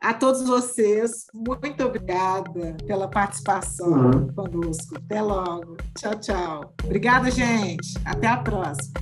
A 0.00 0.14
todos 0.14 0.46
vocês, 0.46 1.26
muito 1.34 1.84
obrigada 1.84 2.76
pela 2.86 3.08
participação 3.08 3.88
uhum. 3.88 4.32
conosco. 4.32 4.96
Até 4.96 5.20
logo. 5.20 5.76
Tchau, 5.98 6.14
tchau. 6.20 6.74
Obrigada, 6.84 7.30
gente. 7.32 7.94
Até 8.04 8.28
a 8.28 8.36
próxima. 8.36 8.94